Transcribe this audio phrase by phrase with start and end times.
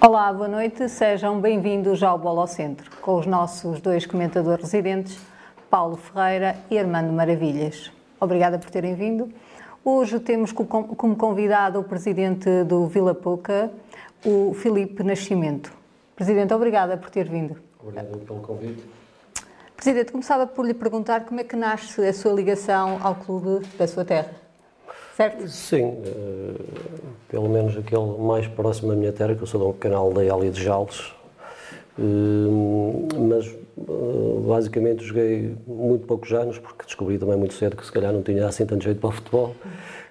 [0.00, 5.18] Olá, boa noite, sejam bem-vindos ao Bola ao Centro, com os nossos dois comentadores residentes,
[5.68, 7.90] Paulo Ferreira e Armando Maravilhas.
[8.20, 9.28] Obrigada por terem vindo.
[9.84, 13.72] Hoje temos como convidado o presidente do Vila Pouca,
[14.24, 15.72] o Filipe Nascimento.
[16.14, 17.56] Presidente, obrigada por ter vindo.
[17.82, 18.84] Obrigado pelo convite.
[19.76, 23.88] Presidente, começava por lhe perguntar como é que nasce a sua ligação ao clube da
[23.88, 24.30] sua terra,
[25.18, 25.48] certo?
[25.48, 26.64] Sim, uh,
[27.28, 30.32] pelo menos aquele mais próximo da minha terra, que eu sou de um pequena aldeia
[30.32, 31.12] ali de Jales,
[31.98, 37.90] uh, mas uh, basicamente joguei muito poucos anos, porque descobri também muito cedo que se
[37.90, 39.56] calhar não tinha assim tanto jeito para o futebol.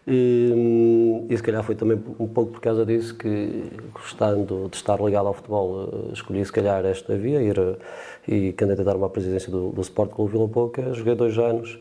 [0.05, 5.01] E, e se calhar foi também um pouco por causa disso que, gostando de estar
[5.01, 7.57] ligado ao futebol, escolhi se calhar esta via ir,
[8.27, 10.93] e candidatar-me à presidência do, do Sport Clube Vila Pouca.
[10.93, 11.77] Joguei dois anos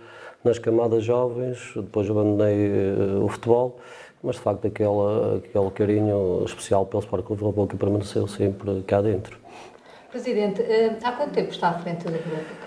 [0.46, 3.78] nas camadas jovens, depois abandonei uh, o futebol,
[4.22, 9.02] mas de facto aquele, aquele carinho especial pelo Sport Clube Vila Pouca permaneceu sempre cá
[9.02, 9.38] dentro.
[10.10, 12.66] Presidente, uh, há quanto tempo está à frente do Pouca?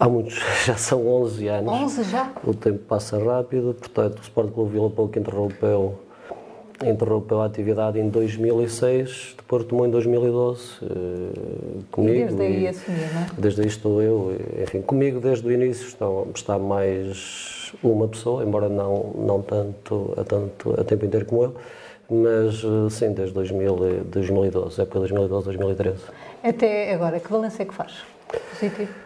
[0.00, 1.72] Há muitos, já são 11 anos.
[1.72, 2.32] 11 já?
[2.42, 5.98] O tempo passa rápido, portanto, o Sport Clube Vila Pouca interrompeu,
[6.82, 12.16] interrompeu a atividade em 2006, depois tomou em 2012 uh, comigo.
[12.16, 13.26] E desde aí assumiu, não é?
[13.38, 18.68] Desde aí estou eu, enfim, comigo desde o início está, está mais uma pessoa, embora
[18.68, 21.54] não, não tanto, a, tanto a tempo inteiro como eu,
[22.08, 25.98] mas eh, sim, desde 2000, 2012, época 2012, 2013.
[26.42, 27.92] Até agora, que balanço é que faz?
[28.50, 29.03] Positivo?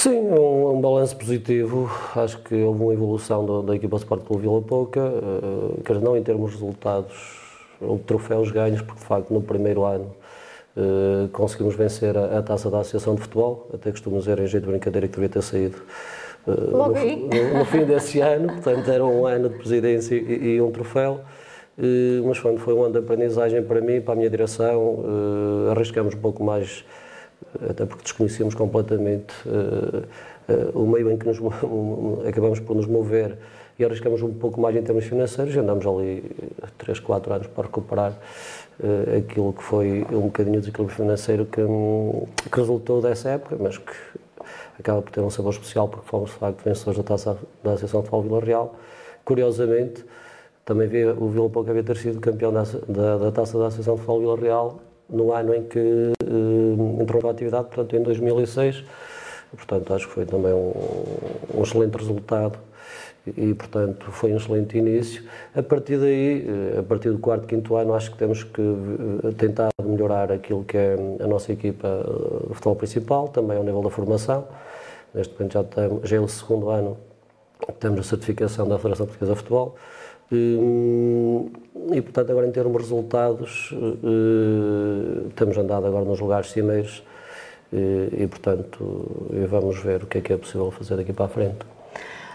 [0.00, 1.90] Sim, um, um balanço positivo.
[2.16, 6.16] Acho que houve uma evolução do, da equipa Sport Clube Vila Pouca, uh, quer não
[6.16, 7.12] em termos de resultados
[7.78, 10.10] ou troféus ganhos, porque de facto no primeiro ano
[10.74, 14.64] uh, conseguimos vencer a, a, taça da Associação de Futebol, até costumo dizer em jeito
[14.64, 15.76] de brincadeira que devia ter saído
[16.46, 20.62] uh, no, no, no, fim desse ano, portanto era um ano de presidência e, e
[20.62, 21.20] um troféu.
[21.76, 25.04] Uh, mas foi, foi um ano de aprendizagem para mim, para a minha direção,
[25.70, 26.86] arriscamos um pouco mais
[27.68, 30.04] até porque desconhecíamos completamente uh,
[30.52, 31.38] uh, o meio em que nos,
[32.26, 33.36] acabamos por nos mover
[33.78, 36.22] e arriscamos um pouco mais em termos financeiros e andamos ali
[36.78, 41.60] 3, 4 anos para recuperar uh, aquilo que foi um bocadinho de desequilíbrio financeiro que,
[41.62, 43.92] um, que, resultou dessa época, mas que
[44.78, 48.02] acaba por ter um sabor especial porque fomos de facto vencedores da taça da Associação
[48.02, 48.74] de Futebol Vila Real.
[49.24, 50.04] Curiosamente,
[50.64, 53.94] também vi, o Vila Pouco havia ter sido campeão da, da, da taça da Associação
[53.94, 56.12] de Futebol Vila Real no ano em que
[57.00, 58.84] entrou na atividade, portanto em 2006.
[59.56, 60.72] Portanto, acho que foi também um,
[61.54, 62.58] um excelente resultado
[63.26, 65.24] e, portanto, foi um excelente início.
[65.54, 69.32] A partir daí, eh, a partir do quarto, quinto ano, acho que temos que eh,
[69.36, 72.02] tentar melhorar aquilo que é a nossa equipa
[72.48, 74.46] de futebol principal, também ao nível da formação.
[75.12, 75.64] Neste momento já,
[76.04, 76.96] já é o segundo ano
[77.60, 79.76] que temos a certificação da Federação Portuguesa de Futebol.
[80.32, 81.50] Hum,
[81.92, 87.02] e, portanto, agora em termos de resultados, eh, temos andado agora nos lugares cimeiros
[87.72, 91.28] eh, e, portanto, vamos ver o que é que é possível fazer daqui para a
[91.28, 91.58] frente.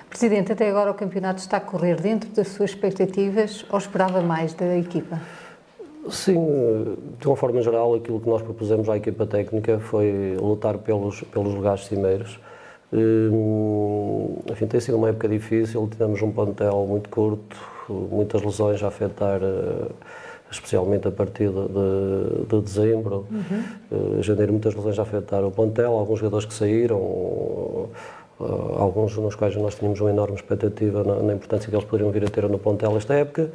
[0.09, 4.53] Presidente, até agora o campeonato está a correr dentro das suas expectativas ou esperava mais
[4.53, 5.19] da equipa?
[6.09, 11.21] Sim, de uma forma geral, aquilo que nós propusemos à equipa técnica foi lutar pelos,
[11.21, 12.39] pelos lugares cimeiros.
[12.93, 17.57] Hum, enfim, tem sido uma época difícil, tivemos um plantel muito curto,
[17.93, 19.91] muitas lesões a afetar, eh,
[20.51, 23.25] especialmente a partir de, de, de dezembro.
[23.31, 24.21] Uhum.
[24.21, 27.89] janeiro, muitas lesões a afetar o plantel, alguns jogadores que saíram,
[28.39, 28.43] eh,
[28.77, 32.25] alguns nos quais nós tínhamos uma enorme expectativa na, na importância que eles poderiam vir
[32.25, 33.51] a ter no plantel esta época.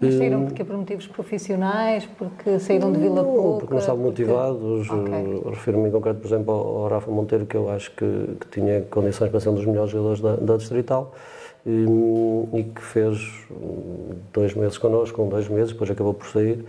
[0.00, 3.60] Mas saíram porque por motivos profissionais, porque saíram de Vila Pouca?
[3.60, 4.90] Porque não estavam motivados.
[4.90, 5.42] Okay.
[5.50, 9.30] Refiro-me em concreto, por exemplo, ao Rafa Monteiro, que eu acho que, que tinha condições
[9.30, 11.12] para ser um dos melhores jogadores da, da Distrital
[11.66, 13.46] e, que fez
[14.32, 16.64] dois meses connosco, um dois meses, depois acabou por sair.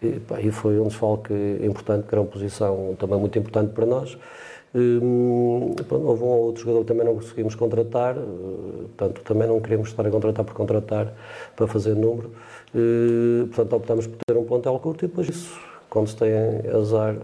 [0.00, 3.86] E, pá, e foi um desfalque importante, que era uma posição também muito importante para
[3.86, 4.16] nós.
[5.88, 9.88] Pronto, houve um ou outro jogador que também não conseguimos contratar, portanto, também não queríamos
[9.88, 11.14] estar a contratar por contratar
[11.56, 12.30] para fazer número.
[12.74, 16.30] E, portanto, optamos por ter um plantel curto e depois isso, quando se tem
[16.74, 17.16] azar,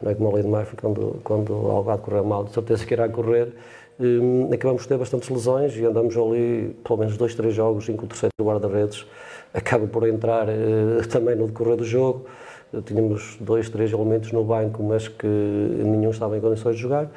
[0.00, 2.52] não é como a lei de Murphy, quando, quando algo há de correr mal, de
[2.52, 3.52] certeza que irá correr,
[3.98, 7.96] Hum, acabamos por ter bastantes lesões e andamos ali pelo menos dois, três jogos em
[7.96, 9.06] que o terceiro guarda-redes
[9.54, 12.26] acaba por entrar uh, também no decorrer do jogo.
[12.84, 17.10] Tínhamos dois, três elementos no banco, mas que nenhum estava em condições de jogar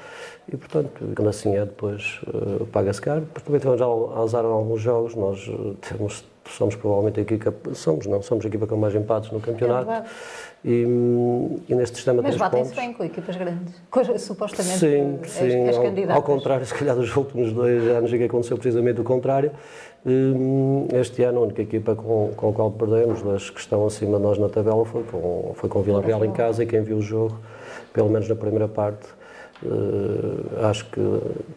[0.47, 3.21] e, portanto, quando assim é, depois uh, paga-se caro.
[3.21, 5.51] Depois também tivemos a usar alguns jogos, nós
[5.81, 9.91] temos somos provavelmente a equipa, somos não, somos a equipa com mais empates no campeonato.
[9.91, 10.03] É
[10.63, 10.85] e,
[11.69, 13.73] e, neste sistema Mas batem-se bem com equipes grandes,
[14.17, 18.23] supostamente sim, sim, és, és ao, ao, contrário, se calhar dos últimos dois anos que
[18.23, 19.51] aconteceu precisamente o contrário.
[20.93, 24.23] Este ano a única equipa com, com a qual perdemos, das que estão acima de
[24.23, 26.97] nós na tabela, foi com, foi com o Vila Real em casa e quem viu
[26.97, 27.37] o jogo,
[27.93, 29.07] pelo menos na primeira parte,
[29.61, 31.01] Uh, acho que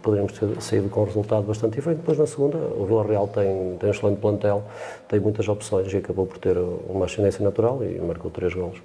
[0.03, 1.99] poderíamos ter saído com um resultado bastante diferente.
[1.99, 4.65] Depois, na segunda, o Vila Real tem, tem um excelente plantel,
[5.09, 6.57] tem muitas opções e acabou por ter
[6.89, 8.79] uma ascendência natural e marcou três gols.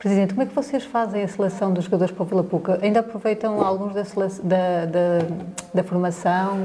[0.00, 2.78] Presidente, como é que vocês fazem a seleção dos jogadores para o Vila Puca?
[2.80, 4.02] Ainda aproveitam alguns da,
[4.42, 5.18] da, da,
[5.74, 6.56] da formação?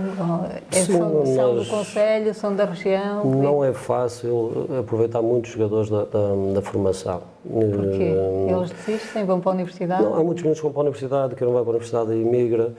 [0.72, 3.26] É, Sim, são, são do Conselho, são da região?
[3.26, 7.24] Não é fácil aproveitar muitos jogadores da, da, da formação.
[7.44, 8.16] Porquê?
[8.16, 10.02] Uh, Eles desistem, vão para a universidade?
[10.02, 12.14] Não, há muitos meninos que vão para a universidade, que não vai para a universidade
[12.14, 12.74] e imigra.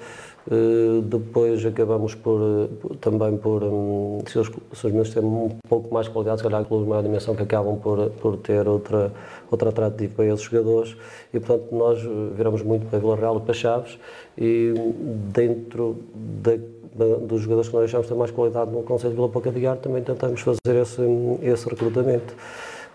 [0.48, 5.50] Uh, depois acabamos por, uh, também por, um, se os, se os meninos têm um
[5.68, 9.12] pouco mais qualidade, se calhar clubes de maior dimensão que acabam por, por ter outra,
[9.50, 10.96] outra atrativo para esses jogadores.
[11.34, 12.00] E, portanto, nós
[12.36, 13.98] viramos muito para Vila Real e para Chaves
[14.38, 14.72] e
[15.34, 16.56] dentro da,
[17.26, 19.76] dos jogadores que nós achamos ter mais qualidade no Conselho de Vila Pouca de Guiar
[19.76, 21.02] também tentamos fazer esse,
[21.42, 22.34] esse recrutamento.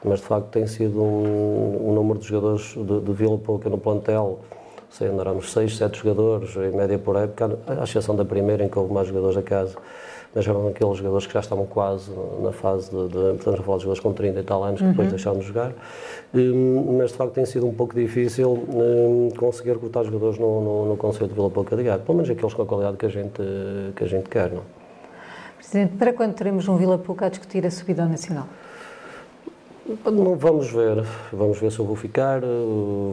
[0.04, 3.78] Mas de facto tem sido um, um número de jogadores de, de Vila Pouca no
[3.78, 4.40] plantel
[4.92, 8.78] sei, andaremos 6, 7 jogadores em média por época, à exceção da primeira em que
[8.78, 9.76] houve mais jogadores da casa,
[10.36, 12.12] mas eram aqueles jogadores que já estavam quase
[12.42, 14.86] na fase de, de estamos a falar de jogadores com 30 e tal anos que
[14.86, 14.92] uhum.
[14.92, 15.72] depois deixaram de jogar,
[16.34, 20.86] um, mas de facto tem sido um pouco difícil um, conseguir recrutar jogadores no, no,
[20.90, 23.10] no Conselho de Vila Pouca de Gato, pelo menos aqueles com a qualidade que a
[23.10, 23.42] gente,
[23.96, 24.52] que a gente quer.
[24.52, 24.64] Não?
[25.58, 28.48] Presidente, para quando teremos um Vila Pouca a discutir a subida ao Nacional?
[30.38, 32.42] Vamos ver, vamos ver se eu vou ficar,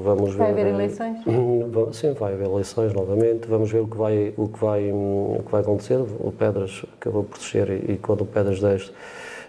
[0.05, 0.63] vamos vai ver...
[0.63, 1.19] Vai haver eleições?
[1.97, 5.51] Sim, vai haver eleições novamente, vamos ver o que vai, o que vai, o que
[5.51, 5.97] vai acontecer.
[5.97, 8.91] O Pedras acabou por descer e, e quando o Pedras desce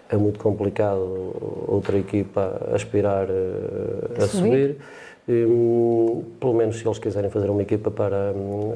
[0.10, 4.78] é muito complicado outra equipa aspirar a, a subir.
[5.28, 5.46] E,
[6.40, 8.34] pelo menos se eles quiserem fazer uma equipa para,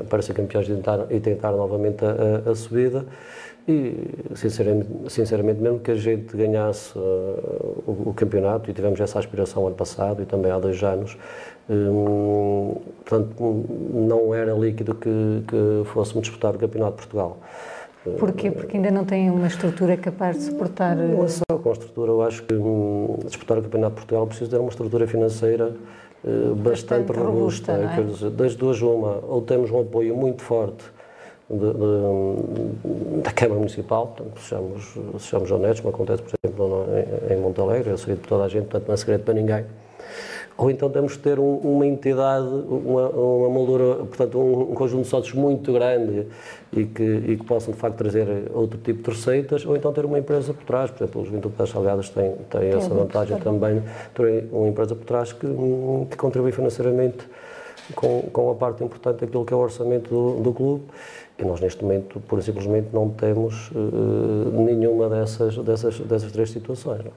[0.08, 3.06] para ser campeões e tentar, e tentar novamente a, a subida.
[3.66, 7.02] E, sinceramente, sinceramente, mesmo que a gente ganhasse uh,
[7.88, 11.18] o, o, campeonato, e tivemos essa aspiração ano passado e também há dois anos,
[11.70, 12.76] um,
[13.06, 17.38] portanto, não era líquido que, que fôssemos disputar o Campeonato de Portugal.
[18.20, 18.52] Porquê?
[18.52, 20.98] Porque ainda não tem uma estrutura capaz de suportar.
[20.98, 24.28] Não é só com a estrutura, eu acho que um, disputar o Campeonato de Portugal
[24.28, 25.74] precisa ter uma estrutura financeira
[26.22, 27.74] uh, bastante, bastante, robusta.
[27.78, 28.04] robusta é?
[28.04, 30.84] dizer, das duas, uma, ou temos um apoio muito forte
[31.58, 36.86] de, de, da Câmara Municipal, portanto, sejamos, sejamos honestos, como acontece, por exemplo,
[37.30, 39.66] em, em Montalegre, eu sei de toda a gente, portanto não é segredo para ninguém.
[40.56, 45.04] Ou então temos de ter um, uma entidade, uma, uma moldura, portanto, um, um, conjunto
[45.04, 46.28] de sócios muito grande
[46.72, 50.06] e que, e que possam, de facto, trazer outro tipo de receitas, ou então ter
[50.06, 53.82] uma empresa por trás, por exemplo, os Juventude das Salgadas têm, têm essa vantagem também,
[54.14, 55.48] ter uma empresa por trás que,
[56.10, 57.28] que contribui financeiramente
[57.96, 60.84] com, com a parte importante daquilo que é o orçamento do, do clube
[61.44, 66.50] e nós, neste momento, pura e simplesmente não temos uh, nenhuma dessas, dessas, dessas três
[66.50, 67.04] situações.
[67.04, 67.12] Não?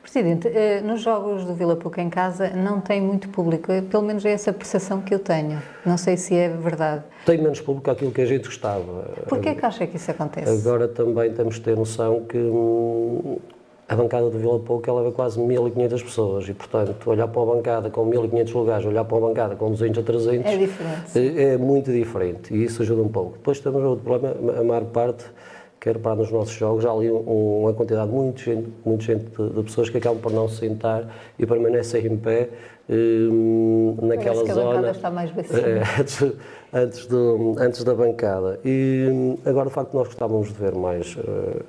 [0.00, 4.24] Presidente, uh, nos jogos do Vila Pouca em casa não tem muito público, pelo menos
[4.24, 5.60] é essa percepção que eu tenho.
[5.84, 7.02] Não sei se é verdade.
[7.26, 9.04] Tem menos público aquilo que a gente gostava.
[9.28, 10.50] Porquê é que acha que isso acontece?
[10.50, 13.38] Agora também temos de ter noção que hum,
[13.88, 17.90] a bancada do Vila Pouca leva quase 1.500 pessoas e, portanto, olhar para uma bancada
[17.90, 21.38] com 1.500 lugares, olhar para uma bancada com 200 a 300 é, diferente.
[21.38, 23.32] É, é muito diferente e isso ajuda um pouco.
[23.32, 25.24] Depois temos outro problema, a maior parte,
[25.78, 29.62] quer para nos nossos jogos, há ali uma quantidade muito gente, muito gente de, de,
[29.62, 31.06] pessoas que acabam por não se sentar
[31.38, 32.48] e permanecem em pé
[32.88, 34.88] hum, naquela Parece que zona.
[34.88, 36.32] A está mais é, antes,
[36.72, 38.58] antes, do, antes da bancada.
[38.64, 41.16] E hum, agora, de facto, nós gostávamos de ver mais.
[41.16, 41.62] Uh,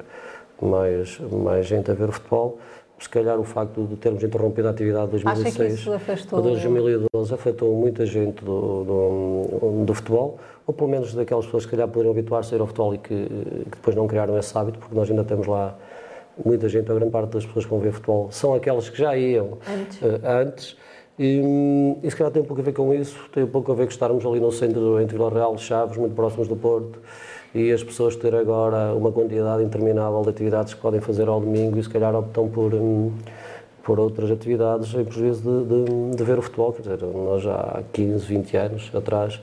[0.61, 2.57] mais, mais gente a ver o futebol.
[2.97, 5.83] Se calhar o facto de termos interrompido a atividade de 2006
[6.29, 11.71] para 2012 afetou muita gente do, do, do, futebol, ou pelo menos daquelas pessoas que
[11.71, 14.79] calhar poderiam habituar-se a ir ao futebol e que, que, depois não criaram esse hábito,
[14.79, 15.77] porque nós ainda temos lá
[16.43, 19.15] muita gente, a grande parte das pessoas que vão ver futebol são aquelas que já
[19.17, 20.01] iam antes.
[20.01, 20.77] Uh, antes
[21.17, 21.41] e,
[22.03, 23.85] e se calhar tem um pouco a ver com isso, tem um pouco a ver
[23.85, 26.99] com estarmos ali no centro, entre Vila Real e Chaves, muito próximos do Porto,
[27.55, 31.79] e as pessoas ter agora uma quantidade interminável de atividades que podem fazer ao domingo
[31.79, 33.13] e se calhar optam por, hum,
[33.81, 36.73] por outras atividades em prejuízo de, de, de, ver o futebol.
[36.73, 39.39] Quer dizer, nós já há 15, 20 anos atrás,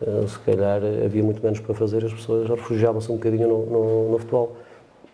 [0.00, 4.10] eh, se calhar havia muito menos para fazer, as pessoas refugiavam-se um bocadinho no, no,
[4.10, 4.56] no, futebol.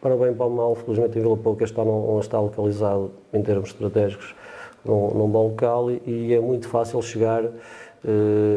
[0.00, 3.68] Para bem para o mal, felizmente em Vila Pouca está, não, está localizado em termos
[3.68, 4.34] estratégicos
[4.86, 7.44] num, num bom local e, e é muito fácil chegar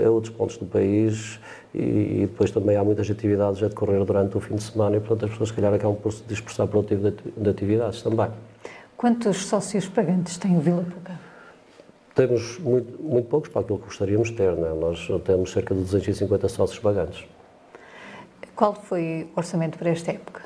[0.05, 1.39] a outros pontos do país
[1.73, 5.25] e, depois também há muitas atividades a decorrer durante o fim de semana e, portanto,
[5.25, 8.29] as pessoas, se calhar, acabam por se dispersar para outro tipo de atividades também.
[8.97, 11.19] Quantos sócios pagantes tem o Vila Pouca?
[12.13, 14.73] Temos muito, muito poucos para aquilo que gostaríamos de ter, é?
[14.73, 17.23] Nós temos cerca de 250 sócios pagantes.
[18.53, 20.41] Qual foi o orçamento para esta época?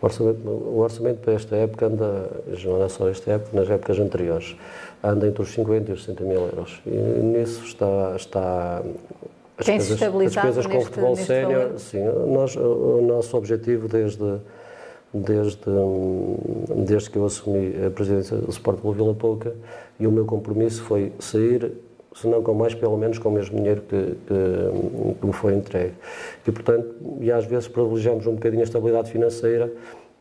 [0.00, 2.30] O orçamento, o orçamento para esta época anda,
[2.64, 4.56] não é só esta época, nas épocas anteriores,
[5.02, 6.80] anda entre os 50 e os 60 mil euros.
[6.86, 8.82] E nisso está, está
[9.58, 14.38] as Tem coisas, as coisas com o futebol sénior, sim, nós, o nosso objetivo desde,
[15.12, 15.58] desde,
[16.74, 19.54] desde que eu assumi a presidência do Sport Clube Vila Pouca
[20.00, 21.72] e o meu compromisso foi sair,
[22.14, 25.54] se não com mais, pelo menos com o mesmo dinheiro que, que, que me foi
[25.54, 25.94] entregue.
[26.46, 29.70] E, portanto, e às vezes privilegiamos um bocadinho a estabilidade financeira,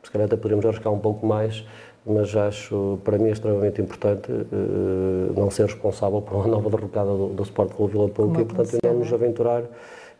[0.03, 1.65] se calhar até poderíamos arriscar um pouco mais,
[2.05, 7.27] mas acho para mim extremamente importante uh, não ser responsável por uma nova derrocada do,
[7.27, 9.63] do Sport Clube Vila Pouca e portanto não nos aventurar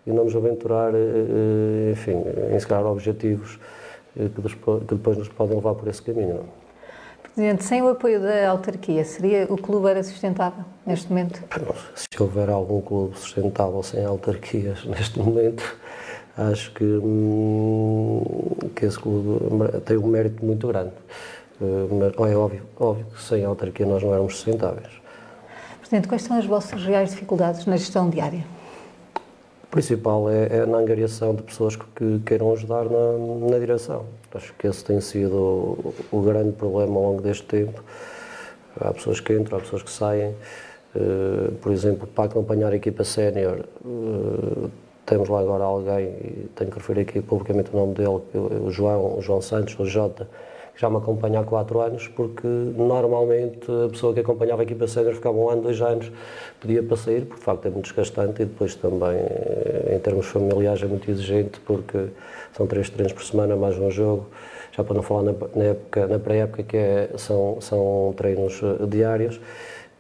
[0.06, 2.24] e não nos aventurar uh, enfim
[2.54, 3.60] em se calhar objetivos
[4.16, 6.36] uh, que, depois, que, depois, nos podem levar por esse caminho.
[6.36, 6.62] Não?
[7.34, 11.42] Presidente, sem o apoio da autarquia, seria o clube era sustentável neste momento?
[11.96, 15.64] Se houver algum clube sustentável sem autarquias neste momento,
[16.38, 18.22] acho que, hum,
[18.76, 20.92] que esse clube tem um mérito muito grande.
[21.62, 24.90] Eh, mas é óbvio, óbvio que sem autarquia nós não éramos sustentáveis.
[25.80, 28.44] Presidente, quais são as vossas reais dificuldades na gestão diária?
[29.64, 34.06] O principal é, é na angariação de pessoas que queiram ajudar na, na direção.
[34.34, 37.84] Acho que esse tem sido o, o, grande problema ao longo deste tempo.
[38.80, 40.34] Há pessoas que entram, há pessoas que saem.
[40.94, 44.70] Uh, por exemplo, para acompanhar a equipa sénior, uh,
[45.06, 49.18] temos lá agora alguém, e tenho que referir aqui publicamente o nome dele, o João,
[49.18, 50.28] o João Santos, o Jota,
[50.76, 55.14] já me acompanha há quatro anos, porque normalmente a pessoa que acompanhava a equipa sénior
[55.14, 56.12] ficava um ano, dois anos,
[56.60, 59.18] pedia para sair, porque de facto é muito desgastante e depois também,
[59.94, 62.08] em termos familiares, é muito exigente, porque
[62.56, 64.28] são três treinos por semana, mais um jogo,
[64.72, 68.86] já para não falar na, na época, na pré-época, que é, são, são treinos eh,
[68.88, 69.40] diários,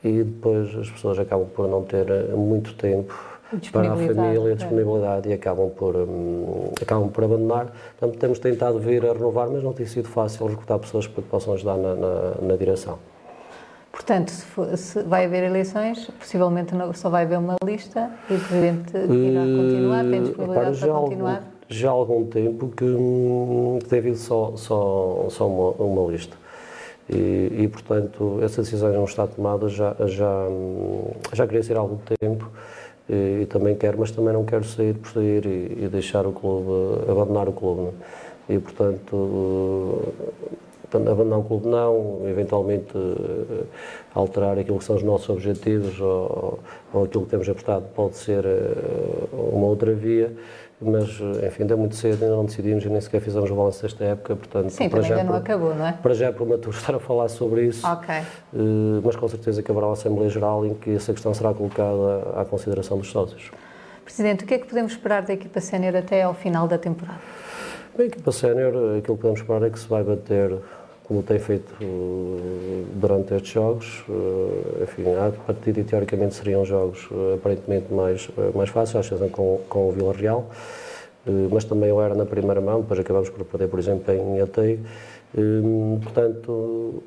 [0.03, 3.30] e depois as pessoas acabam por não ter eh, muito tempo
[3.71, 5.31] para a família, a disponibilidade é.
[5.31, 7.71] e acabam por, um, acabam por abandonar.
[7.99, 11.29] Portanto, temos tentado vir a renovar, mas não tem sido fácil recrutar pessoas para que
[11.29, 12.97] possam ajudar na, na, na direção.
[13.91, 18.35] Portanto, se, for, se, vai haver eleições, possivelmente não, só vai haver uma lista e
[18.35, 21.35] o Presidente irá continuar, tem disponibilidade para, para continuar?
[21.35, 26.11] Algum, já há algum tempo que, hum, que tem havido só, só, só uma, uma
[26.11, 26.37] lista.
[27.09, 31.81] E, e, portanto, essa decisão não está tomada já, já, hum, já queria ser há
[31.81, 32.49] algum tempo
[33.11, 36.31] e, e, também quero, mas também não quero sair por sair e, e deixar o
[36.31, 37.81] clube, abandonar o clube.
[37.81, 37.93] Não?
[38.49, 38.53] É?
[38.53, 40.13] E portanto,
[40.93, 43.63] abandonar o clube não, eventualmente eh,
[44.13, 46.59] alterar aquilo que são os nossos objetivos ou,
[46.93, 50.33] ou aquilo que temos apostado pode ser eh, uma outra via,
[50.81, 51.09] mas
[51.45, 54.03] enfim, ainda é muito cedo, ainda não decidimos e nem sequer fizemos o balanço desta
[54.03, 54.69] época, portanto...
[54.71, 55.93] Sim, para já ainda não acabou, não é?
[55.93, 58.15] Para já é prematuro estar a falar sobre isso, Ok.
[58.15, 58.25] Eh,
[59.03, 62.45] mas com certeza que haverá uma Assembleia Geral em que essa questão será colocada à
[62.45, 63.51] consideração dos sócios.
[64.03, 67.19] Presidente, o que é que podemos esperar da equipa sénior até ao final da temporada?
[67.95, 70.57] Bem, a equipa sénior, aquilo que podemos esperar é que se vai bater
[71.11, 74.01] como tem feito uh, durante estes jogos.
[74.07, 79.59] Uh, enfim, a partida teoricamente seriam jogos uh, aparentemente mais, mais fáceis, acho que com,
[79.67, 80.49] com o Vila Real,
[81.51, 84.79] mas também o era na primeira mão, depois acabamos por perder, por exemplo, em Ateio.
[86.01, 87.03] Portanto,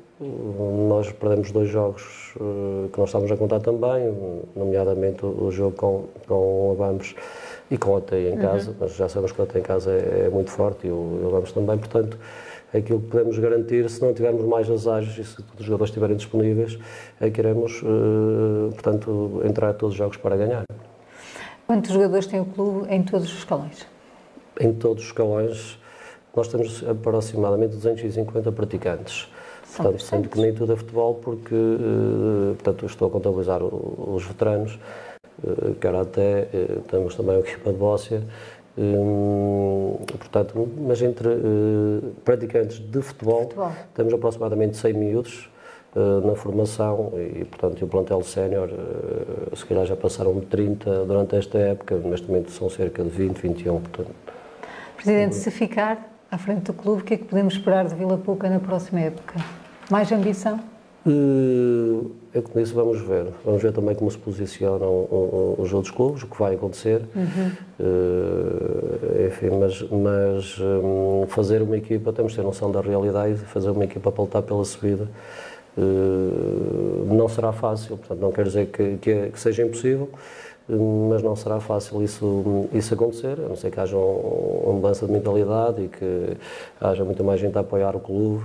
[0.87, 2.33] nós perdemos dois jogos
[2.93, 4.15] que nós estávamos a contar também,
[4.55, 7.13] nomeadamente o jogo com, com o Abamos
[7.69, 8.77] e com o Ateio em casa, uhum.
[8.79, 11.27] mas já sabemos que o Ateio em casa é, é muito forte e o, o
[11.27, 12.17] Abamos também, portanto
[12.73, 16.15] aquilo que podemos garantir, se não tivermos mais azares e se todos os jogadores estiverem
[16.15, 16.77] disponíveis,
[17.19, 20.63] é que iremos, uh, portanto, entrar a todos os jogos para ganhar.
[21.67, 23.87] Quantos jogadores tem o clube em todos os escalões?
[24.59, 25.79] Em todos os escalões,
[26.35, 29.27] nós temos aproximadamente 250 praticantes.
[29.63, 34.23] São portanto, sendo que nem tudo é futebol, porque uh, portanto, estou a contabilizar os
[34.23, 34.77] veteranos,
[35.43, 36.47] uh, até
[36.87, 38.21] temos também a equipa de Bóssia,
[38.77, 45.49] Hum, portanto, mas entre uh, praticantes de futebol, futebol, temos aproximadamente 100 miúdos
[45.95, 51.05] uh, na formação e, portanto, o plantel sénior, uh, se calhar já passaram de 30
[51.05, 53.79] durante esta época, neste momento são cerca de 20, 21.
[53.79, 54.15] Portanto.
[54.97, 58.17] Presidente, se ficar à frente do clube, o que é que podemos esperar de Vila
[58.17, 59.35] Pouca na próxima época?
[59.89, 60.59] Mais ambição?
[62.35, 63.27] É como disse, vamos ver.
[63.45, 65.07] Vamos ver também como se posicionam
[65.57, 67.01] os outros clubes, o que vai acontecer.
[67.15, 67.51] Uhum.
[67.79, 73.69] Uh, enfim, mas, mas um, fazer uma equipa, temos de ter noção da realidade, fazer
[73.69, 75.07] uma equipa para lutar pela subida
[75.77, 77.95] uh, não será fácil.
[77.97, 80.09] Portanto, não quer dizer que, que, que seja impossível,
[80.67, 85.11] mas não será fácil isso, isso acontecer, a não ser que haja uma mudança de
[85.11, 86.37] mentalidade e que
[86.81, 88.43] haja muito mais gente a apoiar o clube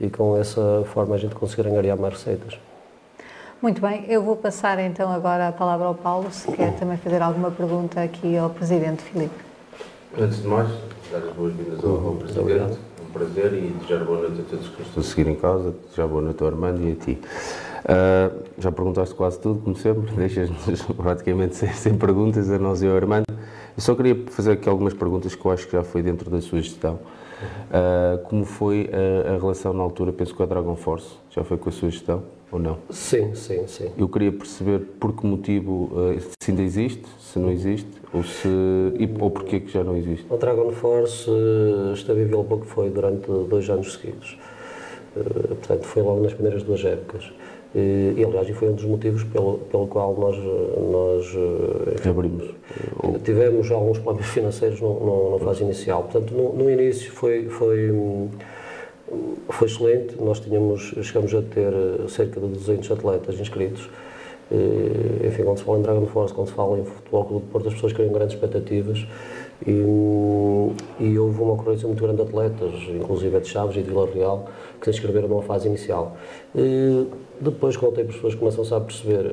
[0.00, 2.58] e com essa forma a gente conseguir angariar mais receitas.
[3.62, 7.22] Muito bem, eu vou passar então agora a palavra ao Paulo, se quer também fazer
[7.22, 9.36] alguma pergunta aqui ao Presidente Filipe.
[10.18, 10.68] Antes de mais,
[11.12, 14.66] dar as boas-vindas ao, ao Presidente, é um prazer e desejar boa noite a todos
[14.66, 17.20] que estão a seguir em casa, desejar boa noite ao Armando e a ti.
[17.22, 22.88] Uh, já perguntaste quase tudo, como sempre, deixas-nos praticamente sem, sem, perguntas a nós e
[22.88, 23.26] ao Armando.
[23.30, 26.40] Eu só queria fazer aqui algumas perguntas que eu acho que já foi dentro da
[26.40, 26.94] sua gestão.
[27.70, 31.56] Uh, como foi a, a, relação na altura, penso que a Dragon Force, já foi
[31.56, 32.76] com a sua gestão ou não?
[32.90, 33.90] Sim, sim, sim.
[33.96, 38.46] Eu queria perceber por que motivo, uh, se ainda existe, se não existe, ou, se,
[39.18, 40.26] ou porquê que já não existe.
[40.30, 44.38] A Dragon Force uh, esteve em Pouco foi durante dois anos seguidos.
[45.14, 47.32] portanto, foi logo nas primeiras duas épocas.
[47.74, 52.50] E, aliás, foi um dos motivos pelo, pelo qual nós, nós abrimos.
[53.24, 56.02] Tivemos alguns problemas financeiros na fase inicial.
[56.02, 57.90] Portanto, no, no, início foi, foi,
[59.48, 60.20] foi excelente.
[60.20, 61.72] Nós tínhamos, chegamos a ter
[62.08, 63.88] cerca de 200 atletas inscritos.
[64.50, 67.52] E, enfim, quando se fala em Dragon Force, quando se fala em Futebol Clube de
[67.52, 69.06] Porto, as pessoas criam grandes expectativas.
[69.66, 69.70] E,
[71.00, 74.48] e, houve uma ocorrência muito grande de atletas, inclusive de Chaves e de Vila Real,
[74.80, 76.16] que se inscreveram numa fase inicial.
[76.54, 77.06] E
[77.40, 79.24] depois, com o tempo, as pessoas começam-se a perceber,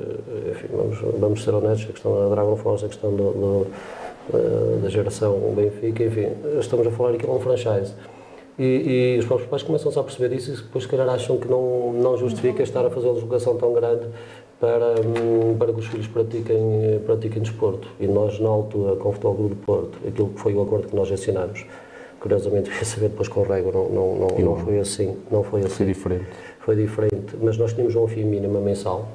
[0.51, 4.89] enfim, vamos, vamos ser honestos, a questão da Dragon Force, a questão do, do, da
[4.89, 6.27] geração Benfica, enfim,
[6.59, 7.93] estamos a falar aqui de um franchise.
[8.59, 11.47] E, e, os próprios pais começam-se a perceber isso e depois, se calhar, acham que
[11.47, 14.05] não, não justifica estar a fazer uma deslocação tão grande
[14.59, 17.87] para, hum, para que os filhos pratiquem, pratiquem desporto.
[18.01, 20.89] E nós, na altura, com o Futebol Clube de Porto, aquilo que foi o acordo
[20.89, 21.65] que nós assinamos,
[22.19, 25.15] curiosamente, fui saber depois com o Rego, não, não, não, não foi assim.
[25.31, 25.69] Não foi assim.
[25.75, 26.27] Foi diferente.
[26.59, 29.07] Foi diferente, mas nós tínhamos um fim mínimo mensal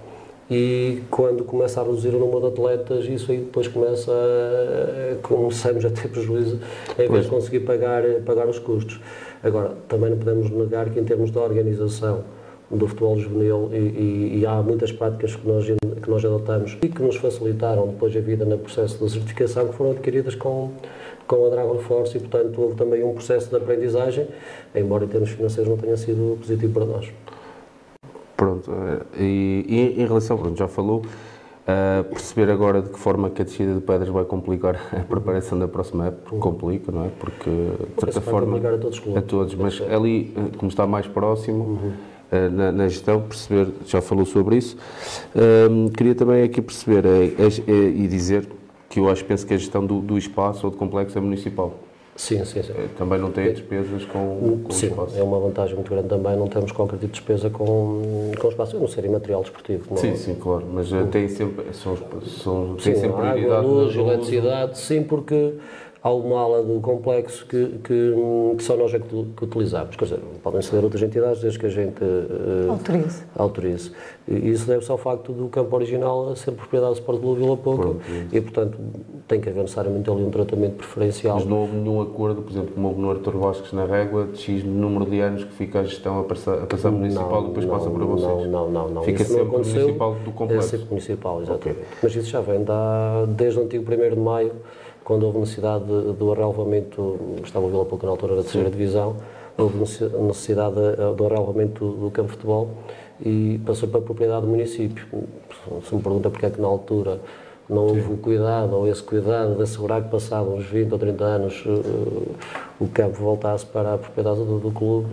[0.50, 5.84] e quando começa a reduzir o número de atletas, isso aí depois começa a, começamos
[5.84, 6.60] a ter prejuízo
[6.98, 9.00] em vez de conseguir pagar, pagar os custos.
[9.44, 12.24] Agora, também não podemos negar que em termos de organização
[12.70, 16.88] do futebol juvenil e, e, e há muitas práticas que nós, que nós adotamos e
[16.88, 20.72] que nos facilitaram depois a vida no processo de certificação que foram adquiridas com,
[21.26, 24.26] com a Dragon Force e, portanto, houve também um processo de aprendizagem,
[24.74, 27.12] embora em termos financeiros não tenha sido positivo para nós.
[28.36, 31.02] Pronto, eh, e, e em relação, já falou,
[31.64, 35.58] uh, perceber agora de que forma que a descida de pedras vai complicar a preparação
[35.58, 37.08] da próxima época, complica, não é?
[37.18, 41.64] Porque, de certa forma, a todos, a todos mas ali, eh, como está mais próximo,
[41.64, 41.92] uhum.
[42.32, 44.76] uh, na, na, gestão, perceber, já falou sobre isso,
[45.34, 47.04] uh, queria também aqui perceber
[47.66, 48.48] e dizer
[48.88, 51.74] que eu acho, penso que a gestão do, do espaço ou do complexo é municipal.
[52.16, 52.72] Sim, sim, sim.
[52.96, 55.18] Também não tem despesas com, com sim, espaço?
[55.18, 58.76] é uma vantagem muito grande também, não temos qualquer tipo de despesa com, com espaço,
[58.76, 59.96] a não ser em material desportivo.
[59.96, 63.52] Sim, sim, claro, mas uh, tem sempre, são, são, tem sim, sempre prioridade.
[63.52, 65.54] Água, luz, eletricidade, sim, porque
[66.04, 68.14] há uma ala do complexo que, que,
[68.58, 69.96] que só nós é que, que, utilizamos.
[69.96, 73.22] Quer dizer, podem ser outras entidades desde que a gente uh, autorize.
[73.34, 73.92] autorize.
[74.28, 77.96] E isso deve-se ao facto do campo original ser propriedade do Sport Clube Vila Pouco
[78.30, 78.78] e, portanto,
[79.26, 81.36] tem que haver necessariamente ali um tratamento preferencial.
[81.36, 84.38] Mas não houve nenhum acordo, por exemplo, como houve no Artur Vasques na régua, de
[84.38, 87.64] X número de anos que fica a gestão a passar, a passar municipal e depois
[87.64, 88.28] não, passa para vocês?
[88.28, 88.88] Não, não, não.
[88.90, 89.02] não.
[89.04, 90.66] Fica isso sempre municipal do complexo?
[90.66, 91.80] É sempre municipal, exatamente.
[91.80, 91.84] Okay.
[92.02, 94.52] Mas isso já vem da, desde o antigo 1 de maio,
[95.04, 99.16] quando houve necessidade do arrelvamento, estava o Vila Pouco na altura da terceira divisão,
[99.56, 100.74] houve necessidade
[101.16, 102.70] do arrelvamento do campo de futebol
[103.24, 105.06] e passou para a propriedade do município.
[105.86, 107.20] Se me pergunta porque é que na altura
[107.68, 111.24] não houve o cuidado, ou esse cuidado de assegurar que passados uns 20 ou 30
[111.24, 112.34] anos uh,
[112.78, 115.08] o campo voltasse para a propriedade do, do clube.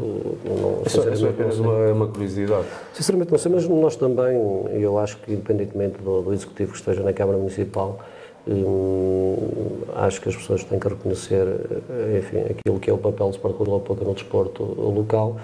[0.45, 2.65] Não, isso, isso é apenas uma, uma, curiosidade.
[2.93, 4.35] Sinceramente não sei, mas nós também,
[4.73, 7.99] eu acho que independentemente do, do Executivo que esteja na Câmara Municipal,
[8.47, 11.45] Hum, acho que as pessoas têm que reconhecer
[11.89, 15.37] eh, enfim, aquilo que é o papel do Sport Clube Pouca no desporto local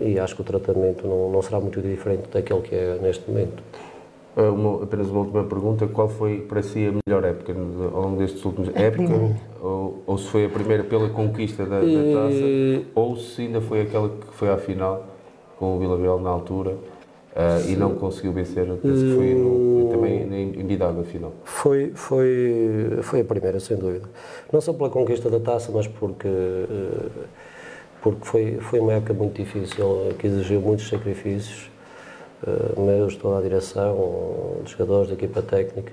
[0.00, 3.62] e acho que o tratamento não, não será muito diferente daquele que é neste momento.
[4.36, 8.16] Eh, uma, apenas uma última pergunta: qual foi para si a melhor época ao longo
[8.16, 9.12] destes últimos a época?
[9.60, 12.86] Ou, ou, se foi a primeira pela conquista da, da taça, e...
[12.94, 15.04] ou se ainda foi aquela que foi à final
[15.58, 16.76] com o Vila Real na altura?
[17.36, 21.34] Uh, e não conseguiu vencer, penso que foi no, também em Bidaga, afinal.
[21.44, 24.08] Foi, foi, foi a primeira, sem dúvida.
[24.50, 27.10] Não só pela conquista da taça, mas porque, uh,
[28.00, 31.70] porque foi, foi uma época muito difícil, que exigiu muitos sacrifícios,
[32.42, 35.92] uh, meus, toda a direção, dos jogadores, da equipa técnica.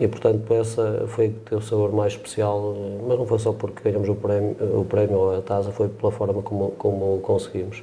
[0.00, 2.74] e portanto essa foi que teve o sabor mais especial,
[3.06, 6.10] mas não foi só porque ganhamos o prémio, o prémio ou a taça, foi pela
[6.10, 7.80] forma como, como conseguimos.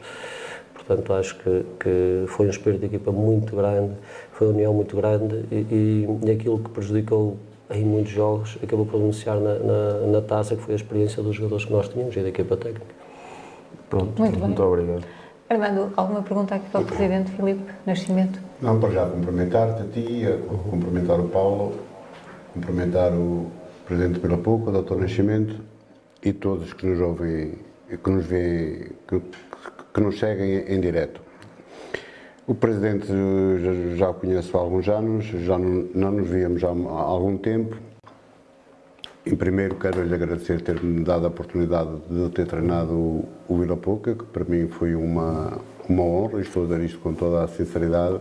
[0.87, 3.93] Portanto, acho que, que foi um espírito de equipa muito grande,
[4.31, 7.35] foi uma união muito grande e, e, e aquilo que prejudicou
[7.69, 11.35] em muitos jogos acabou por anunciar na, na, na, taça, que foi a experiência dos
[11.35, 12.85] jogadores que nós tínhamos e da equipa técnica.
[13.89, 15.03] Pronto, muito, muito obrigado.
[15.49, 18.39] Armando, alguma pergunta aqui para o Presidente Filipe Nascimento?
[18.61, 20.25] Não, para já cumprimentar-te a ti,
[20.69, 21.73] cumprimentar o Paulo,
[22.53, 23.47] cumprimentar o
[23.85, 24.95] Presidente Pela Pouco, o Dr.
[24.95, 25.55] Nascimento
[26.23, 27.53] e todos que nos ouvem,
[27.89, 29.21] que nos veem, que,
[29.97, 31.19] que nos seguem em direto.
[32.45, 33.07] O Presidente
[33.95, 37.75] já, o conheço há alguns anos, já não, não nos víamos há, há algum tempo.
[39.25, 43.75] Em primeiro, quero lhe agradecer ter-me dado a oportunidade de ter treinado o, o Vila
[43.75, 45.57] Pouca, que para mim foi uma,
[45.89, 48.19] uma honra, estou a dar isto com toda a sinceridade.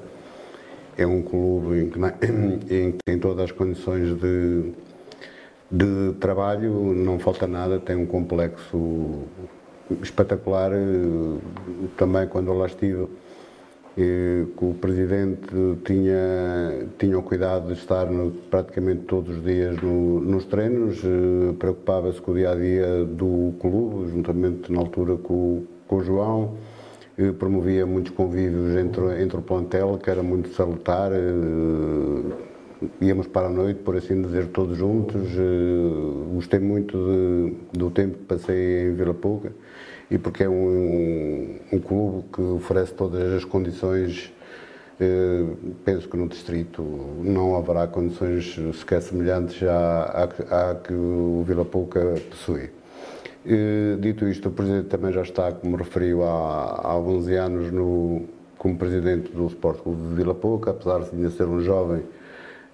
[0.97, 1.99] É um clube em que,
[2.75, 4.73] em que tem todas as condições de,
[5.71, 9.27] de trabalho, não falta nada, tem um complexo
[10.03, 10.73] espetacular.
[11.97, 13.09] Também, quando lá estive,
[13.97, 15.49] que o Presidente
[15.83, 21.55] tinha, tinha o cuidado de estar no, praticamente todos os dias no, nos treinos, eh,
[21.59, 26.57] preocupava-se com o dia-a-dia do clube, juntamente na altura com, com o João,
[27.17, 33.47] eh, promovia muitos convívios entre, entre o plantel, que era muito salutar, eh, íamos para
[33.47, 35.23] a noite, por assim dizer, todos juntos,
[36.35, 39.51] gostei muito de, do tempo que passei em Vila Pouca,
[40.11, 44.33] e porque é um, um clube que oferece todas as condições.
[44.99, 45.45] Eh,
[45.85, 46.83] penso que no distrito
[47.23, 52.71] não haverá condições sequer semelhantes à, à, à que o Vila Pouca possui.
[53.45, 58.25] Eh, dito isto, o Presidente também já está, como referiu, há, há 11 anos no,
[58.59, 62.03] como Presidente do Sport Clube de Vila Pouca, apesar de ainda ser um jovem,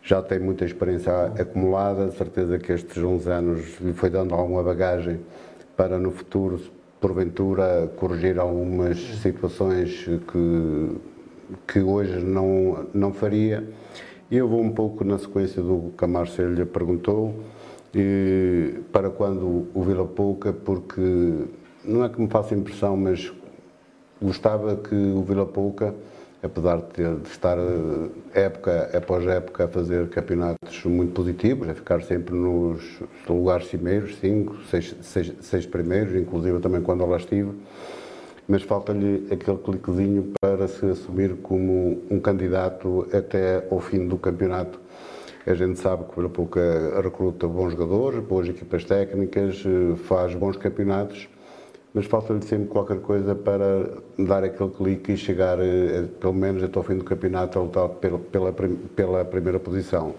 [0.03, 5.21] já tem muita experiência acumulada, certeza que estes 11 anos lhe foi dando alguma bagagem
[5.77, 6.61] para no futuro
[7.03, 10.97] porventura corrigir algumas situações que,
[11.67, 13.69] que hoje não, não faria.
[14.31, 17.35] Eu vou um pouco na sequência do que a Márcia lhe perguntou,
[17.93, 21.03] e, para quando o Vila Pouca, porque
[21.85, 23.31] não é que me faça impressão, mas
[24.23, 25.93] gostava que o Vila Pouca
[26.43, 31.75] apesar de, ter, de estar eh, época após época a fazer campeonatos muito positivos, a
[31.75, 37.53] ficar sempre nos lugares cimeiros, cinco, seis, seis, seis primeiros, inclusive também quando lá estive,
[38.49, 44.81] mas falta-lhe aquele cliquezinho para se assumir como um candidato até ao fim do campeonato.
[45.47, 50.57] A gente sabe que o Pouca recruta bons jogadores, boas equipas técnicas, eh, faz bons
[50.57, 51.29] campeonatos,
[51.95, 56.79] mas falta-lhe sempre qualquer coisa para dar aquele clique e chegar, eh, pelo menos até
[56.79, 58.53] ao fim do campeonato, a lutar pela, pela,
[58.97, 60.15] pela primeira posição.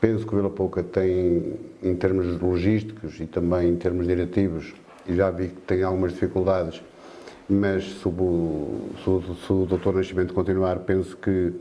[0.00, 4.72] Penso que o Vila Pouca tem, em termos logísticos e também em termos diretivos,
[5.06, 6.80] e já vi que tem algumas dificuldades,
[7.46, 9.92] mas se o, se o, se o Dr.
[9.92, 11.52] Nascimento continuar, penso que,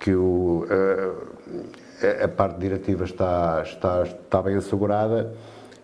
[0.00, 5.32] que o, a, a parte diretiva está, está, está bem assegurada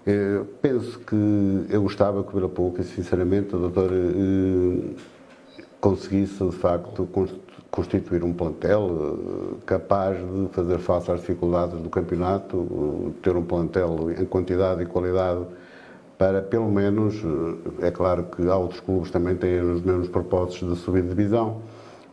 [0.06, 4.94] eu penso que eu gostava que Vila Pouca, sinceramente, o doutor eh,
[5.80, 7.08] conseguisse, de facto,
[7.70, 14.10] constituir um plantel eh, capaz de fazer face às dificuldades do campeonato, ter um plantel
[14.10, 15.46] em quantidade e qualidade
[16.18, 17.14] para, pelo menos,
[17.80, 21.08] eh, é claro que há outros clubes também têm os mesmos propósitos de subir de
[21.08, 21.62] divisão,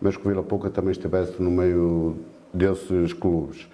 [0.02, 2.16] mas que Vila Pouca também estivesse no meio
[2.54, 3.68] desses clubes.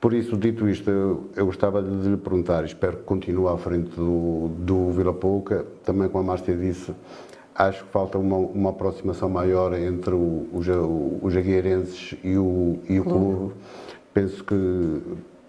[0.00, 3.96] Por isso, dito isto, eu, eu, gostava de lhe perguntar, espero que continue à frente
[3.96, 6.94] do, do Vila Pouca, também como a Márcia disse,
[7.54, 13.00] acho que falta uma, uma aproximação maior entre o, o, os jagueirenses e o, e
[13.00, 13.54] o clube.
[14.12, 15.02] Penso que,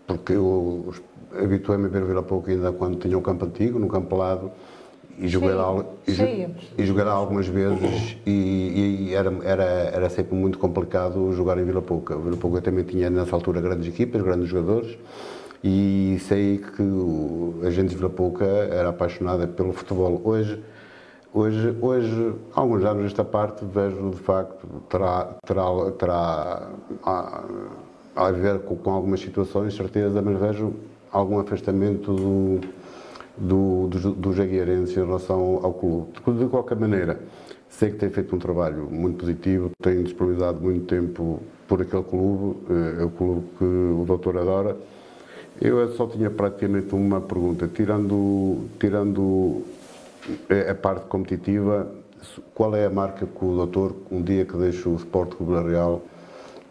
[0.08, 0.94] porque eu
[1.38, 4.52] habituei-me a ver o Vila Pouca ainda quando tinha o campo antigo, no campo lado,
[5.18, 10.60] e joguei, lá, e, joguei lá algumas vezes e, e, era, era, era sempre muito
[10.60, 12.16] complicado jogar em Vila Pouca.
[12.16, 14.96] O Vila Pouca também tinha nessa altura grandes equipas, grandes jogadores
[15.64, 20.22] e sei que a gente de Vila Pouca era apaixonada pelo futebol.
[20.24, 20.62] Hoje,
[21.34, 26.70] hoje, hoje há alguns anos esta parte vejo de facto terá, terá, terá
[27.04, 27.44] a,
[28.16, 30.74] a ver com, com algumas situações, certeza, mas vejo
[31.12, 32.62] algum afastamento do
[33.38, 36.12] do, do, do Jagueirense em relação ao clube.
[36.40, 37.20] De qualquer maneira,
[37.70, 42.58] sei que tem feito um trabalho muito positivo, tem disponibilizado muito tempo por aquele clube,
[42.70, 44.78] eh, é o clube que o doutor adora.
[45.60, 49.64] Eu só tinha praticamente uma pergunta, tirando, tirando
[50.70, 51.92] a parte competitiva,
[52.54, 56.02] qual é a marca que o doutor, um dia que deixa o Sport Clube Real,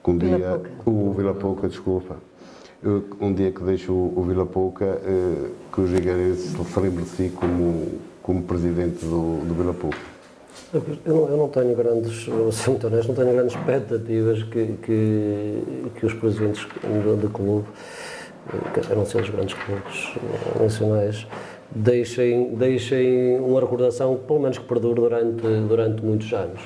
[0.06, 2.16] um dia, o Vila Pouca, desculpa,
[3.20, 7.32] um dia que deixo o, Vila Pouca, eh, que o Gigarense se lembre de si
[7.34, 9.98] como, como presidente do, do Vila Pouca.
[10.74, 15.62] Eu não, eu não tenho grandes, ser muito honesto, não tenho grandes expectativas que, que,
[15.94, 17.66] que os presidentes de, de clube,
[18.90, 20.14] a não ser os grandes clubes
[20.60, 21.26] nacionais,
[21.70, 26.60] deixem, deixem uma recordação, pelo menos que perdure durante, durante muitos anos.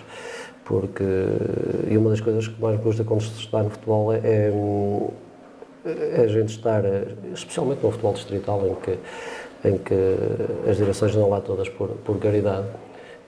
[0.64, 1.04] Porque,
[1.90, 4.48] e uma das coisas que mais me custa quando se está no futebol é, é,
[4.48, 4.52] é
[5.84, 6.82] a gente estar,
[7.32, 8.98] especialmente no futebol distrital, em que,
[9.68, 12.66] em que as direções não lá todas por, por caridade,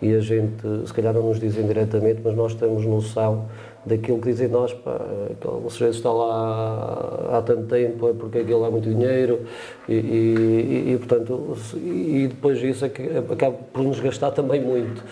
[0.00, 3.46] e a gente, se calhar não nos dizem diretamente, mas nós temos noção
[3.86, 5.00] daquilo que dizem nós, pá,
[5.44, 9.42] o sujeito está lá há tanto tempo, é porque aquilo há muito dinheiro
[9.88, 15.02] e, e, e portanto, e depois disso é acaba por nos gastar também muito.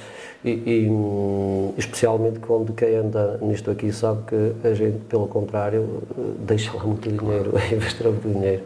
[0.45, 6.03] E, e, especialmente quando quem anda nisto aqui sabe que a gente, pelo contrário,
[6.39, 8.63] deixa lá muito dinheiro, investir muito dinheiro,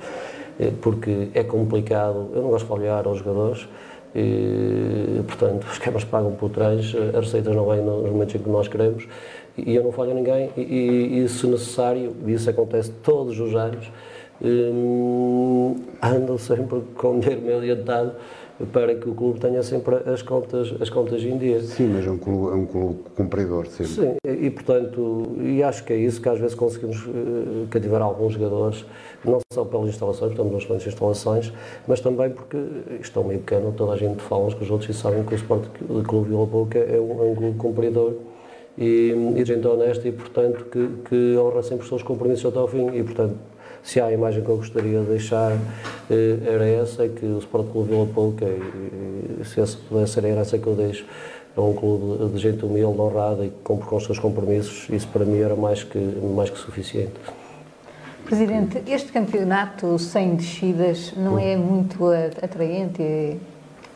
[0.81, 2.31] porque é complicado.
[2.33, 3.69] Eu não gosto de olhar aos jogadores,
[4.15, 8.49] e, portanto, os câmaras pagam por trás, as receitas não vêm nos momentos em que
[8.49, 9.09] nós queremos
[9.57, 10.51] e eu não falho a ninguém.
[10.57, 13.91] E, e, e se necessário, e isso acontece todos os anos,
[14.43, 18.13] hum, ando sempre com dinheiro meio adiantado
[18.73, 21.61] para que o clube tenha sempre as contas, as contas em dia.
[21.61, 23.93] Sim, mas é um clube, é um clube cumpridor sempre.
[23.93, 28.35] Sim, e portanto, e acho que é isso que às vezes conseguimos uh, cativar alguns
[28.35, 28.85] jogadores,
[29.25, 31.53] não só pelas instalações, estamos nas excelentes instalações,
[31.89, 32.59] mas também porque
[33.01, 35.35] isto é meio pequeno, toda a gente fala uns com os outros e sabem que
[35.35, 35.65] o Sport
[36.07, 38.15] Clube Vila Pouca é um, é um clube cumpridor
[38.79, 42.69] e, e gente honesta e, portanto, que, que honra sempre os seus compromissos até ao
[42.69, 43.37] fim e, portanto,
[43.85, 45.53] se há a imagem que eu gostaria de deixar
[46.11, 50.15] eh, era essa, é que o Sport Clube Vila Pouca, e, e, se essa pudesse
[50.15, 51.05] ser a herança que eu deixo,
[51.55, 55.07] é um clube de gente humilde, honrada e que cumpre com os seus compromissos, isso
[55.09, 57.13] para mim era mais que, mais que suficiente.
[58.25, 62.07] Presidente, este campeonato sem descidas não é muito
[62.43, 63.39] atraente e,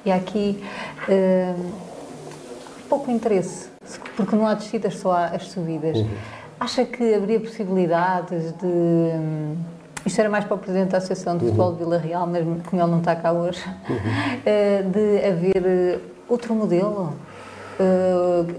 [0.05, 0.63] e há aqui
[1.09, 1.73] uh,
[2.91, 3.71] pouco interesse,
[4.15, 5.97] porque não há descidas, só há as subidas.
[5.97, 6.09] Uhum.
[6.61, 9.57] Acha que haveria possibilidades de hum,
[10.09, 11.73] isto era mais para o Presidente da Associação de Futebol uhum.
[11.75, 13.97] de Vila Real, mesmo como ele não está cá hoje, uhum.
[14.45, 17.13] Eh, de haver eh, outro modelo,
[17.79, 18.55] eh,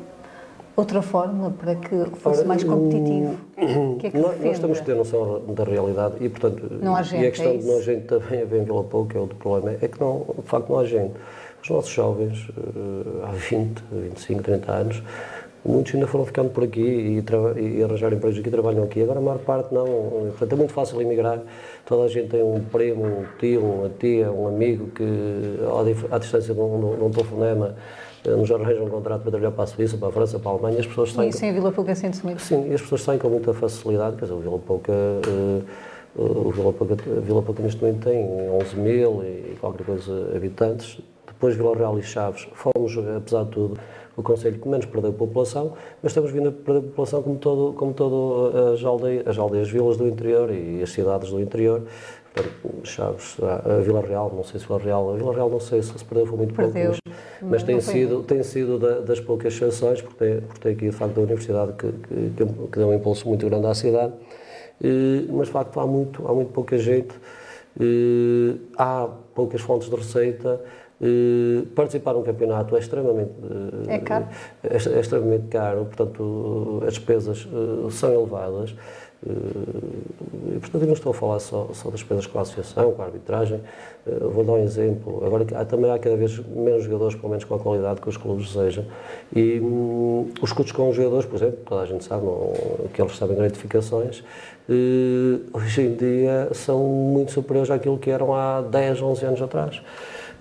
[0.75, 3.35] outra forma para que fosse mais competitivo.
[3.99, 7.01] Que é que nós, nós, temos que ter noção da realidade e, portanto, não há
[7.01, 9.17] gente, e a questão é de não há gente também a ver em Vila Pouco,
[9.17, 11.13] é outro problema, é que não, de facto não há gente.
[11.61, 12.49] Os nossos jovens,
[13.27, 15.03] há 20, 25, 30 anos,
[15.65, 17.23] Muitos ainda foram ficando por aqui e,
[17.59, 19.01] e arranjar empregos aqui, trabalham aqui.
[19.03, 19.85] Agora a maior parte não.
[20.29, 21.39] Portanto, é muito fácil emigrar.
[21.85, 25.03] Toda a gente tem um primo, um tio, uma tia, um amigo que,
[26.11, 27.75] à distância de um, de um telefonema,
[28.25, 30.53] eh, nos arranjam um contrato para trabalhar para a Suíça, para a França, para a
[30.53, 30.79] Alemanha.
[30.79, 31.29] As pessoas saem.
[31.29, 32.41] Isso em Vila Pouca sente-se muito.
[32.41, 34.15] Sim, e as pessoas saem com muita facilidade.
[34.15, 34.93] Quer dizer, o Vila Pouca.
[34.93, 35.63] Uh,
[36.15, 40.99] o Vila Pouca, Vila Pouca neste momento tem 11 mil e qualquer coisa habitantes.
[41.27, 43.79] Depois Vila Real e Chaves, fomos, apesar de tudo,
[44.19, 47.93] o Conselho que menos perdeu população, mas estamos vindo a perder população como todo, como
[47.93, 51.83] todo as, aldeias, as aldeias, vilas do interior e as cidades do interior.
[52.83, 55.97] Chaves, a Vila Real, não sei se Vila Real, a Vila Real não sei se
[55.97, 56.91] se perdeu, foi muito perdeu.
[56.91, 60.73] pouco, mas, mas tem, sido, tem sido da, das poucas exceções, porque tem, porque tem
[60.73, 64.13] aqui de facto a Universidade que, que, que deu um impulso muito grande à cidade,
[65.29, 67.13] mas de facto há muito, há muito pouca gente,
[68.77, 70.61] há poucas fontes de receita,
[71.01, 74.27] Uh, participar de um campeonato é extremamente, uh, é, caro.
[74.61, 78.75] É, é, extremamente caro, portanto, as despesas uh, são elevadas.
[79.25, 83.01] e, portanto, eu não estou a falar só, só das despesas com a associação, com
[83.01, 83.61] a arbitragem.
[84.05, 85.25] vou dar um exemplo.
[85.25, 88.17] Agora, há, também há cada vez menos jogadores, pelo menos com a qualidade que os
[88.17, 88.83] clubes desejam.
[89.33, 92.51] E um, os custos com os jogadores, por exemplo, toda a gente sabe não,
[92.93, 94.21] que eles recebem gratificações,
[95.53, 99.81] hoje em dia são muito superiores àquilo que eram há 10, 11 anos atrás.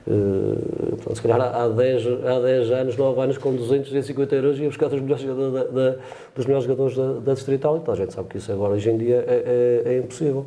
[0.09, 4.87] Uh, se calhar há 10, há 10 anos, 9 anos, com 250 euros, ia buscar
[4.87, 5.97] os melhores da, da,
[6.35, 8.89] dos melhores jogadores da, da Distrital e toda a gente sabe que isso agora, hoje
[8.91, 10.47] em dia, é, é, é impossível.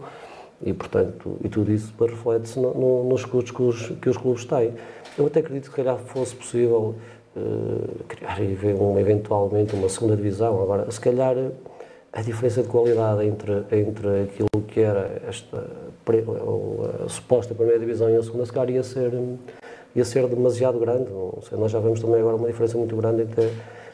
[0.64, 4.46] E, portanto, e tudo isso reflete-se no, no, nos custos que os, que os clubes
[4.46, 4.74] têm.
[5.18, 6.96] Eu até acredito que, se calhar, fosse possível
[7.36, 8.40] uh, criar
[8.80, 10.62] um, eventualmente uma segunda divisão.
[10.62, 11.36] Agora, se calhar,
[12.14, 15.66] a diferença de qualidade entre, entre aquilo que era esta
[17.06, 19.12] a suposta primeira divisão e a segunda, se calhar ia ser,
[19.96, 21.10] ia ser demasiado grande.
[21.48, 23.50] Sei, nós já vemos também agora uma diferença muito grande entre,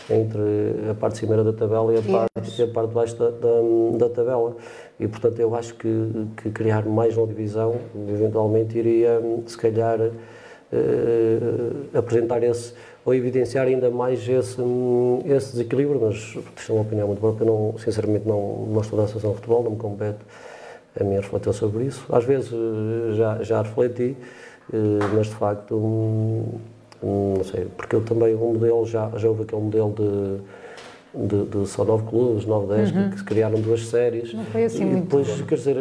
[0.10, 3.30] entre a parte cimeira da tabela e a parte, e a parte de baixo da,
[3.30, 4.56] da, da, tabela.
[5.00, 7.76] E, portanto, eu acho que, que criar mais uma divisão
[8.10, 10.00] eventualmente iria, se calhar,
[10.72, 11.40] eh,
[11.94, 12.74] apresentar esse
[13.08, 14.62] ou evidenciar ainda mais esse,
[15.26, 19.00] esse desequilíbrio, mas isto é uma opinião muito boa, eu não, sinceramente não, não estou
[19.00, 20.18] na Associação de Futebol, não me compete
[21.00, 22.06] a mim refletir sobre isso.
[22.12, 24.18] Às vezes eh, já, já refleti,
[24.74, 24.78] eh,
[25.16, 26.44] mas de facto
[27.02, 30.42] Não sei, porque eu também, o um modelo, já, já houve aquele modelo de
[31.16, 33.10] de, de, só nove clubes, nove, dez, uhum.
[33.10, 34.34] que, se criaram duas séries.
[34.34, 35.48] Não foi assim e muito depois, bom.
[35.48, 35.78] quer dizer,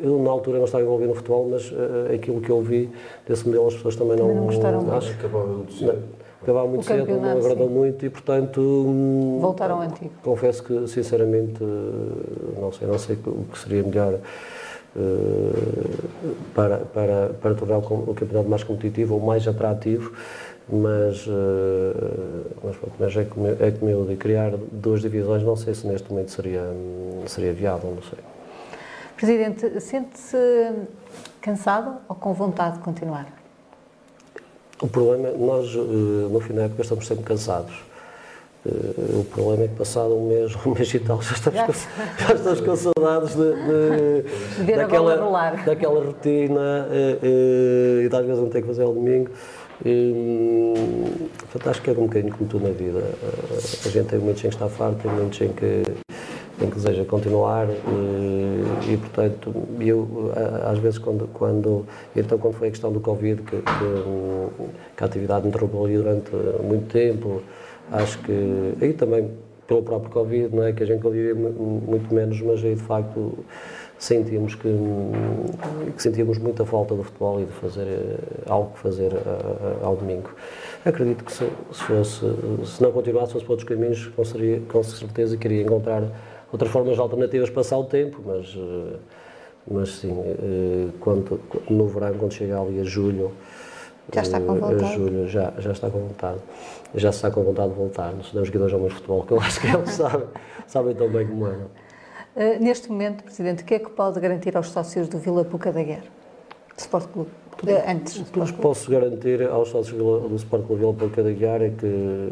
[0.00, 2.88] eu na altura não estava envolvido no futebol, mas uh, aquilo que eu vi
[3.28, 4.28] desse modelo as pessoas também não...
[4.28, 4.94] Também não gostaram muito.
[4.94, 5.74] Acho que acabava muito
[6.42, 7.74] Acabava muito cedo, não agradou sim.
[7.74, 8.60] muito e, portanto...
[8.60, 10.12] Hum, Voltaram ao antigo.
[10.22, 11.62] Confesso que, sinceramente,
[12.58, 14.18] não sei, não sei o que seria melhor...
[14.96, 16.00] Uh,
[16.52, 20.12] para, para, para tornar o campeonato mais competitivo ou mais atrativo,
[20.68, 21.32] mas, uh,
[22.64, 26.10] mas, mas é, como, é como eu de criar duas divisões, não sei se neste
[26.10, 26.64] momento seria,
[27.26, 28.18] seria viável, não sei.
[29.16, 30.36] Presidente, sente-se
[31.40, 33.39] cansado ou com vontade de continuar?
[34.82, 37.74] O problema é nós, uh, no fim da época, estamos sempre cansados.
[38.64, 41.60] Uh, o problema é que passado um mês, um mês e tal, já estamos.
[41.60, 41.72] Com,
[42.26, 48.48] já estamos com saudades de, de, daquela, daquela rotina uh, uh, e às vezes não
[48.48, 49.30] ter que fazer ao domingo.
[49.84, 50.74] E,
[51.38, 53.02] portanto, acho que é um bocadinho como tudo na vida.
[53.86, 55.82] A gente tem momentos em que está farto, tem momentos em que,
[56.60, 60.32] em que deseja continuar e, e portanto, eu
[60.64, 63.62] às vezes quando, quando, então quando foi a questão do Covid, que, que,
[64.96, 66.30] que a atividade interrompeu ali durante
[66.62, 67.42] muito tempo,
[67.90, 69.30] acho que, aí também
[69.66, 73.38] pelo próprio Covid, não é, que a gente convivia muito menos, mas aí de facto
[74.00, 74.68] sentíamos que,
[75.94, 78.18] que, sentíamos muita falta do futebol e de fazer eh,
[78.48, 80.30] algo que fazer uh, ao domingo.
[80.84, 82.20] Acredito que se, se, fosse,
[82.64, 84.10] se não continuasse, fosse para outros caminhos,
[84.68, 86.02] com certeza queria encontrar
[86.52, 88.98] outras formas alternativas para passar o tempo, mas, uh,
[89.70, 93.32] mas sim, uh, quando, no verão, quando chega ali a julho,
[94.12, 94.84] já está com vontade.
[94.84, 96.40] A julho já, já está com vontade.
[96.94, 98.12] Já está com vontade de voltar.
[98.12, 100.26] Não se jogadores ao mais futebol, que eu acho que eles sabem,
[100.66, 101.56] sabem tão bem como é.
[102.36, 105.72] Eh, neste momento, Presidente, o que é que pode garantir aos sócios do Vila Puca
[105.72, 106.04] da Guerra?
[106.74, 107.30] Do Sport Clube?
[107.86, 111.70] Antes o que posso garantir aos sócios do Sport Clube Vila Puca da Guiar é
[111.70, 112.28] que,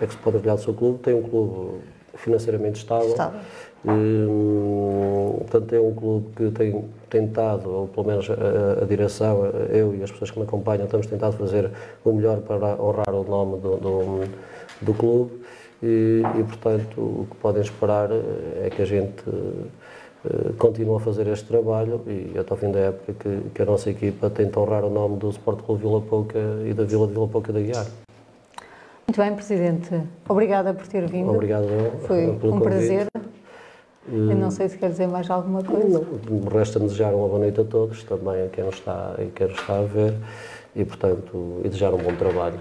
[0.00, 0.98] é que se pode olhar do seu clube.
[0.98, 1.80] Tem um clube
[2.18, 3.08] financeiramente estável.
[3.08, 3.40] estável.
[3.84, 9.94] Hum, portanto, é um clube que tem tentado, ou pelo menos a, a, direção, eu
[9.94, 11.70] e as pessoas que me acompanham, temos tentado fazer
[12.04, 14.28] o melhor para honrar o nome do, do,
[14.82, 15.30] do clube
[15.82, 21.00] e, e, portanto, o que podem esperar eh, é que a gente uh, continue a
[21.00, 24.58] fazer este trabalho e até o fim da época que, que a nossa equipa tente
[24.58, 27.60] honrar o nome do Sport Clube Vila Pouca e da Vila de Vila Pouca da
[27.60, 27.86] Guiar.
[29.08, 30.02] Muito bem, Presidente.
[30.28, 31.30] Obrigada por ter vindo.
[31.30, 31.66] Obrigado,
[32.06, 32.62] Foi um convite.
[32.62, 33.06] prazer.
[34.06, 36.06] Eu não sei se quer dizer mais alguma coisa.
[36.28, 39.46] Não, resta desejar uma boa noite a todos, também a quem nos está, a quem
[39.46, 40.14] nos está a ver,
[40.76, 42.58] e portanto, e desejar um bom trabalho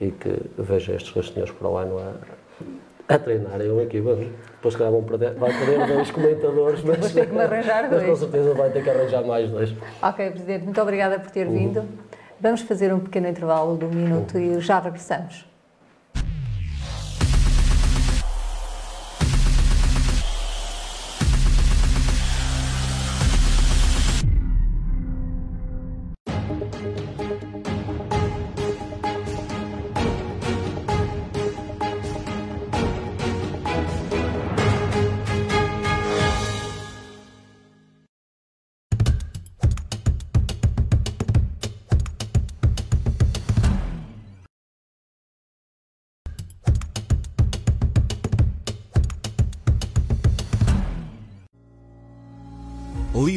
[0.00, 4.16] e que veja estes dois senhores para o ano a, a treinarem uma equipa.
[4.16, 8.02] Depois, calhar, vão perder, vai perder dois comentadores, mas, Depois tem que me arranjar dois.
[8.02, 9.72] mas com certeza vai ter que arranjar mais dois.
[10.02, 11.52] Ok, Presidente, muito obrigada por ter uhum.
[11.52, 11.84] vindo.
[12.40, 14.58] Vamos fazer um pequeno intervalo de um minuto uhum.
[14.58, 15.53] e já regressamos.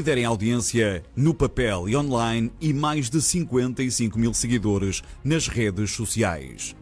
[0.08, 5.91] Líder em audiência no papel e online e mais de 55 mil seguidores nas redes
[5.91, 6.74] sociais.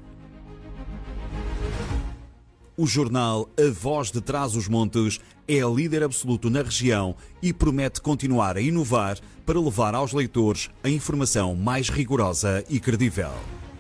[2.77, 7.99] O jornal A Voz de Trás os Montes é líder absoluto na região e promete
[7.99, 13.31] continuar a inovar para levar aos leitores a informação mais rigorosa e credível.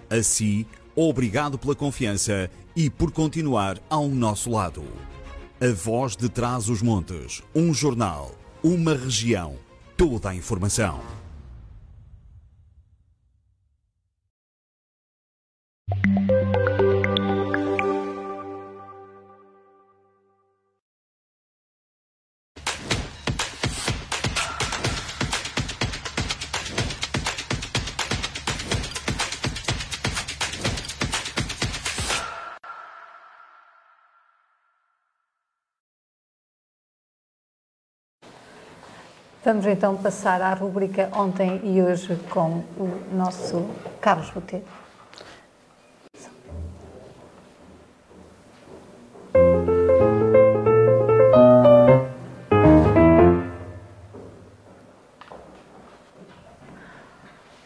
[0.09, 4.83] Assim, obrigado pela confiança e por continuar ao nosso lado.
[5.61, 8.31] A Voz de Trás os Montes, um jornal
[8.65, 9.59] uma região,
[9.95, 10.99] toda a informação.
[39.45, 43.63] Vamos então passar à rubrica Ontem e Hoje com o nosso
[44.01, 44.63] Carlos Botelho.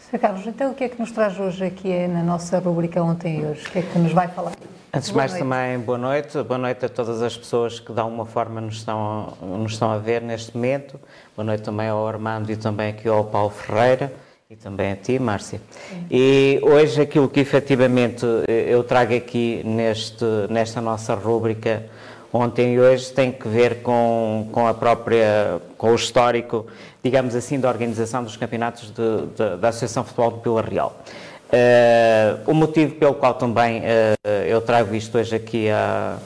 [0.10, 0.18] Sr.
[0.18, 3.45] Carlos, então o que é que nos traz hoje aqui na nossa rubrica Ontem e
[3.45, 3.64] Hoje?
[3.68, 4.53] O que é que nos vai falar?
[4.91, 5.43] Antes de mais, noite.
[5.43, 6.41] também boa noite.
[6.41, 9.99] Boa noite a todas as pessoas que, de alguma forma, nos estão, nos estão a
[9.99, 10.99] ver neste momento.
[11.36, 14.12] Boa noite também ao Armando e também aqui ao Paulo Ferreira
[14.49, 15.62] e também a ti, Márcia.
[15.70, 16.07] Sim.
[16.10, 21.84] E hoje aquilo que efetivamente eu trago aqui neste, nesta nossa rúbrica
[22.32, 26.68] ontem e hoje tem que ver com, com a própria, com o histórico,
[27.04, 31.04] digamos assim, da organização dos campeonatos de, de, da Associação Futebol de Vila Real.
[31.50, 36.18] Uh, o motivo pelo qual também uh, eu trago isto hoje aqui à,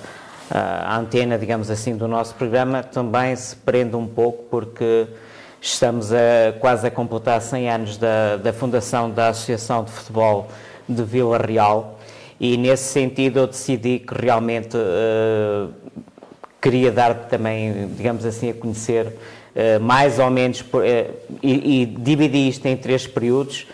[0.51, 5.07] à, antena, digamos assim, do nosso programa, também se prende um pouco porque
[5.61, 10.49] estamos a, quase a completar 100 anos da, da fundação da Associação de Futebol
[10.89, 11.92] de Vila Real
[12.43, 15.73] e nesse sentido eu decidi que realmente uh,
[16.61, 20.65] queria dar também, digamos assim, a conhecer uh, mais ou menos, uh,
[21.41, 23.65] e, e dividi isto em três períodos,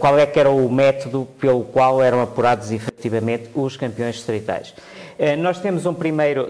[0.00, 4.74] qual é que era o método pelo qual eram apurados efetivamente os campeões distritais.
[5.38, 6.48] nós temos um primeiro,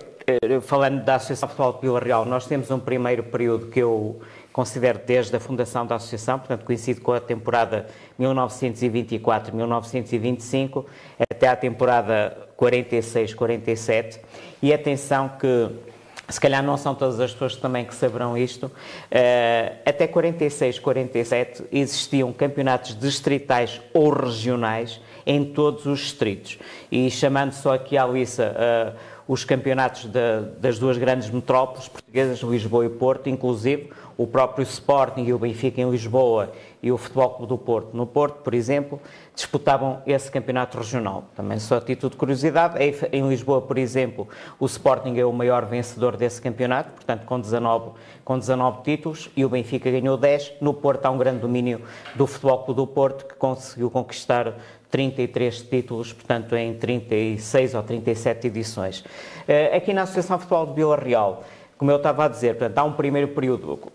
[0.63, 4.19] falando da Associação Futebol de Vila Real, nós temos um primeiro período que eu
[4.53, 7.87] considero desde a fundação da associação, portanto coincide com a temporada
[8.21, 10.85] 1924-1925
[11.19, 14.21] até a temporada 46-47
[14.61, 15.71] e atenção que
[16.29, 18.73] se calhar não são todas as pessoas também que saberão isto, uh,
[19.85, 26.59] até 46, 47 existiam campeonatos distritais ou regionais em todos os distritos.
[26.91, 28.95] E chamando só aqui à Lissa uh,
[29.29, 30.09] os campeonatos
[30.59, 35.81] das duas grandes metrópoles portuguesas, Lisboa e Porto, inclusive o próprio Sporting e o Benfica
[35.81, 36.53] em Lisboa
[36.83, 39.01] e o Futebol Clube do Porto no Porto, por exemplo,
[39.35, 41.25] disputavam esse campeonato regional.
[41.35, 42.77] Também só a título de curiosidade,
[43.13, 47.93] em Lisboa, por exemplo, o Sporting é o maior vencedor desse campeonato, portanto com 19,
[48.25, 50.55] com 19 títulos, e o Benfica ganhou 10.
[50.61, 51.81] No Porto há um grande domínio
[52.15, 54.55] do Futebol Clube do Porto, que conseguiu conquistar
[54.91, 59.05] 33 títulos, portanto em 36 ou 37 edições.
[59.49, 61.43] Eh, aqui na Associação Futebol de Vila Real,
[61.79, 63.91] como eu estava a dizer, portanto, há um primeiro período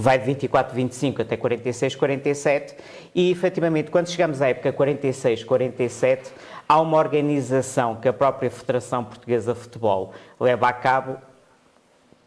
[0.00, 2.74] que vai de 24, 25 até 46, 47,
[3.14, 6.32] e efetivamente, quando chegamos à época 46, 47,
[6.66, 11.18] há uma organização que a própria Federação Portuguesa de Futebol leva a cabo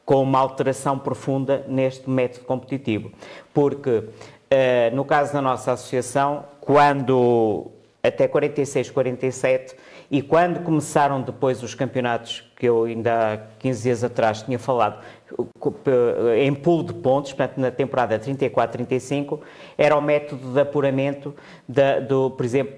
[0.05, 3.11] com uma alteração profunda neste método competitivo.
[3.51, 4.03] Porque,
[4.51, 7.71] eh, no caso da nossa associação, quando
[8.03, 9.76] até 46, 47,
[10.14, 15.03] e quando começaram depois os campeonatos, que eu ainda há 15 dias atrás tinha falado,
[16.38, 19.39] em pulo de pontos, portanto, na temporada 34-35,
[19.76, 21.34] era o método de apuramento
[21.68, 22.76] da, do, por exemplo,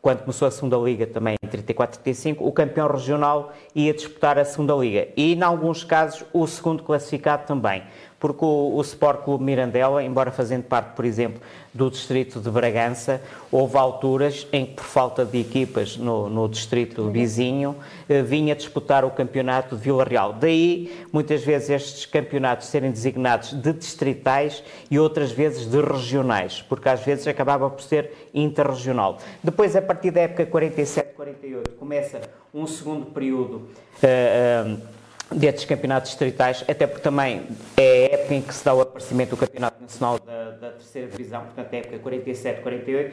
[0.00, 4.74] quando começou a segunda liga também em 34-35, o campeão regional ia disputar a segunda
[4.74, 5.06] liga.
[5.16, 7.84] E, em alguns casos, o segundo classificado também
[8.22, 11.42] porque o, o Sport Clube Mirandela, embora fazendo parte, por exemplo,
[11.74, 13.20] do distrito de Bragança,
[13.50, 17.74] houve alturas em que, por falta de equipas no, no distrito vizinho,
[18.08, 20.34] eh, vinha disputar o campeonato de Vila Real.
[20.34, 26.88] Daí, muitas vezes, estes campeonatos serem designados de distritais e outras vezes de regionais, porque
[26.88, 29.18] às vezes acabava por ser interregional.
[29.42, 32.20] Depois, a partir da época 47-48, começa
[32.54, 33.66] um segundo período.
[34.00, 34.91] Uh, uh,
[35.34, 37.42] destes campeonatos distritais, até porque também
[37.76, 41.08] é a época em que se dá o aparecimento do Campeonato Nacional da, da terceira
[41.08, 43.12] divisão, portanto é a época 47-48,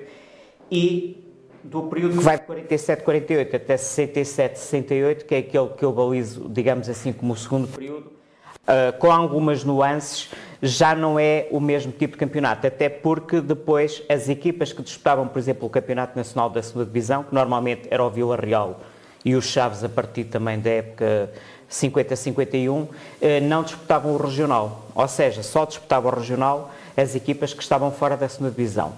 [0.71, 1.25] e
[1.63, 6.89] do período que vai de 47-48 até 67-68, que é aquele que eu balizo, digamos
[6.89, 10.29] assim, como o segundo período, uh, com algumas nuances,
[10.61, 15.27] já não é o mesmo tipo de campeonato, até porque depois as equipas que disputavam,
[15.27, 18.79] por exemplo, o Campeonato Nacional da segunda divisão, que normalmente era o Vila Real
[19.23, 21.31] e os Chaves a partir também da época
[21.69, 22.87] 50-51,
[23.21, 27.91] eh, não disputavam o regional, ou seja, só disputavam o regional as equipas que estavam
[27.91, 28.93] fora da segunda divisão.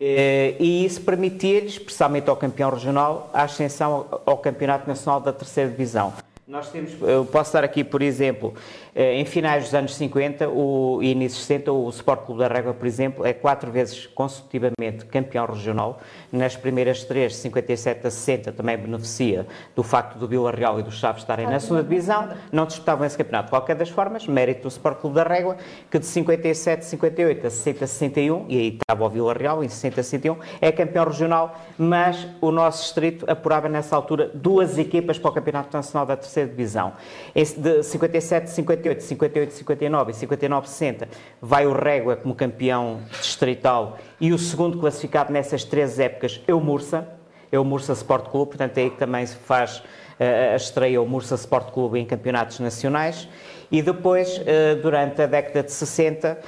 [0.00, 5.70] Eh, e isso permitia-lhes, especialmente ao campeão regional, a ascensão ao campeonato nacional da terceira
[5.70, 6.12] divisão.
[6.46, 8.54] Nós temos, eu posso dar aqui, por exemplo,
[8.94, 12.72] eh, em finais dos anos 50 o, e inícios 60, o Sport Clube da Régua,
[12.72, 16.00] por exemplo, é quatro vezes consecutivamente campeão regional.
[16.30, 20.90] Nas primeiras três, 57 a 60, também beneficia do facto do Vila Real e do
[20.90, 23.46] Chaves estarem na segunda divisão, não disputavam esse campeonato.
[23.46, 25.56] De qualquer das formas, mérito do Sport Clube da Régua,
[25.90, 29.64] que de 57 a 58 a 60 a 61, e aí estava o Vila Real,
[29.64, 34.76] em 60 a 61, é campeão regional, mas o nosso distrito apurava nessa altura duas
[34.76, 36.92] equipas para o Campeonato Nacional da Terceira divisão.
[37.34, 41.08] De 57, 58, 58, 59 e 59, 60
[41.40, 46.60] vai o Régua como campeão distrital e o segundo classificado nessas três épocas é o
[46.60, 47.08] Mursa,
[47.50, 49.82] é o Mursa Sport Clube, portanto é aí que também se faz
[50.18, 53.28] eh, a estreia o Mursa Sport Clube em campeonatos nacionais.
[53.70, 54.40] E depois,
[54.80, 56.38] durante a década de 60,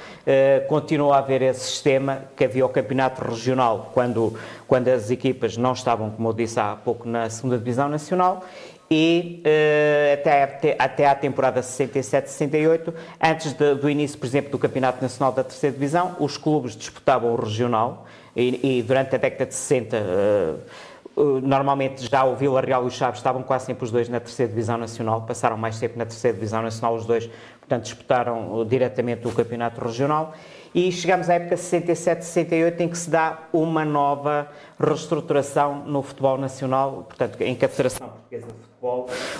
[0.67, 4.35] continuou a haver esse sistema que havia o campeonato regional, quando,
[4.67, 8.43] quando as equipas não estavam, como eu disse há pouco, na segunda Divisão Nacional,
[8.91, 15.01] e uh, até, até à temporada 67-68, antes de, do início, por exemplo, do Campeonato
[15.01, 19.55] Nacional da Terceira Divisão, os clubes disputavam o regional e, e durante a década de
[19.55, 23.91] 60, uh, uh, normalmente já o Vila Real e o Chaves estavam quase sempre os
[23.91, 27.29] dois na Terceira Divisão Nacional, passaram mais tempo na Terceira Divisão Nacional os dois,
[27.61, 30.33] portanto disputaram diretamente o Campeonato Regional.
[30.75, 37.05] E chegamos à época 67-68 em que se dá uma nova reestruturação no futebol nacional,
[37.07, 38.70] portanto, em que a Federação Portuguesa de Futebol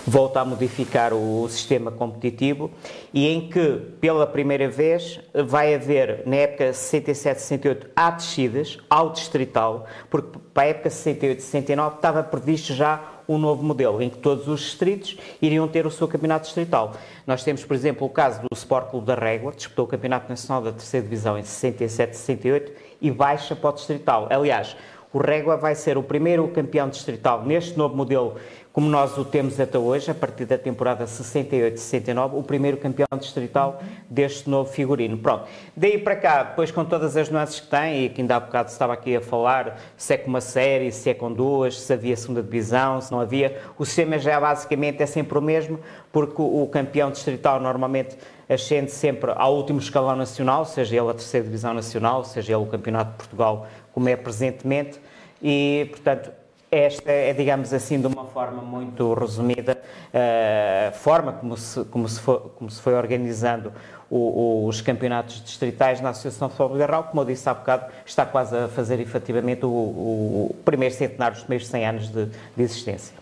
[0.06, 2.70] volta a modificar o, sistema competitivo
[3.12, 9.88] e em que, pela primeira vez, vai haver, na época 67-68, há descidas ao distrital,
[10.12, 14.60] porque para a época 68-69 estava previsto já um novo modelo, em que todos os
[14.62, 16.94] distritos iriam ter o seu campeonato distrital.
[17.26, 20.30] Nós temos, por exemplo, o caso do Sport Clube da Régua, que disputou o Campeonato
[20.30, 22.72] Nacional da Terceira Divisão em 67, 68
[23.02, 24.28] e baixa para o distrital.
[24.30, 24.76] Aliás,
[25.14, 28.36] o Régua vai ser o primeiro campeão distrital neste novo modelo
[28.74, 33.82] como nós o temos até hoje, a partir da temporada 68-69, o primeiro campeão distrital
[34.10, 35.18] deste novo figurino.
[35.18, 35.46] Pronto,
[35.76, 38.70] daí para cá, depois com todas as nuances que tem, e que ainda há bocado
[38.70, 42.16] estava aqui a falar, se é com uma série, se é com duas, se havia
[42.16, 45.80] segunda divisão, se não havia, o sistema já basicamente é sempre o mesmo,
[46.12, 48.18] porque o, campeão distrital normalmente
[48.48, 52.66] ascende sempre ao último escalão nacional, seja ele a terceira divisão nacional, seja ele o
[52.66, 55.00] campeonato de Portugal, como é presentemente,
[55.42, 56.32] e, portanto,
[56.72, 59.78] esta é, digamos assim, de uma forma muito resumida,
[60.14, 63.74] a uh, forma como se, como, se foi, como se foi organizando
[64.10, 67.04] o, o, os campeonatos distritais na Associação de Futebol Rural.
[67.04, 71.44] Como eu disse há bocado, está quase a fazer efetivamente o, o primeiro centenário, os
[71.44, 73.16] primeiros 100 anos de, de, existência.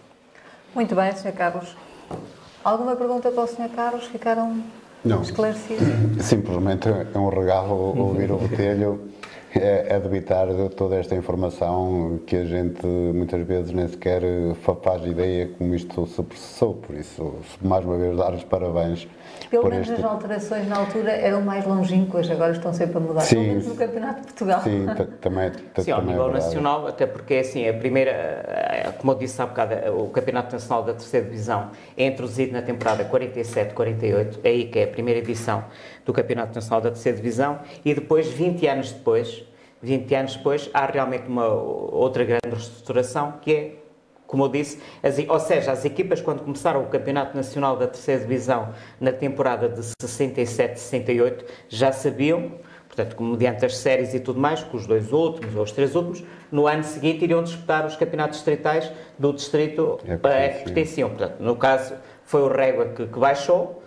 [0.76, 1.32] Muito bem, Sr.
[1.32, 1.76] Carlos.
[2.64, 3.70] Alguma pergunta para o Sr.
[3.76, 4.06] Carlos?
[4.06, 4.64] Ficaram
[5.04, 5.24] Não.
[5.24, 6.24] esclarecidos?
[6.24, 9.10] Simplesmente é um regalo ouvir o botelho
[9.56, 14.22] é, é de evitar toda esta informação que a gente muitas vezes nem sequer
[14.84, 16.76] faz ideia como isto se processou.
[16.76, 19.08] Por isso, mais uma vez, dar os parabéns.
[19.50, 20.04] Pelo menos este...
[20.04, 23.22] as alterações na altura eram mais longínquas, agora estão sempre a mudar.
[23.22, 24.62] Sim, Pelo menos no Campeonato de Portugal.
[24.62, 24.86] Sim,
[25.22, 29.42] também, sim ao é nível nacional, até porque é assim, a primeira, como eu disse
[29.42, 34.66] há bocado, o Campeonato Nacional da Terceira Divisão é introduzido na temporada 47-48, é aí
[34.66, 35.64] que é a primeira edição
[36.10, 39.44] do Campeonato Nacional da Terceira Divisão, e depois, 20 anos depois,
[39.80, 43.76] 20 anos depois, há realmente uma outra grande reestruturação que é,
[44.26, 48.22] como eu disse, as, ou seja, as equipas quando começaram o Campeonato Nacional da Terceira
[48.22, 52.54] Divisão na temporada de 67-68 já sabiam,
[52.88, 56.24] portanto, mediante as séries e tudo mais, que os dois últimos ou os três últimos,
[56.52, 61.10] no ano seguinte iriam disputar os campeonatos distritais do distrito é a que pertenciam.
[61.10, 61.94] Portanto, no caso,
[62.26, 63.79] foi o Régua que, que baixou,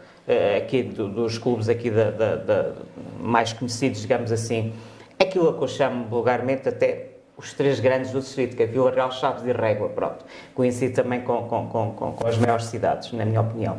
[0.57, 2.73] aqui do, dos clubes aqui da, da, da,
[3.21, 4.73] mais conhecidos, digamos assim,
[5.19, 9.11] aquilo que eu chamo vulgarmente até os três grandes do distrito, que é Vila Real,
[9.11, 10.25] Chaves e Régua, pronto.
[10.55, 13.79] Coincide também com, com, com, com, as maiores cidades, na minha opinião.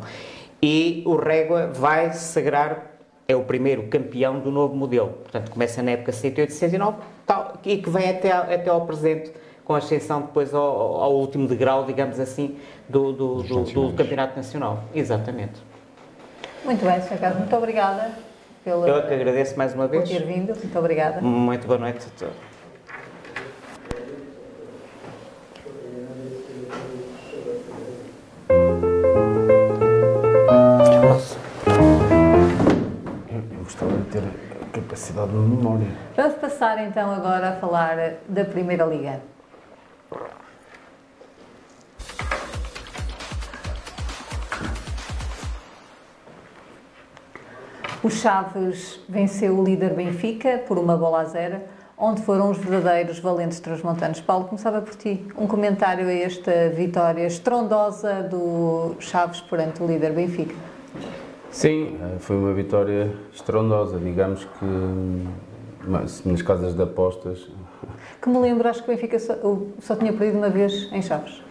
[0.62, 5.10] E o Régua vai sagrar, é o primeiro campeão do novo modelo.
[5.22, 9.32] Portanto, começa na época 108, 109 tal, e que vem até, até ao presente,
[9.64, 10.62] com a exceção depois ao,
[11.02, 12.56] ao último degrau, digamos assim,
[12.88, 14.84] do, do, do, do Campeonato Nacional.
[14.94, 15.73] Exatamente.
[16.64, 17.18] Muito bem, Sr.
[17.18, 18.10] Carlos, muito obrigada.
[18.64, 20.08] Pela, Eu é que agradeço mais uma vez.
[20.08, 21.20] Por ter vindo, muito obrigada.
[21.20, 22.34] Muito boa noite a todos.
[33.30, 34.22] Eu gostava de ter
[34.72, 35.86] capacidade de memória.
[36.16, 37.96] Vamos passar então agora a falar
[38.28, 39.20] da Primeira Liga.
[48.04, 51.58] O Chaves venceu o líder Benfica por uma bola a zero,
[51.96, 54.20] onde foram os verdadeiros valentes transmontanos.
[54.20, 55.26] Paulo, começava por ti.
[55.38, 60.54] Um comentário a esta vitória estrondosa do Chaves perante o líder Benfica.
[61.50, 65.26] Sim, eh, foi uma vitória estrondosa, digamos que
[65.88, 67.48] nas casas de apostas.
[68.20, 69.34] Que me lembro, acho que o Benfica só,
[69.80, 71.42] só tinha perdido uma vez em Chaves.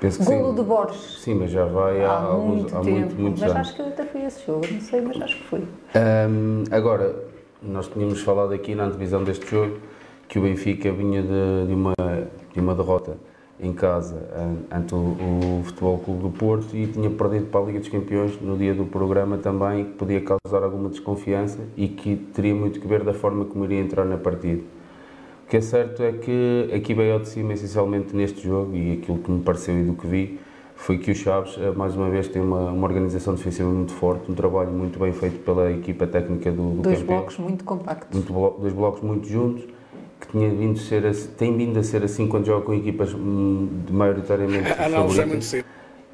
[0.00, 0.54] Penso que Golo sim.
[0.54, 1.18] de Borges.
[1.20, 2.98] Sim, mas já vai há, há alguns muito há tempo.
[2.98, 3.68] Muito, muitos mas anos.
[3.68, 5.60] acho que eu até fui a esse jogo, não sei, mas acho que fui.
[5.60, 7.14] Um, agora,
[7.62, 9.78] nós tínhamos falado aqui na antevisão deste jogo
[10.28, 11.94] que o Benfica vinha de, de, uma,
[12.52, 13.16] de uma derrota
[13.60, 14.28] em casa
[14.70, 18.40] ante o, o, Futebol Clube do Porto e tinha perdido para a Liga dos Campeões
[18.40, 22.88] no dia do programa também, que podia causar alguma desconfiança e que teria muito que
[22.88, 24.62] ver da forma como iria entrar na partida
[25.52, 29.18] que é certo é que aqui veio ao de cima, essencialmente neste jogo, e aquilo
[29.18, 30.40] que me pareceu e do que vi,
[30.74, 34.32] foi que o Chaves, eh, mais uma vez, tem uma, uma organização defensiva muito forte,
[34.32, 37.18] um trabalho muito bem feito pela equipa técnica do, do Dois campeão.
[37.18, 38.18] blocos muito compactos.
[38.18, 39.64] Muito blo- dois blocos muito juntos,
[40.22, 43.68] que tinha vindo ser, assim- tem vindo a ser assim quando joga com equipas hum,
[43.86, 45.44] de maioritariamente A análise é muito favoritas.
[45.44, 45.64] cedo.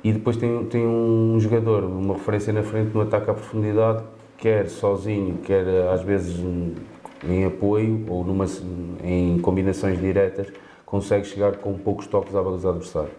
[0.02, 4.02] E depois tem, tem um jogador, uma referência na frente no ataque à profundidade,
[4.36, 6.72] quer sozinho, quer eh, às vezes hum,
[7.26, 8.46] em apoio ou numa,
[9.02, 10.48] em combinações diretas,
[10.84, 13.10] consegue chegar com poucos toques à baliza adversária.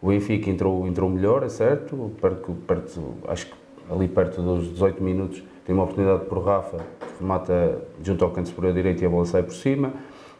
[0.00, 3.54] O Benfica entrou, entrou melhor, é certo, perto, perto, acho que
[3.90, 8.48] ali perto dos 18 minutos tem uma oportunidade por Rafa, que remata junto ao canto
[8.48, 9.92] superior direito e a bola sai por cima.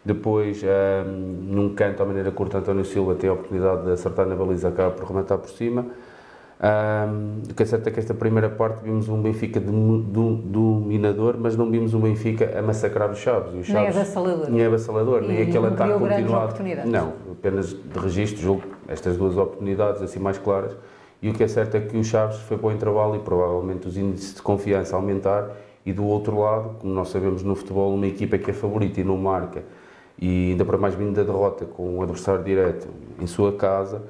[0.05, 0.62] Depois,
[1.07, 4.91] num canto à maneira curta, António Silva tem a oportunidade de acertar na baliza, acaba
[4.91, 5.87] por rematar por cima.
[6.63, 10.41] Hum, o que é certo é que esta primeira parte vimos um Benfica dom- dom-
[10.45, 13.53] dominador, mas não vimos um Benfica a massacrar os Chaves.
[13.55, 14.51] E os Nem Chaves avassalador.
[14.51, 15.93] Nem avassalador, nem aquele ataque
[16.23, 16.47] continuado.
[16.93, 20.77] Não, apenas de registro, julgo estas duas oportunidades assim mais claras.
[21.21, 23.89] E o que é certo é que o Chaves foi para o intervalo e provavelmente
[23.89, 25.51] os índices de confiança a aumentar.
[25.85, 29.05] E do outro lado, como nós sabemos no futebol, uma equipa que é favorita e
[29.05, 29.65] não marca,
[30.19, 32.87] e ainda para mais vindo da derrota com o adversário direto
[33.21, 34.01] em sua casa,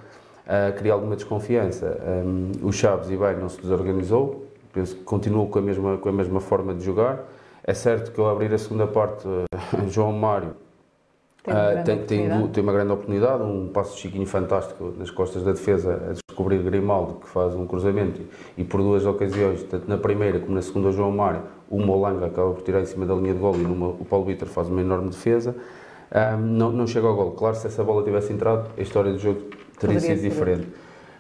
[0.47, 1.99] ah, cria alguma desconfiança.
[2.25, 6.09] Um, o Chaves, e bem, não se desorganizou, penso que continuou com a mesma, com
[6.09, 7.25] a mesma forma de jogar.
[7.63, 9.27] É certo que ao abrir a segunda parte,
[9.89, 10.55] João Mário
[11.47, 15.11] uma ah, grande tem, tem, du- tem uma grande oportunidade, um passo Chiquinho fantástico nas
[15.11, 18.23] costas da defesa a descobrir Grimaldo, que faz um cruzamento
[18.57, 22.51] e por duas ocasiões, tanto na primeira como na segunda, João Mário, o Molanga acaba
[22.55, 24.81] por tirar em cima da linha de gol e numa, o Paulo Vitor faz uma
[24.81, 25.55] enorme defesa.
[26.11, 27.33] Ah, não, não chega ao gol.
[27.33, 29.41] Claro, se essa bola tivesse entrado, a história do jogo
[29.79, 30.67] teria sido ser diferente.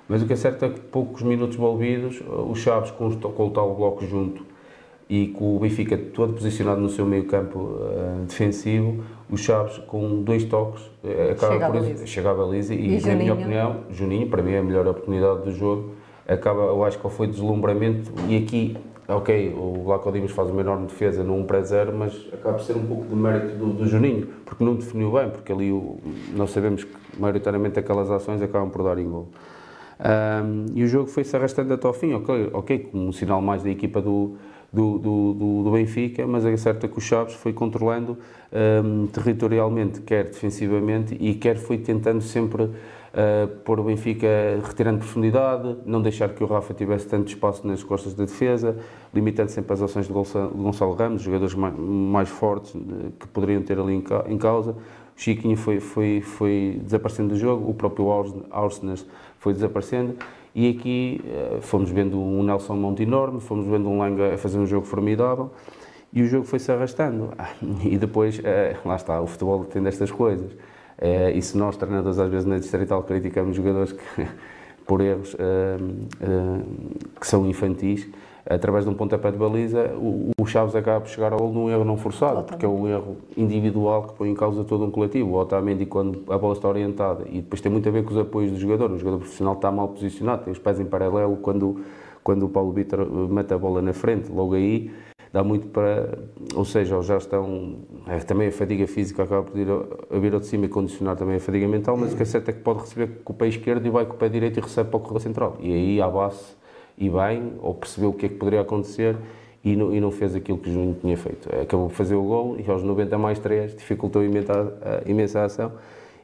[0.09, 3.46] Mas o que é certo é que poucos minutos envolvidos, o Chaves com, os- com
[3.46, 4.44] o tal bloco junto
[5.09, 10.22] e com o Benfica todo posicionado no seu meio campo eh, defensivo, o Chaves com
[10.22, 12.07] dois toques eh, acaba Chega por baliza.
[12.07, 15.42] chega à baliza e, E na minha opinião, Juninho, para mim é a melhor oportunidade
[15.42, 15.92] do jogo,
[16.28, 18.76] acaba, eu acho que foi deslumbramento e aqui,
[19.09, 22.64] ok, o Laco Dimos faz uma enorme defesa no 1 para 0, mas acaba por
[22.64, 25.98] ser um pouco de mérito do, do Juninho, porque não definiu bem, porque ali o-
[26.34, 29.28] nós sabemos que maioritariamente aquelas ações acabam por dar em gol.
[30.00, 33.62] Um, e o jogo foi-se arrastando até ao fim, ok, ok, como um sinal mais
[33.62, 34.36] da equipa do,
[34.72, 38.18] do, do, do- do Benfica, mas é certo que o Chaves foi controlando
[38.84, 42.70] um, territorialmente, quer defensivamente, e quer foi tentando sempre
[43.15, 44.27] uh, pôr o Benfica
[44.62, 48.77] retirando profundidade, não deixar que o Rafa tivesse tanto espaço nas costas da defesa,
[49.15, 53.79] limitando sempre as ações de Gonçalo, Ramos, jogadores mais, mais fortes eh, que poderiam ter
[53.79, 54.73] ali em, em causa.
[54.73, 58.11] O Chiquinho foi, foi, foi desaparecendo do jogo, o próprio
[58.51, 59.07] Arsenas
[59.39, 60.17] foi desaparecendo
[60.55, 64.59] e aqui eh, fomos vendo um Nelson Monte enorme, fomos vendo um Langa a fazer
[64.59, 65.51] um jogo formidável
[66.12, 67.33] e o jogo foi-se arrastando.
[67.85, 70.53] E depois, eh, lá está, o futebol tem destas coisas.
[70.99, 74.26] Eh, E se nós, treinadores, às vezes na Distrital criticamos jogadores que,
[74.86, 75.78] por erros eh,
[76.20, 76.62] eh,
[77.20, 78.07] que são infantis,
[78.49, 81.70] através de um pontapé de baliza, o, o Chaves acaba por chegar ao gol num
[81.70, 85.30] erro não forçado, porque é um erro individual que põe em causa todo um coletivo.
[85.30, 88.18] O Otamendi, quando a bola está orientada, e depois tem muito a ver com os
[88.18, 91.80] apoios do jogador, o jogador profissional está mal posicionado, tem os pés em paralelo quando,
[92.22, 94.90] quando o Paulo Vitor mete a bola na frente, logo aí
[95.35, 96.16] dá muito para,
[96.55, 100.32] ou seja, já estão, é, também a fadiga física acaba por ir a, a vir
[100.32, 102.53] ao de cima e condicionar também a fadiga mental, mas o que é certo é
[102.53, 104.91] que pode receber com o pé esquerdo e vai com o pé direito e recebe
[104.91, 105.57] para o corredor central.
[105.59, 106.55] E aí, à base,
[106.97, 109.16] e bem, ou percebeu o que é que poderia acontecer
[109.64, 111.49] e não, e não fez aquilo que o Juninho tinha feito.
[111.61, 115.72] Acabou por fazer o gol e aos 90 mais 3 dificultou imensa, a imensa ação.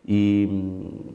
[0.06, 1.14] E hum,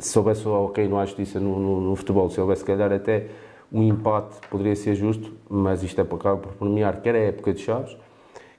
[0.00, 3.28] se houvesse, ok, não há justiça no, no, no futebol, se houvesse, se calhar, até
[3.76, 7.52] um empate poderia ser justo, mas isto é para acaba por premiar quer a época
[7.52, 7.96] de Chaves,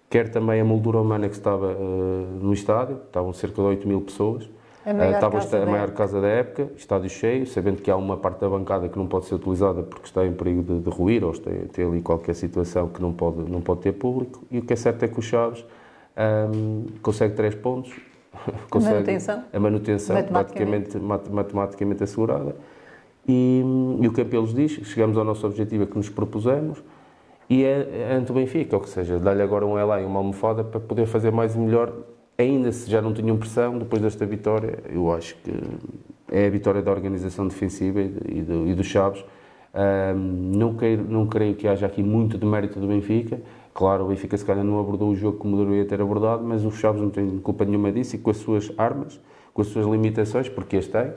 [0.09, 4.01] quer também a moldura humana que estava uh, no estádio, estavam cerca de 8 mil
[4.01, 4.47] pessoas.
[4.85, 5.97] A maior Uh, estava casa a da maior época.
[5.97, 9.25] casa da época, estádio cheio, sabendo que há uma parte da bancada que não pode
[9.25, 12.87] ser utilizada porque está em perigo de, de ruir ou tem, tem ali qualquer situação
[12.87, 14.45] que não pode, não pode ter público.
[14.51, 15.65] E o que é certo é que o Chaves
[16.53, 17.91] um, consegue três pontos,
[18.69, 19.43] consegue manutenção?
[19.51, 20.91] a manutenção Matematicamente.
[20.91, 22.55] praticamente matematicamente assegurada.
[23.27, 23.61] E,
[24.01, 26.81] e o que a Pelos diz, chegamos ao nosso objetivo que nos propusemos
[27.49, 30.79] e é, ante o Benfica, ou seja, dá-lhe agora um Elá e uma almofada para
[30.79, 31.93] poder fazer mais e melhor,
[32.37, 35.51] ainda se já não tinham pressão, depois desta vitória, eu acho que
[36.31, 39.23] é a vitória da organização defensiva e, do, e do Chaves.
[39.73, 43.39] Ahm, não, queiro, não creio que haja aqui muito de mérito do Benfica.
[43.73, 46.71] Claro, o Benfica se calhar não abordou o jogo como deveria ter abordado, mas o
[46.71, 49.19] Chaves não tem culpa nenhuma disso e com as suas armas,
[49.53, 51.13] com as suas limitações, porque as tem,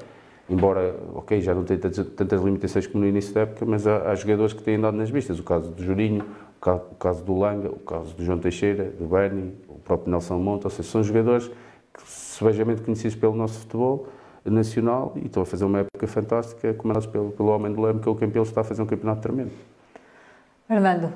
[0.51, 4.11] embora, ok, já não tem tantas, tantas limitações como no início da época, mas há,
[4.11, 5.39] há jogadores que têm dado nas vistas.
[5.39, 6.25] O caso do Jurinho,
[6.57, 10.11] o caso, o caso do Langa, o caso do João Teixeira, do Berni, o próprio
[10.11, 14.09] Nelson Monte, ou seja, são jogadores que, sebejamente conhecidos pelo nosso futebol,
[14.45, 18.09] nacional e estão a fazer uma época fantástica, comandados pelo, pelo homem do Leme, que
[18.09, 19.53] é o Campelos, está a fazer um campeonato tremendo.
[20.69, 21.13] Armando,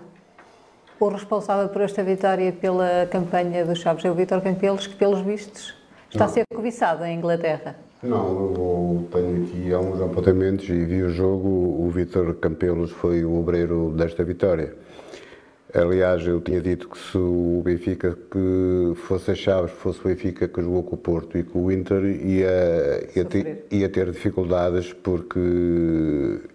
[1.00, 5.20] o responsável por esta vitória pela campanha dos Chaves é o Vítor Campelos, que pelos
[5.20, 5.74] vistos
[6.08, 6.26] está Não.
[6.26, 7.76] a ser cobiçado em Inglaterra.
[8.04, 11.48] Não, eu tenho aqui alguns apontamentos e vi o jogo.
[11.48, 14.74] O Vítor Campelos foi o obreiro desta vitória.
[15.72, 20.46] Aliás, eu tinha dito que se o Benfica que fosse a Chaves, fosse o Benfica
[20.46, 24.92] que jogou com o Porto e com o Inter, ia, ia, ter, ia ter dificuldades
[24.92, 25.40] porque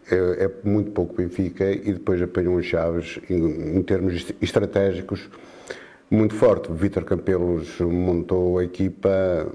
[0.09, 5.27] é, é, muito pouco Benfica e depois apanham os Chaves em, em termos estratégicos
[6.09, 6.71] muito forte.
[6.71, 9.47] O Vítor Campelos montou a equipa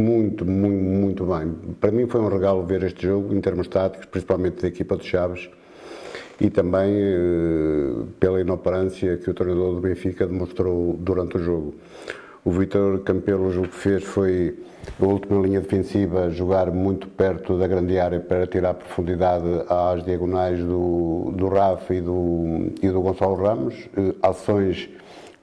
[0.00, 1.54] muito, muito, muito bem.
[1.80, 5.06] Para mim foi um regalo ver este jogo em termos táticos, principalmente da equipa dos
[5.06, 5.50] Chaves
[6.40, 11.74] e também eh, pela inoperância que o treinador do Benfica demonstrou durante o jogo.
[12.42, 14.58] O Vítor Campelos o que fez foi
[14.98, 20.58] a última linha defensiva jogar muito perto da grande área para tirar profundidade às diagonais
[20.58, 23.74] do, do Rafa e do, e do Gonçalo Ramos.
[23.94, 24.88] Eh, ações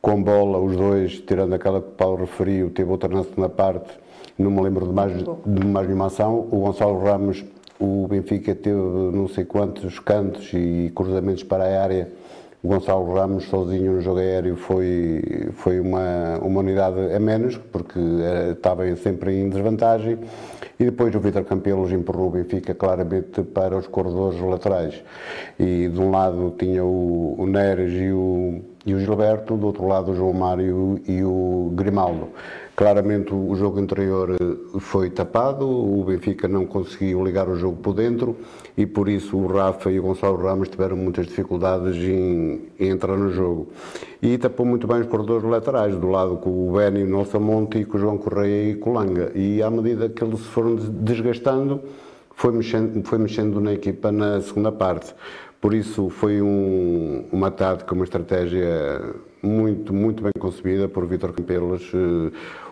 [0.01, 3.89] com bola, os dois, tirando aquela que o Paulo referiu, teve outra na parte,
[4.37, 6.47] não me lembro de mais, de mais nenhuma ação.
[6.51, 7.43] O Gonçalo Ramos
[7.79, 12.09] o Benfica teve não sei quantos cantos e cruzamentos para a área.
[12.63, 15.21] O Gonçalo Ramos sozinho no jogo aéreo foi,
[15.53, 17.99] foi uma, uma unidade a menos, porque
[18.51, 20.17] estava sempre em desvantagem.
[20.79, 25.03] E depois o Vitor Campelos empurrou o Benfica claramente para os corredores laterais.
[25.59, 29.87] E de um lado tinha o, o Neres e o, e o Gilberto, do outro
[29.87, 32.29] lado o João Mário e o Grimaldo.
[32.77, 37.95] Claramente o jogo anterior eh, foi tapado, o Benfica não conseguiu ligar o jogo por
[37.95, 38.37] dentro
[38.77, 43.17] e por isso o Rafa e o Gonçalo Ramos tiveram muitas dificuldades em, em entrar
[43.17, 43.69] no jogo.
[44.21, 47.79] E tapou muito bem os corredores laterais, do lado com o Beni, o Nelson Monte
[47.79, 49.31] e com o João Correia e com o Langa.
[49.33, 51.81] E à medida que eles se foram desgastando,
[52.35, 55.15] foi mexendo, foi mexendo na equipa na segunda parte.
[55.59, 59.01] Por isso foi um, uma tática, uma estratégia
[59.41, 61.91] muito, muito bem concebida por Vítor Campelos.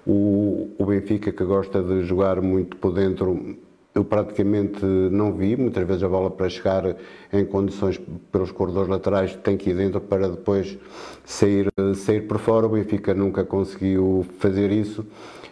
[0.08, 3.56] O, o Benfica, que gosta de jogar muito por dentro,
[3.94, 5.56] eu praticamente não vi.
[5.56, 6.96] Muitas vezes a bola para chegar
[7.34, 8.00] em condições
[8.32, 10.78] pelos corredores laterais tem que ir dentro para depois
[11.24, 12.68] sair, sair por fora.
[12.68, 15.06] O Benfica nunca conseguiu fazer isso.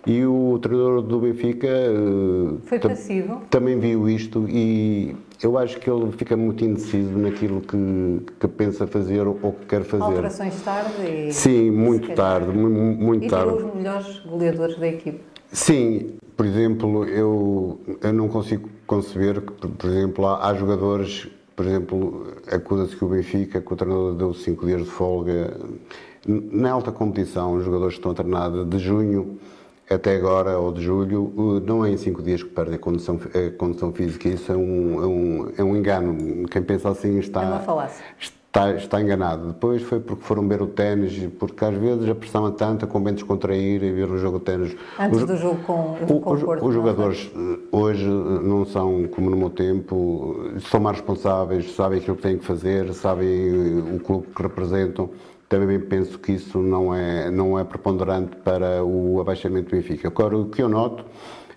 [0.05, 3.41] E o treinador do Benfica eh, Foi passivo.
[3.49, 8.87] também viu isto e eu acho que ele fica muito indeciso naquilo que, que pensa
[8.87, 10.03] fazer ou que quer fazer.
[10.03, 11.01] Alterações tarde?
[11.03, 11.33] E...
[11.33, 13.53] Sim, muito tarde, muito, muito e tarde.
[13.53, 15.21] E os melhores goleadores da equipe?
[15.51, 21.65] Sim, por exemplo, eu, eu não consigo conceber que, por exemplo, há, há jogadores, por
[21.65, 25.57] exemplo, acusa-se que o Benfica, que o treinador deu cinco dias de folga.
[26.25, 29.37] Na alta competição, os jogadores estão a treinar de junho
[29.89, 33.57] até agora, ou de julho, não é em cinco dias que perde a condição, a
[33.57, 34.29] condição física.
[34.29, 36.47] Isso é um, é, um, é um engano.
[36.47, 37.87] Quem pensa assim está, é
[38.19, 39.47] está, está enganado.
[39.47, 43.13] Depois foi porque foram ver o ténis, porque às vezes a pressão é tanta, convém
[43.13, 44.75] descontrair e ver o jogo de ténis.
[44.99, 46.73] Antes os, do jogo com, com o, os, Porto, os é?
[46.73, 52.23] jogadores eh, hoje não são como no meu tempo, são mais responsáveis, sabem aquilo que
[52.23, 55.09] têm que fazer, sabem o clube que representam
[55.59, 60.07] também penso que isso não é, não é preponderante para o abaixamento do Benfica.
[60.07, 61.05] Agora, o que eu noto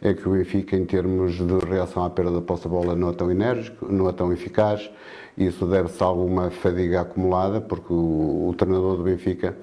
[0.03, 3.13] é que o Benfica, em termos de reação à perda da posse bola, não é
[3.15, 4.91] tão enérgico, não é tão eficaz.
[5.39, 9.57] Isso deve-se a alguma fadiga acumulada, porque o, o treinador do Benfica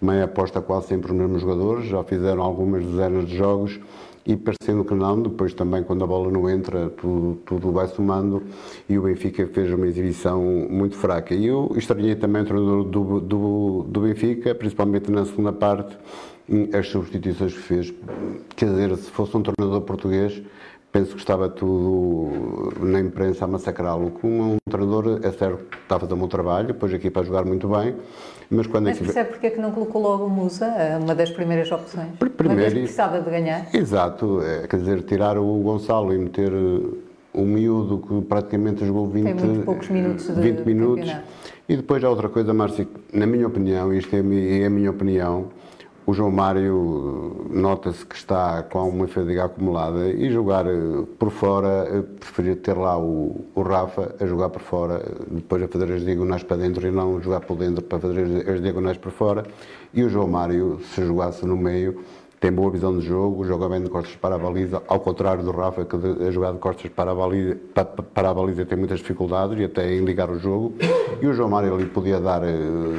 [0.00, 3.78] também aposta quase sempre os mesmos jogadores, já fizeram algumas dezenas de jogos
[4.26, 8.42] e parecendo que não, depois também quando a bola não entra, tudo, tudo vai somando
[8.88, 11.34] e o Benfica fez uma exibição muito fraca.
[11.34, 15.96] E eu estranhei também o treinador do, do, do Benfica, principalmente na segunda parte,
[16.76, 17.94] as substituições que fez.
[18.56, 20.42] Quer dizer, se fosse um treinador português,
[20.90, 24.10] penso que estava tudo na imprensa a massacrá-lo.
[24.12, 27.44] Como um treinador, é certo, está a fazer um bom trabalho, depois aqui para jogar
[27.44, 27.96] muito bem,
[28.50, 30.66] mas quando Mas percebe porque é que não colocou logo o Musa,
[31.02, 32.08] uma das primeiras opções?
[32.18, 33.74] Primeiro, que precisava de ganhar?
[33.74, 36.52] Exato, é, quer dizer, tirar o Gonçalo e meter
[37.34, 41.12] o miúdo que praticamente jogou 20, Tem muito poucos minutos de 20 minutos.
[41.68, 45.46] E depois há outra coisa, Márcio, na minha opinião, isto é a minha opinião,
[46.06, 52.04] o João Mário nota-se que está com uma fadiga acumulada e jogar eh, por fora,
[52.20, 56.42] preferia ter lá o, o, Rafa a jogar por fora, depois a fazer as diagonais
[56.42, 59.44] para dentro e não jogar por dentro para fazer as, as diagonais por fora.
[59.94, 62.04] E o João Mário, se jogasse no meio,
[62.44, 65.50] tem boa visão de jogo, joga bem de costas para a baliza, ao contrário do
[65.50, 68.98] Rafa, que a jogar de costas para a baliza, para, para a baliza tem muitas
[68.98, 70.74] dificuldades e até em ligar o jogo.
[71.22, 72.46] E o João Mário ali podia dar uh,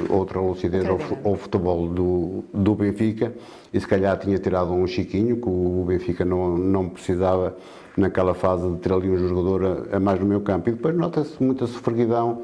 [0.09, 3.35] outra lucidez ao, ao, futebol do, do Benfica
[3.71, 7.55] e se calhar tinha tirado um Chiquinho, que o Benfica não, não precisava
[7.95, 10.69] naquela fase de ter ali um jogador a, a mais no meu campo.
[10.69, 12.41] E depois nota-se muita sofreguidão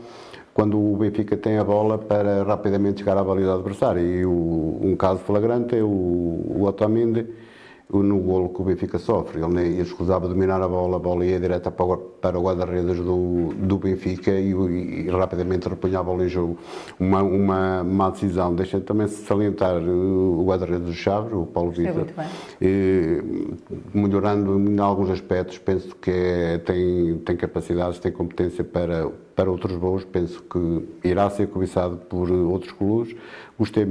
[0.62, 4.00] quando o Benfica tem a bola para rapidamente chegar à baliza adversária.
[4.00, 7.26] E o, um caso flagrante é o, o Otamendi,
[7.90, 9.42] no golo que o Benfica sofre.
[9.42, 12.98] Ele nem escusava dominar a bola, a bola ia direta para o, para o guarda-redes
[12.98, 16.60] do, do Benfica e, e, rapidamente repunha a bola em jogo.
[17.00, 18.54] Uma, uma má decisão.
[18.54, 22.06] Deixa também salientar o guarda-redes do Chaves, o Paulo Vitor,
[23.96, 25.58] melhorando em alguns aspectos.
[25.58, 31.30] Penso que é, tem, tem capacidades, tem competência para para outros voos, penso que irá
[31.30, 33.16] ser cobiçado por outros clubes.
[33.58, 33.86] Gostei,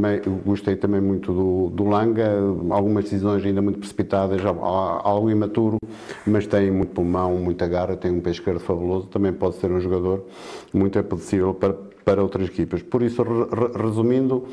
[0.44, 2.28] gostei também muito do, do, Langa,
[2.70, 5.78] algumas decisões ainda muito precipitadas, algo imaturo,
[6.26, 10.24] mas tem muito pulmão, muita garra, tem um pé fabuloso, também pode ser um jogador
[10.72, 11.74] muito apetecível para,
[12.04, 12.82] para outras equipas.
[12.82, 14.44] Por isso, re, resumindo,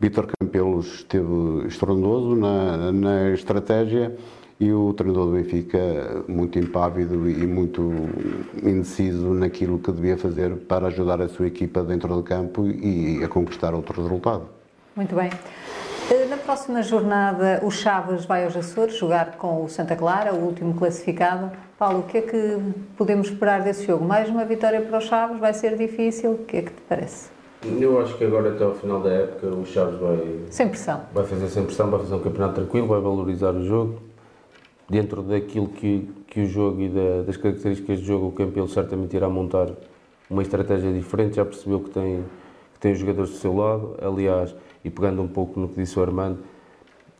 [0.00, 4.16] Vítor Campelos esteve estrondoso na, na estratégia,
[4.60, 7.80] e o treinador do Benfica muito impávido e muito
[8.62, 13.28] indeciso naquilo que devia fazer para ajudar a sua equipa dentro do campo e a
[13.28, 14.48] conquistar outro resultado.
[14.96, 15.30] Muito bem.
[16.10, 20.38] Eh, na próxima jornada, o Chaves vai aos Açores jogar com o Santa Clara, o
[20.38, 21.52] último classificado.
[21.78, 22.58] Paulo, o que é que
[22.96, 24.04] podemos esperar desse jogo?
[24.04, 25.38] Mais uma vitória para o Chaves?
[25.38, 26.32] Vai ser difícil?
[26.32, 27.30] O que é que te parece?
[27.62, 30.40] Eu acho que agora, até ao final da época, o Chaves vai.
[30.50, 31.02] Sem pressão.
[31.12, 34.07] Vai fazer sem pressão, vai fazer um campeonato tranquilo, vai valorizar o jogo
[34.88, 39.14] dentro daquilo que, que o jogo e da, das características do jogo, o Campelo certamente
[39.14, 39.68] irá montar
[40.30, 42.24] uma estratégia diferente, já percebeu que tem,
[42.74, 45.98] que tem os jogadores do seu lado, aliás, e pegando um pouco no que disse
[45.98, 46.38] o Armando,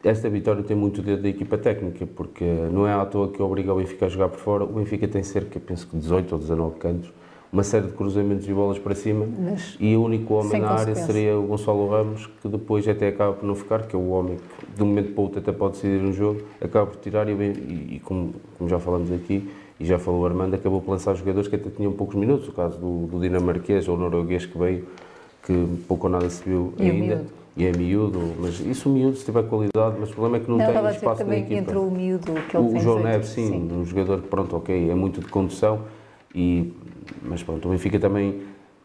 [0.02, 3.72] esta vitória tem muito dedo da equipa técnica, porque não é à toa que obriga
[3.72, 6.78] o Benfica a jogar por fora, o Benfica tem cerca, penso que 18 ou 19
[6.78, 7.12] cantos,
[7.52, 10.94] uma série de cruzamentos e bolas para cima Mas e o único homem na área
[10.94, 14.36] seria o Gonçalo Ramos, que depois até acaba por não ficar, que é o homem
[14.36, 17.28] que de um momento para o outro até pode decidir um jogo, acaba por tirar
[17.28, 19.48] e, e, e como, como, já falamos aqui,
[19.80, 22.52] e já falou o Armando, acabou por lançar jogadores que até tinham poucos minutos, o
[22.52, 24.84] caso do, do dinamarquês ou norueguês que veio,
[25.42, 27.24] que pouco ou nada se viu e ainda.
[27.56, 30.48] E é miúdo, mas isso o miúdo se tiver qualidade, mas o problema é que
[30.48, 31.54] não, não tem espaço na equipa.
[31.54, 34.56] entre o miúdo que ele o, o João Neves, sim, sim, um jogador que pronto,
[34.56, 35.80] ok, é muito de condução
[36.32, 36.72] e
[37.22, 38.42] mas pronto, o Benfica também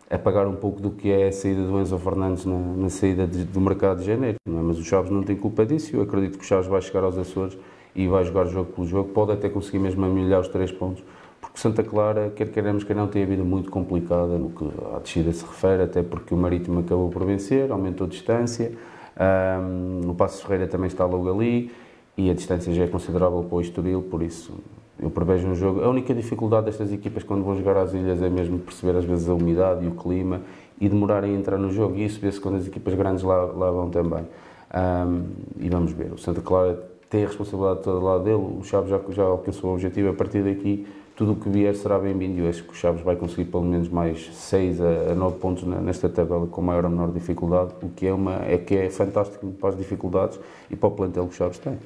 [0.10, 3.26] a pagar um pouco do que é a saída do Enzo Fernandes na, na saída
[3.26, 4.52] de, do mercado de janeiro, é?
[4.52, 7.18] mas o Chaves não tem culpa disso, eu acredito que o Chaves vai chegar aos
[7.18, 7.58] Açores
[7.96, 11.04] e vai jogar jogo pelo jogo, pode até conseguir mesmo amilhar os três pontos,
[11.42, 14.66] porque Santa Clara, quer queremos, quer não, tem a vida muito complicada no que
[14.96, 18.72] à descida se refere, até porque o Marítimo acabou por vencer, aumentou a distância,
[19.18, 21.72] um, o Passo Ferreira também está logo ali,
[22.16, 24.54] e a distância já é considerável para o Estoril, por isso
[25.00, 25.84] eu prevejo um jogo.
[25.84, 29.28] A única dificuldade destas equipas quando vão jogar às ilhas é mesmo perceber às vezes
[29.28, 30.42] a umidade e o clima
[30.80, 31.96] e demorarem a entrar no jogo.
[31.96, 34.26] E isso vê-se quando as equipas grandes lá, lá vão também.
[34.74, 35.24] Um,
[35.60, 36.12] e vamos ver.
[36.14, 38.36] O Santa Clara tem a responsabilidade toda lá dele.
[38.36, 40.10] O Chaves já, já alcançou o objetivo.
[40.10, 42.42] A partir daqui, tudo o que vier será bem-vindo.
[42.42, 46.10] Eu acho que o Chaves vai conseguir pelo menos mais 6 a, 9 pontos nesta
[46.10, 49.70] tabela com maior ou menor dificuldade, o que é, uma, é que é fantástico para
[49.70, 50.40] as dificuldades
[50.72, 51.78] e para o plantel que o Chaves tem.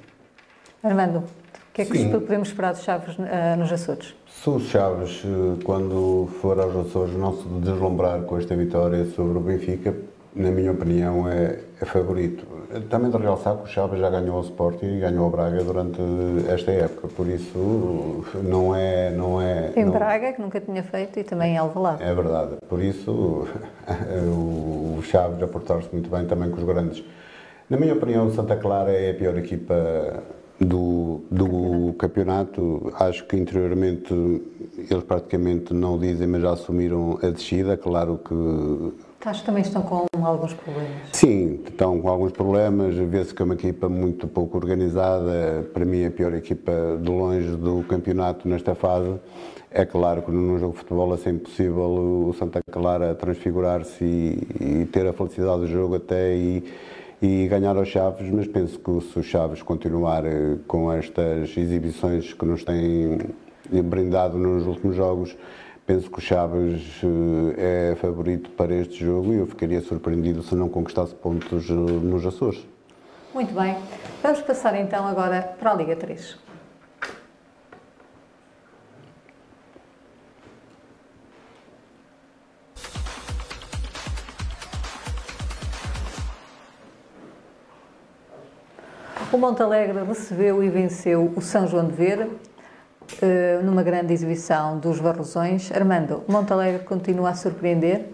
[0.82, 1.24] Armando,
[1.78, 2.10] que é que Sim.
[2.10, 3.22] podemos esperar dos Chaves uh,
[3.56, 4.16] nos Açores?
[4.28, 9.38] Se os Chaves, eh, quando for aos Açores, não se deslumbrar com esta vitória sobre
[9.38, 9.94] o Benfica,
[10.36, 12.46] na minha opinião, é, é favorito.
[12.90, 16.02] Também de realçar que o Chaves já ganhou o Sporting e ganhou o Braga durante
[16.50, 19.12] esta época, por isso não é...
[19.12, 19.92] Não é em não...
[19.92, 22.02] Braga, que nunca tinha feito, e também em Alvalade.
[22.04, 23.48] É verdade, por isso
[24.98, 27.04] o Chaves a portar-se muito bem também com os grandes.
[27.70, 30.24] Na minha opinião, Santa Clara é a pior equipa
[30.60, 32.92] do, do campeonato.
[33.00, 37.78] Acho que interiormente eles praticamente não o dizem, mas já assumiram a descida.
[37.78, 39.08] Claro que.
[39.26, 41.10] Acho que também estão com alguns problemas.
[41.12, 42.96] Sim, estão com alguns problemas.
[42.96, 45.68] Vê-se que é uma equipa muito pouco organizada.
[45.74, 49.16] Para mim, a pior equipa de longe do campeonato nesta fase.
[49.70, 54.48] É claro que num jogo de futebol é sempre possível o Santa Clara transfigurar-se e,
[54.62, 56.64] e ter a felicidade do jogo até e
[57.22, 62.34] e ganhar aos Chaves, mas penso que se o Chaves continuar eh, com estas exibições
[62.34, 63.18] que nos têm
[63.84, 65.36] brindado nos últimos jogos,
[65.86, 67.02] penso que o Chaves
[67.58, 71.74] eh, é favorito para este jogo e eu ficaria surpreendido se não conquistasse pontos eh,
[71.74, 72.68] nos Açores.
[73.34, 73.76] Muito bem.
[74.22, 76.38] Vamos passar então agora para a Liga 3.
[89.30, 92.30] O Montalegre recebeu e venceu o São João de Ver
[93.22, 95.70] eh, numa grande exibição dos Barrosões.
[95.70, 98.06] Armando, o Montalegre continua a surpreender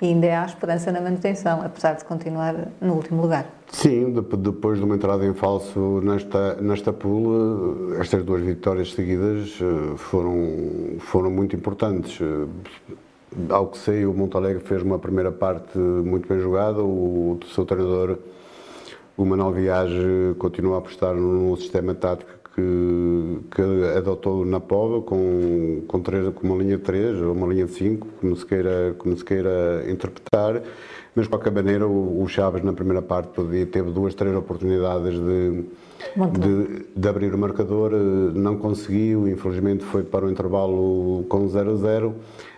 [0.00, 3.44] e ainda há esperança na manutenção, apesar de continuar no último lugar.
[3.72, 9.58] Sim, depois de uma entrada em falso nesta, nesta pool, eh, estas duas vitórias seguidas
[9.60, 12.20] eh, foram, foram muito importantes.
[13.48, 18.18] Ao que sei, o Montalegre fez uma primeira parte muito bem jogada, o seu treinador,
[19.16, 23.62] o Manuel Viage, continua a apostar num sistema tático que, que
[23.96, 27.72] adotou na Pova com, com, três, com uma linha de 3 ou uma linha de
[27.72, 30.62] 5, como se queira, como se queira interpretar,
[31.14, 35.14] mas de qualquer maneira o, o Chaves na primeira parte podia, teve duas, três oportunidades
[35.14, 35.64] de,
[36.38, 42.12] de, de, abrir o marcador, não conseguiu, infelizmente foi para o intervalo com 0-0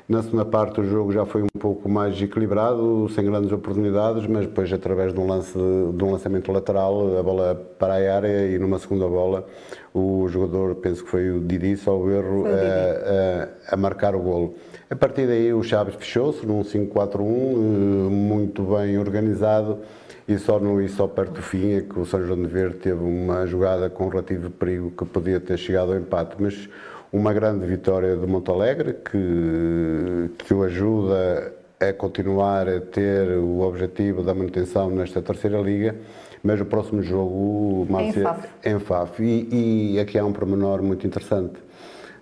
[0.07, 4.47] na segunda parte o jogo já foi um pouco mais equilibrado, sem grandes oportunidades, mas
[4.47, 8.59] depois através de um, lance, de um lançamento lateral, a bola para a área e
[8.59, 9.47] numa segunda bola
[9.95, 14.21] o jogador, penso que foi o Didi, só o erro, a, a, a, marcar o
[14.21, 14.57] golo.
[14.91, 19.79] A partir daí o Chaves fechou-se num 5-4-1, eh, muito bem organizado
[20.27, 22.77] e só, no, e só perto do fim é que o São João de Verde
[22.77, 26.69] teve uma jogada com relativo perigo que podia ter chegado ao empate, mas
[27.15, 34.21] uma grande vitória do Montalegre que, que o ajuda a continuar a ter o objetivo
[34.21, 35.95] da manutenção nesta terceira liga,
[36.43, 38.49] mas o próximo jogo, Márcia, em Faf.
[38.65, 39.23] Em Faf.
[39.23, 41.55] E, e aqui há um pormenor muito interessante.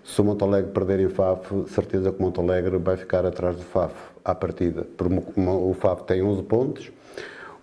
[0.04, 3.94] Se o Montalegre perder em Faf, certeza que o Montalegre vai ficar atrás do Faf,
[4.22, 4.86] à partida.
[4.98, 6.92] Porque o Faf tem 11 pontos,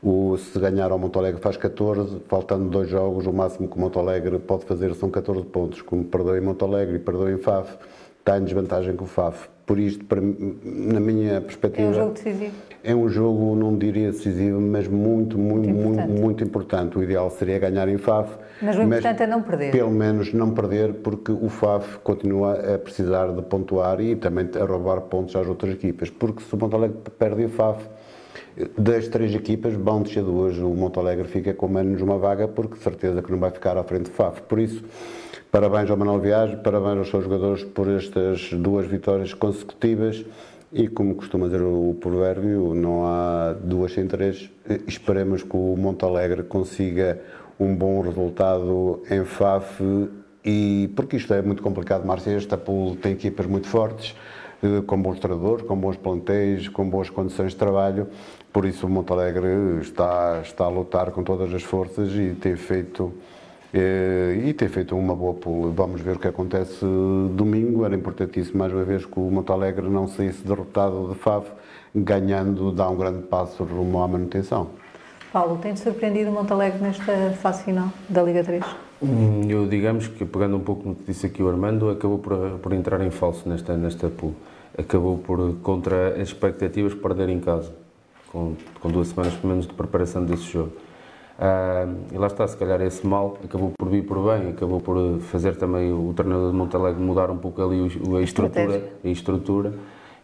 [0.01, 4.39] o, se ganhar ao Montalegre faz 14, faltando dois jogos, o máximo que o Montalegre
[4.39, 5.81] pode fazer são 14 pontos.
[5.81, 7.77] Como perdeu em Montalegre e perdeu em Faf,
[8.19, 9.49] está em desvantagem com o Faf.
[9.65, 11.87] Por isto, para, na minha perspectiva.
[11.87, 12.53] É um jogo decisivo.
[12.81, 16.21] É um jogo, não diria decisivo, mas muito, muito, muito importante.
[16.21, 16.97] Muito, importante.
[16.97, 18.35] O ideal seria ganhar em Faf.
[18.61, 19.71] Mas o importante é não perder.
[19.71, 24.63] Pelo menos não perder, porque o Faf continua a precisar de pontuar e também a
[24.63, 26.09] roubar pontos às outras equipas.
[26.09, 27.85] Porque se o Montalegre perde em Faf,
[28.77, 30.57] das três equipas, vão descer duas.
[30.57, 33.77] O Monte Alegre fica com menos uma vaga, porque de certeza que não vai ficar
[33.77, 34.41] à frente do FAF.
[34.43, 34.83] Por isso,
[35.51, 40.25] parabéns ao Manuel Viagem, parabéns aos seus jogadores por estas duas vitórias consecutivas.
[40.71, 44.51] E como costuma dizer o provérbio, não há duas sem três.
[44.87, 47.19] Esperemos que o Monte Alegre consiga
[47.59, 49.81] um bom resultado em FAF.
[50.45, 54.15] E porque isto é muito complicado, Márcia, esta pool tem equipas muito fortes
[54.61, 58.07] eh, com bons treinadores, com bons plantéis, com boas condições de trabalho.
[58.51, 63.13] Por isso o Montalegre está, está a lutar com todas as forças e tem feito
[63.73, 65.71] eh, e tem feito uma boa pool.
[65.71, 66.83] Vamos ver o que acontece
[67.33, 67.85] domingo.
[67.85, 71.45] Era importantíssimo mais uma vez que o Montalegre não saísse derrotado de FAV,
[71.95, 74.69] ganhando dá um grande passo rumo à manutenção.
[75.31, 78.65] Paulo, tem-te surpreendido o Montalegre nesta fase final da Liga 3?
[79.01, 82.59] Hum, eu, digamos que, pegando um pouco no que disse aqui o Armando, acabou por,
[82.59, 84.33] por entrar em falso nesta, nesta pool.
[84.75, 87.71] Acabou por, contra as expectativas, perder em casa,
[88.31, 90.71] com, com duas semanas pelo menos de preparação desse jogo.
[91.41, 95.19] Ah, e lá está, se calhar esse mal acabou por vir por bem, acabou por
[95.21, 99.07] fazer também o, o treinador de Montalegre mudar um pouco ali o, a estrutura, a
[99.07, 99.73] estrutura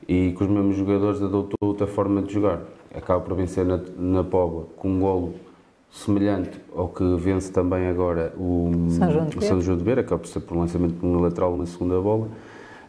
[0.08, 2.62] e que os mesmos jogadores adotou outra forma de jogar.
[2.94, 5.36] Acaba por vencer na, na Póvoa com um golo
[5.90, 10.02] semelhante ao que vence também agora o São João de, o São João de Beira,
[10.02, 12.28] acaba por ser por um lançamento por um lateral na segunda bola.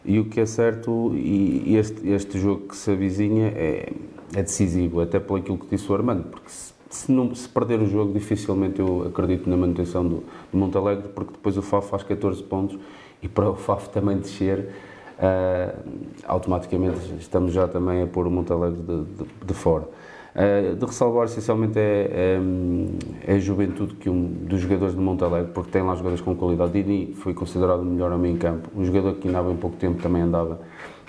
[0.03, 3.91] E o que é certo, e este, este jogo que se avizinha é,
[4.33, 7.79] é decisivo, até pelo aquilo que disse o Armando, porque se, se, não, se perder
[7.79, 12.03] o jogo, dificilmente eu acredito na manutenção do, do Montalegre, porque depois o FAF faz
[12.03, 12.77] 14 pontos
[13.21, 14.69] e para o FAF também descer,
[15.17, 15.89] uh,
[16.25, 19.87] automaticamente estamos já também a pôr o Montalegre de, de, de fora.
[20.35, 25.51] Uh, de ressalvar essencialmente é, é, é, a juventude que um dos jogadores de Montalegre,
[25.51, 26.73] porque tem lá jogadores com qualidade.
[26.73, 28.69] Dini foi considerado o melhor homem em campo.
[28.75, 30.59] Um jogador que ainda há bem pouco tempo também andava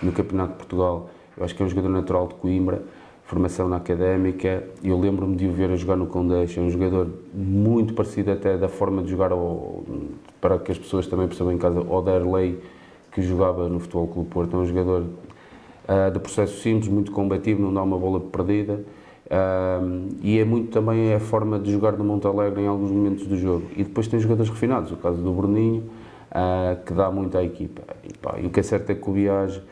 [0.02, 1.10] no Campeonato de Portugal.
[1.36, 2.82] Eu acho que é um jogador natural de Coimbra,
[3.28, 4.64] formação na académica.
[4.82, 6.60] Eu lembro-me de o ver a jogar no Condeixa.
[6.60, 9.84] É um jogador muito parecido até da forma de jogar, ao,
[10.40, 12.58] para que as pessoas também percebam em casa, ao Derlei,
[13.12, 14.56] que jogava no Futebol Clube Porto.
[14.56, 18.80] É um jogador uh, de processo simples, muito combativo, não dá uma bola perdida
[19.30, 23.36] um, e é muito também a forma de jogar do Montalegre em alguns momentos do
[23.36, 23.66] jogo.
[23.76, 25.84] E depois tem jogadores refinados, o caso do Bruninho,
[26.30, 27.82] uh, que dá muito à equipa.
[28.04, 29.62] E, pá, e, o que é certo é que o Viage, uh,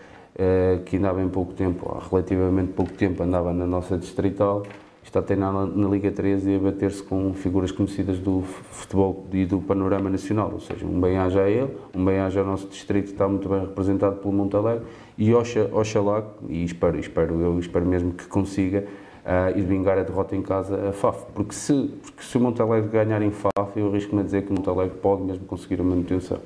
[0.84, 4.62] que ainda há pouco tempo, há relativamente pouco tempo, andava na nossa distrital,
[5.07, 9.47] está a treinar na, Liga 13 e a bater-se com figuras conhecidas do futebol e
[9.47, 10.51] do panorama nacional.
[10.53, 14.16] Ou seja, um bem-aja a ele, um bem-aja ao nosso distrito, está muito bem representado
[14.16, 14.84] pelo Montalegre,
[15.16, 18.84] e oxa, oxalá, e espero, espero, eu espero mesmo que consiga
[19.24, 21.24] uh, e de vingar a derrota em casa a FAF.
[21.34, 24.55] Porque se, porque se o Montalegre ganhar em FAF, eu arrisco-me a dizer que o
[24.55, 26.39] Montalegre pode mesmo conseguir a manutenção.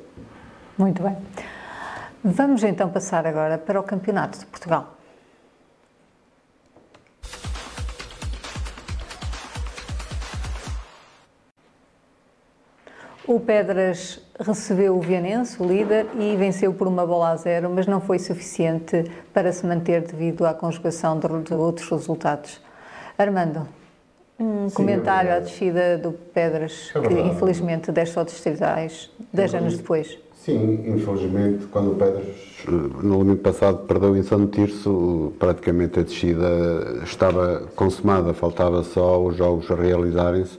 [0.78, 1.16] Muito bem.
[2.22, 4.94] Vamos então passar agora para o Campeonato de Portugal.
[13.26, 17.86] O Pedras recebeu o Vianense, o líder, e venceu por uma bola a zero, mas
[17.86, 22.60] não foi suficiente para se manter devido à conjugação de, outros resultados.
[23.16, 23.66] Armando,
[24.38, 29.54] um Sim, comentário é à descida do Pedras, é que infelizmente desce ao distritais 10
[29.54, 30.18] anos depois.
[30.44, 32.24] Sim, infelizmente, quando o Pedras
[32.66, 39.36] no domingo passado perdeu em São Tirso, praticamente a descida estava consumada, faltava só os
[39.36, 40.58] jogos realizarem-se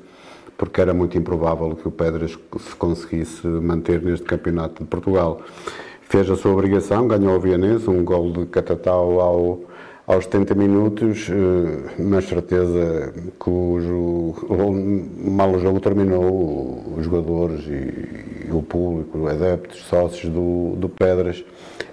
[0.55, 5.41] porque era muito improvável que o Pedras se conseguisse manter neste campeonato de Portugal.
[6.03, 9.61] Fez a sua obrigação, ganhou o Vianense, um gol de Catatau ao,
[10.12, 17.66] aos 70 minutos, eh, mas certeza que o, o, mal o jogo terminou, os jogadores
[17.66, 21.45] e, e o público, adeptos, sócios do, do Pedras,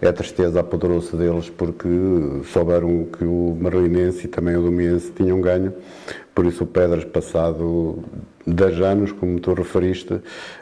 [0.02, 1.88] a tristeza apoderou-se deles porque
[2.52, 5.72] souberam que o Marlinense e também o Domiense tinham ganho,
[6.34, 8.02] por isso o Pedras, passado
[8.46, 10.20] 10 anos, como tu referiste,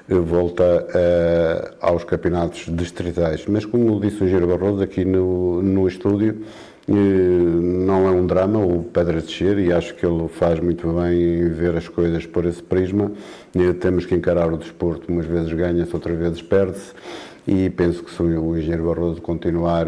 [0.09, 3.45] volta uh, aos campeonatos distritais.
[3.47, 6.43] Mas como disse o Giro Barroso aqui no, no estúdio,
[6.89, 11.49] não é um drama o Pedras descer e acho que ele faz muito bem em
[11.49, 13.11] ver as coisas por esse prisma.
[13.81, 16.93] Temos que encarar o desporto, umas vezes ganha-se, outras vezes perde-se
[17.47, 19.87] e penso que se o engenheiro Barroso continuar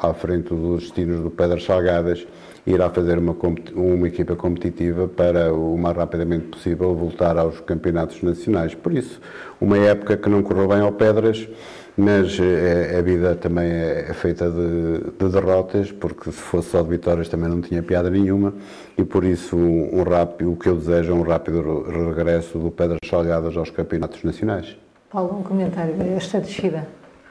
[0.00, 2.26] à frente dos destinos do Pedras Salgadas,
[2.66, 3.36] irá fazer uma,
[3.74, 8.74] uma equipa competitiva para o mais rapidamente possível voltar aos campeonatos nacionais.
[8.74, 9.20] Por isso,
[9.60, 11.48] uma época que não correu bem ao Pedras,
[11.96, 16.82] mas é, a vida também é, é feita de, de, derrotas, porque se fosse só
[16.82, 18.54] de vitórias também não tinha piada nenhuma,
[18.96, 21.84] e por isso um, um rápido, o que eu desejo é um rápido
[22.14, 24.76] regresso do Pedras Salgadas aos campeonatos nacionais.
[25.10, 26.86] Paulo, um comentário a esta descida.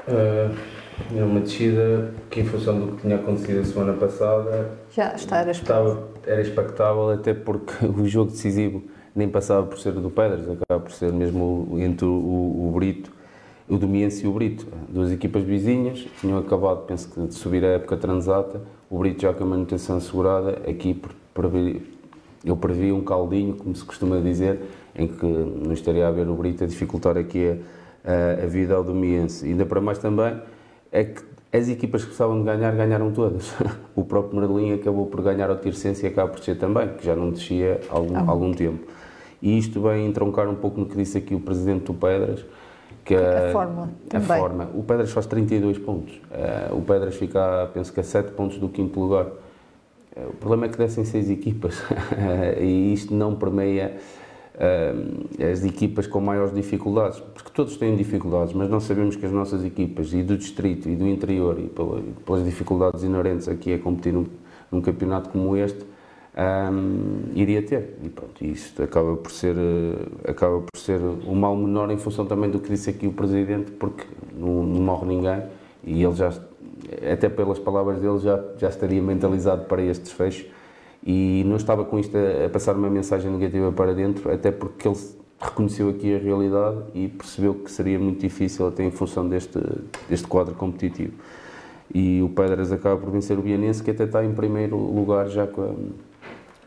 [0.07, 0.55] Uh,
[1.16, 5.39] é uma descida que, em função do que tinha acontecido a semana passada, já está,
[5.39, 8.84] era, estava, era expectável, até porque o jogo decisivo
[9.16, 13.12] nem passava por ser do Pedras, acaba por ser mesmo entre o, o, o Brito,
[13.72, 14.67] o Domiense e o Brito.
[14.89, 19.34] Duas equipas vizinhas, tinham acabado, penso que, de subir a época transata, o Brito já
[19.34, 21.01] com a manutenção assegurada, aqui
[21.34, 21.82] previ,
[22.43, 24.59] eu previ um caldinho, como se costuma dizer,
[24.93, 27.47] em que não estaria a ver o Brito a dificultar aqui
[28.03, 29.45] a, a, a vida ao Domiense.
[29.45, 30.36] Ainda para mais também,
[30.91, 31.22] é que
[31.53, 33.53] as equipas que precisavam de ganhar, ganharam todas.
[33.95, 37.15] O próprio Merlin acabou por ganhar ao Tircense e acaba por descer também, que já
[37.15, 38.24] não descia há algum, ah.
[38.28, 38.86] algum tempo.
[39.41, 42.45] E isto vem entroncar um pouco no que disse aqui o presidente do Pedras,
[43.04, 44.39] que a, a fórmula a também.
[44.39, 44.70] forma.
[44.74, 46.14] O Pedras faz 32 pontos.
[46.16, 49.26] Uh, o Pedras fica, penso que a 7 pontos do quinto lugar.
[49.26, 51.82] Uh, o problema é que descem 6 equipas
[52.60, 53.97] e isto não permeia
[54.56, 59.32] uh, as equipas com maiores dificuldades, porque todos têm dificuldades, mas nós sabemos que as
[59.32, 61.70] nossas equipas, e do distrito e do interior, e
[62.26, 64.28] pelas dificuldades inerentes aqui a competir num,
[64.72, 65.84] num campeonato como este,
[66.38, 67.97] um, iria ter.
[68.03, 69.55] E pronto, isto acaba por ser
[70.27, 73.71] acaba por ser o mal menor em função também do que disse aqui o presidente,
[73.71, 75.43] porque não, não morre ninguém
[75.84, 76.32] e ele já
[77.11, 80.45] até pelas palavras dele já já estaria mentalizado para este desfecho
[81.05, 84.88] e não estava com isto a, a passar uma mensagem negativa para dentro, até porque
[84.88, 84.97] ele
[85.39, 89.59] reconheceu aqui a realidade e percebeu que seria muito difícil até em função deste,
[90.07, 91.13] deste quadro competitivo.
[91.93, 95.47] E o Pedras acaba por vencer o Bianense, que até está em primeiro lugar já
[95.47, 95.73] com a,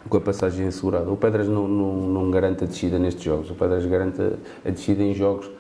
[0.09, 1.11] com a passagem assegurada.
[1.11, 4.71] O Pedras não, não, não garante a descida nestes jogos, o Pedras garante a, a
[4.71, 5.51] descida em jogos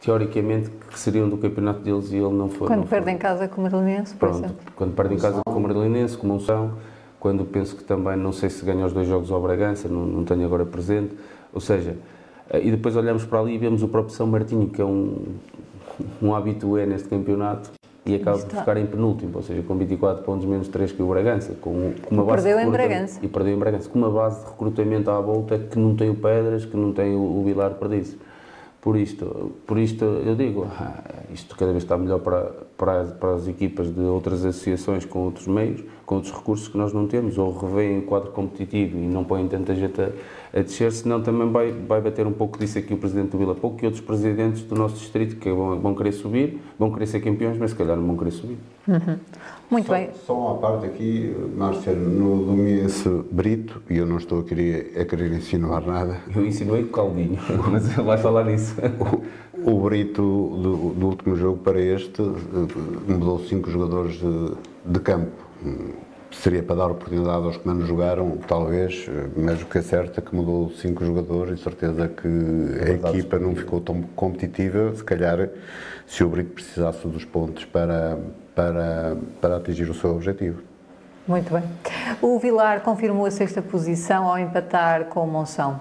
[0.00, 2.66] teoricamente que seriam do campeonato deles e ele não foi.
[2.66, 4.72] Quando não perde em casa com o Marlinense, por Pronto, exemplo.
[4.74, 6.72] Quando perde em casa com o Marlinense, com o Monção,
[7.20, 10.24] quando penso que também, não sei se ganha os dois jogos ao Bragança, não, não
[10.24, 11.14] tenho agora presente,
[11.52, 11.96] ou seja,
[12.50, 15.36] eh, e depois olhamos para ali e vemos o próprio São Martinho, que é um,
[16.20, 17.70] um habitué neste campeonato,
[18.04, 21.06] e acaba por ficar em penúltimo, ou seja, com 24 pontos menos 3 que o
[21.06, 23.20] Bragança, com, com uma base perdeu em Bragança.
[23.22, 26.14] E perdeu em Bragança, com uma base de recrutamento à volta que não tem o
[26.14, 28.16] Pedras, que não tem o, o Vilar Perdiz.
[28.80, 33.34] Por isto, por isto eu digo, ah, isto cada vez está melhor para, para, para
[33.34, 37.38] as equipas de outras associações com outros meios, com outros recursos que nós não temos,
[37.38, 40.10] ou revêem o quadro competitivo e não põem tanta gente a,
[40.54, 43.54] a descer, senão também vai, vai bater um pouco disso aqui o Presidente do Vila
[43.54, 47.20] Pouco e outros presidentes do nosso distrito que vão, vão querer subir, vão querer ser
[47.20, 48.58] campeões, mas se calhar não vão querer subir.
[48.86, 49.16] Uhum.
[49.70, 50.10] Muito só, bem.
[50.26, 55.04] Só uma parte aqui, Márcia, no Domiense Brito, e eu não estou a querer, a
[55.06, 56.18] querer insinuar nada.
[56.34, 57.38] Eu insinuei com o Caldinho,
[57.72, 58.74] mas ele vai falar nisso.
[59.64, 62.20] O, o Brito, do, do, último jogo para este,
[63.08, 64.54] mudou cinco jogadores de,
[64.84, 65.30] de campo
[66.32, 70.22] seria para dar oportunidade aos que menos jogaram, talvez, mas o que é certo é
[70.22, 75.48] que mudou cinco jogadores e certeza que a equipa não ficou tão competitiva, se calhar
[76.06, 78.18] se o Brito precisasse dos pontos para,
[78.54, 80.62] para, para atingir o seu objetivo.
[81.26, 81.62] Muito bem.
[82.20, 85.80] O Vilar confirmou a sexta posição ao empatar com o Monção.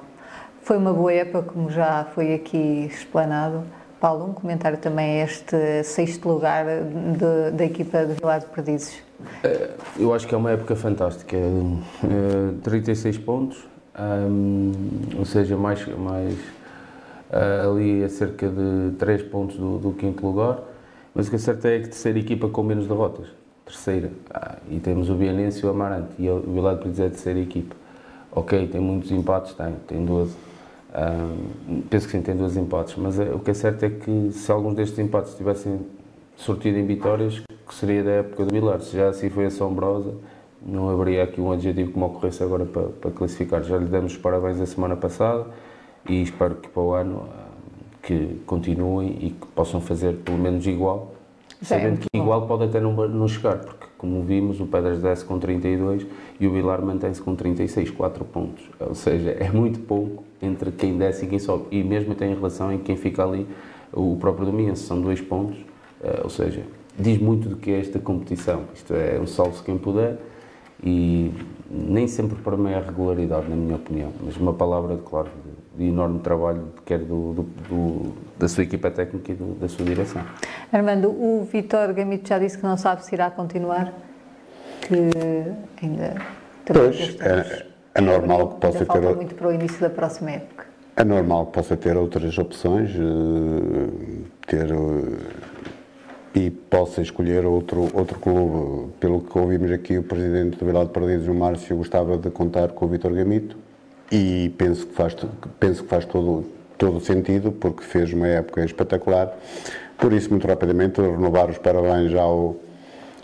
[0.61, 3.63] Foi uma boa época, como já foi aqui explanado.
[4.01, 8.99] Paulo, um comentário também a este sexto lugar de, da equipa de Vilar de Perdizes.
[9.43, 11.37] É, eu acho que é uma época fantástica.
[11.37, 13.63] É, 36 pontos,
[15.15, 16.35] ou seja, mais, mais
[17.31, 20.57] ah, ali a cerca de 3 pontos do, do quinto lugar.
[21.13, 23.27] Mas o que é certo é que terceira equipa com menos derrotas.
[23.65, 24.09] Terceira.
[24.33, 26.09] Ah, e temos o Bianense e o Amarante.
[26.17, 27.75] E o Vilar de Perdizes é a terceira equipa.
[28.31, 30.50] Ok, tem muitos empates, tem, tem 12
[30.93, 34.31] um, penso que sim, tem dois empates, mas é, o que é certo é que
[34.31, 35.79] se alguns destes empates tivessem
[36.35, 38.81] sortido em vitórias, que seria da época do Vilar.
[38.81, 40.13] Se já assim foi assombrosa,
[40.61, 43.63] não haveria aqui um adjetivo que me ocorresse agora para, para classificar.
[43.63, 45.45] Já lhe demos os parabéns a semana passada
[46.09, 47.29] e espero que para o ano
[48.03, 51.13] que continuem e que possam fazer pelo menos igual,
[51.61, 55.37] sabendo que igual pode até não, não chegar, porque como vimos, o Pedras desce com
[55.37, 56.07] 32
[56.39, 58.63] e o Vilar mantém-se com 36, 4 pontos.
[58.79, 61.65] Ou seja, é muito pouco entre quem desce e quem sobe.
[61.71, 63.47] E mesmo tem relação em quem fica ali,
[63.93, 65.57] o próprio Domingues, são dois pontos.
[66.03, 66.63] Eh, ou seja,
[66.97, 68.63] diz muito do que é esta competição.
[68.73, 70.17] Isto é um salve-se quem puder
[70.83, 71.31] e
[71.69, 75.29] nem sempre para meia regularidade, na minha opinião, mas uma palavra, claro,
[75.75, 79.85] de, de enorme trabalho, quer do, do, do, da sua equipa técnica e da sua
[79.85, 80.21] direção.
[80.71, 83.93] Armando, o Vitor Gamito já disse que não sabe se irá continuar,
[84.81, 86.15] que ainda...
[86.65, 89.15] Pois, é, é normal que possa ter...
[89.15, 90.65] muito para o início da próxima época.
[90.95, 95.41] É normal que possa ter outras opções, eh, ter eh,
[96.33, 98.91] e possa escolher outro, outro clube.
[98.99, 102.69] Pelo que ouvimos aqui, o presidente do Vila de Perdizes, o Márcio, gostava de contar
[102.69, 103.57] com o Vitor Gamito
[104.11, 105.15] e penso que faz,
[105.59, 106.45] penso que faz todo,
[106.77, 109.35] todo sentido, porque fez uma época espetacular.
[109.97, 112.55] Por isso, muito rapidamente, renovar os parabéns ao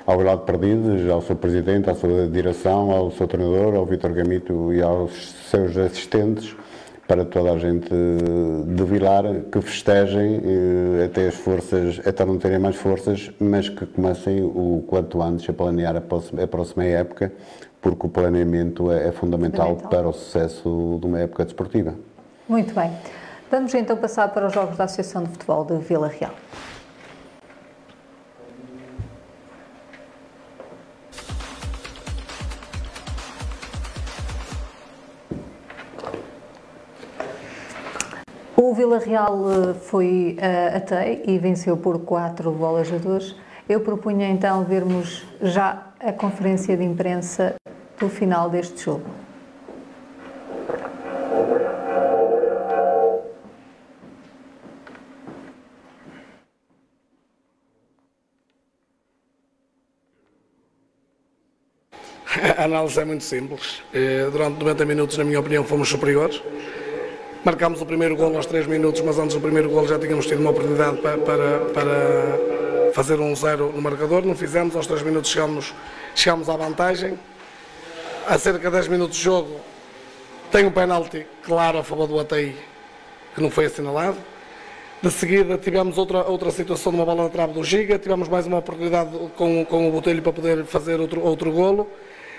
[0.07, 4.73] ao lado perdido, ao seu presidente, à sua direção, ao seu treinador, ao Vitor Gamito
[4.73, 6.55] e aos seus assistentes,
[7.05, 12.57] para toda a gente de Vilar, que festejem eh, até as forças, até não terem
[12.57, 17.31] mais forças, mas que comecem o quanto antes a planear a próxima, a próxima época,
[17.81, 21.93] porque o planeamento é, é fundamental, fundamental para o sucesso de uma época desportiva.
[22.47, 22.91] Muito bem.
[23.51, 26.33] Vamos então passar para os jogos da Associação de Futebol de Vila Real.
[38.59, 43.35] O Vila Real eh, foi uh, até e venceu por 4 bolas a 2.
[43.69, 47.53] Eu propunha então vermos já a conferência de imprensa
[47.99, 49.05] do final deste jogo.
[62.57, 63.83] A análise é muito simples.
[63.93, 66.41] Eh, durante 90 minutos, na minha opinião, fomos superiores.
[67.43, 70.39] Marcámos o primeiro gol aos 3 minutos, mas antes do primeiro gol já tínhamos tido
[70.39, 74.25] uma oportunidade para, para, para fazer um zero no marcador.
[74.25, 75.73] Não fizemos, aos 3 minutos chegámos,
[76.15, 77.17] chegámos à vantagem.
[78.27, 79.59] Há cerca de 10 minutos de jogo
[80.51, 82.55] tem um penalti claro a favor do ATI,
[83.35, 84.17] que não foi assinalado.
[85.01, 88.47] De seguida tivemos outra, outra situação de uma bola na trave do Giga, tivemos mais
[88.47, 91.87] uma oportunidade com, com o Botelho para poder fazer outro, outro golo.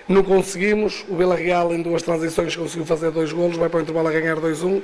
[0.08, 3.82] Não conseguimos, o Vila Real em duas transições conseguiu fazer dois golos, vai para o
[3.82, 4.80] intervalo a ganhar 2-1.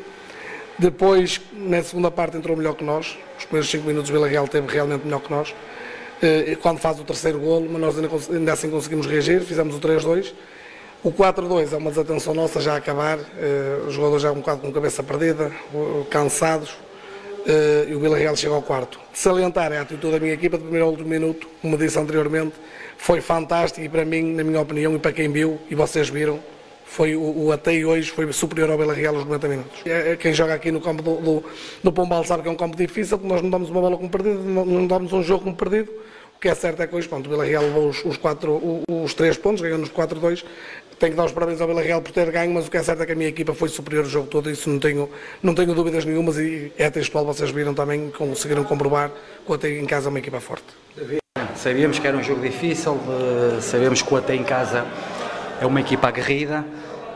[0.78, 3.16] Depois, na segunda parte, entrou melhor que nós.
[3.38, 5.54] Os primeiros 5 minutos o Vila Real teve realmente melhor que nós.
[6.20, 9.80] Eh, quando faz o terceiro golo, mas nós ainda, ainda assim conseguimos reagir, fizemos o
[9.80, 10.34] 3-2.
[11.02, 14.60] O 4-2 é uma desatenção nossa já a acabar, eh, os jogadores já um bocado
[14.60, 15.50] com cabeça perdida,
[16.10, 16.76] cansados,
[17.46, 18.98] eh, e o Vila Real chega ao quarto.
[19.12, 21.98] De salientar é a atitude da minha equipa de primeiro ao último minuto, como disse
[21.98, 22.54] anteriormente,
[22.96, 26.40] foi fantástico e para mim, na minha opinião, e para quem viu, e vocês viram,
[26.84, 29.80] foi o, o até hoje foi superior ao Bela Real aos 90 minutos.
[29.84, 31.44] É, é, quem joga aqui no campo do, do,
[31.82, 34.42] do Pombal sabe que é um campo difícil, nós não damos uma bola como perdido,
[34.42, 35.90] não, não damos um jogo como perdido.
[36.36, 38.52] O que é certo é que hoje, pronto, o Vila Real levou os, os, quatro,
[38.52, 40.44] os, os três pontos, ganhou nos 4-2.
[40.98, 42.82] Tenho que dar os parabéns ao Vila Real por ter ganho, mas o que é
[42.82, 45.10] certo é que a minha equipa foi superior o jogo todo, isso não tenho,
[45.42, 49.10] não tenho dúvidas nenhumas e é textual, vocês viram também, conseguiram comprovar
[49.44, 50.64] que o em casa é uma equipa forte.
[51.56, 54.84] Sabíamos que era um jogo difícil, eh, sabemos que o Até em casa
[55.60, 56.64] é uma equipa aguerrida,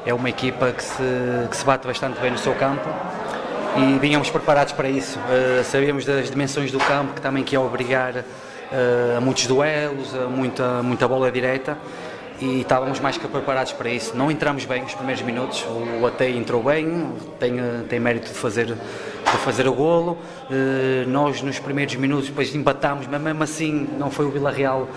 [0.04, 1.02] é uma equipa que se,
[1.50, 2.88] que se bate bastante bem no seu campo
[3.76, 5.18] e vínhamos preparados para isso.
[5.18, 10.14] Uh, sabíamos das dimensões do campo, que também que ia obrigar uh, a muitos duelos,
[10.14, 11.76] a muita, muita bola direta
[12.40, 14.16] e estávamos mais que preparados para isso.
[14.16, 15.64] Não entramos bem os primeiros minutos,
[16.00, 17.56] o Atei entrou bem, tem,
[17.88, 20.18] tem mérito de fazer, de fazer o golo.
[20.50, 24.88] Uh, nós nos primeiros minutos depois empatámos, mas mesmo assim não foi o Vila Real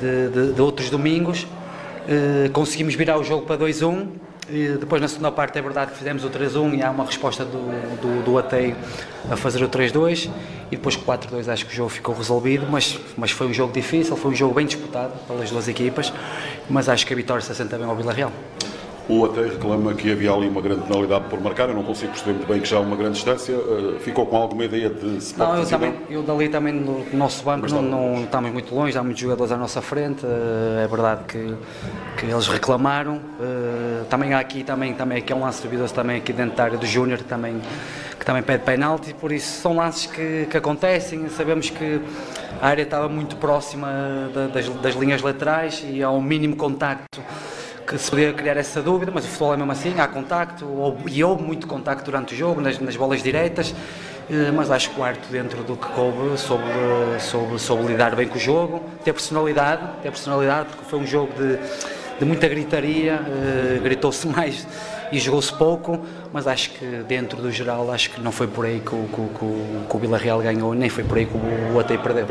[0.00, 1.42] de, de, de outros domingos.
[1.42, 5.98] Uh, conseguimos virar o jogo para 2-1 e depois na segunda parte é verdade que
[5.98, 7.58] fizemos o 3-1 e há uma resposta do,
[8.00, 8.76] do, do Atei
[9.30, 10.30] a fazer o 3-2
[10.70, 14.16] e depois 4-2 acho que o jogo ficou resolvido, mas, mas foi um jogo difícil,
[14.16, 16.12] foi um jogo bem disputado pelas duas equipas,
[16.70, 18.32] mas acho que a vitória se assenta bem ao Vila Real.
[19.08, 22.32] O até reclama que havia ali uma grande penalidade por marcar, eu não consigo perceber
[22.32, 23.54] muito bem que já há uma grande distância.
[23.56, 27.44] Uh, ficou com alguma ideia de se Não, eu, também, eu dali também no nosso
[27.44, 31.22] banco não, não, estamos muito longe, há muitos jogadores à nossa frente, uh, é verdade
[31.28, 31.54] que,
[32.16, 33.18] que eles reclamaram.
[33.38, 36.64] Uh, também há aqui, também, também aqui é um lance duvidoso também aqui dentro da
[36.64, 37.60] área do Júnior, também,
[38.18, 42.00] que também pede penalti, por isso são lances que, que acontecem, sabemos que
[42.60, 43.88] a área estava muito próxima
[44.52, 47.20] das, das linhas laterais e há um mínimo contacto
[47.86, 50.66] que se podia criar essa dúvida, mas o futebol é mesmo assim, há contacto,
[51.08, 53.72] e houve muito contacto durante o jogo, nas, nas bolas direitas,
[54.28, 56.64] eh, mas acho que o Arte, dentro do que coube, soube,
[57.20, 61.32] soube, soube lidar bem com o jogo, ter personalidade, ter personalidade, porque foi um jogo
[61.34, 61.58] de,
[62.18, 64.66] de muita gritaria, eh, gritou-se mais
[65.12, 68.80] e jogou-se pouco, mas acho que dentro do geral, acho que não foi por aí
[68.80, 71.78] que o, que, que, o Vila Real ganhou, nem foi por aí que o, o
[71.78, 72.26] Atei perdeu.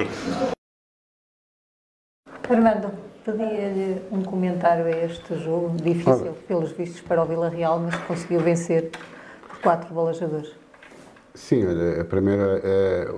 [2.49, 7.95] Armando, pedia-lhe um comentário a este jogo, difícil pelos vistos para o Vila Real, mas
[8.02, 8.91] conseguiu vencer
[9.47, 10.53] por quatro bolajadores.
[11.34, 13.14] Sim, olha, a primeira, é,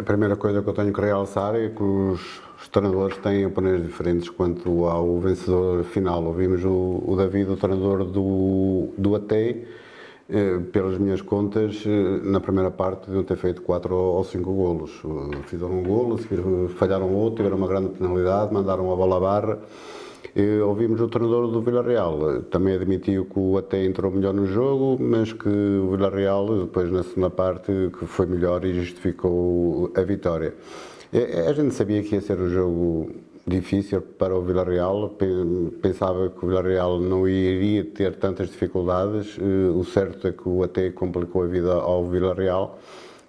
[0.00, 3.82] a primeira coisa que eu tenho que realçar é que os, os treinadores têm opiniões
[3.82, 6.22] diferentes quanto ao vencedor final.
[6.24, 9.66] Ouvimos o, o David, o treinador do, do ATEI,
[10.72, 14.90] pelas minhas contas, eh, na primeira parte deviam ter feito 4 ou 5 golos.
[15.04, 16.18] Eh, fizeram um golo,
[16.76, 19.58] falharam outro, tiveram uma grande penalidade, mandaram a bola à barra.
[20.34, 24.96] E ouvimos o treinador do Villarreal, também admitiu que o até entrou melhor no jogo,
[24.98, 30.54] mas que o Villarreal, depois na segunda parte, que foi melhor e justificou a vitória.
[31.46, 33.10] A gente sabia que ia ser um jogo
[33.46, 35.16] difícil para o Villarreal.
[35.80, 39.36] Pensava que o Villarreal não iria ter tantas dificuldades.
[39.38, 42.78] Eh, o certo é que o até complicou a vida ao Villarreal.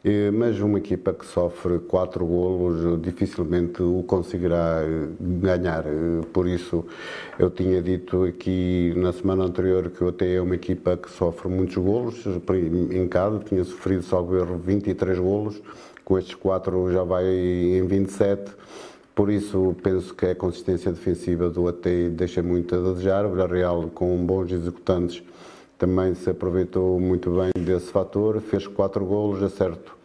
[0.05, 5.85] Eh, mas uma equipa que sofre quatro golos dificilmente o conseguirá eh, ganhar.
[6.31, 6.85] Por isso,
[7.39, 11.49] eu tinha dito aqui na semana anterior que o AT é uma equipa que sofre
[11.49, 12.23] muitos golos
[12.91, 14.03] em casa, tinha sofrido,
[14.37, 15.61] erro, 23 golos,
[16.03, 18.51] com estes quatro já vai em 27
[19.15, 23.25] por isso, penso que a consistência defensiva do AT deixa muito a desejar.
[23.25, 25.23] O Villarreal, com bons executantes,
[25.77, 28.41] também se aproveitou muito bem desse fator.
[28.41, 29.95] Fez quatro golos, é certo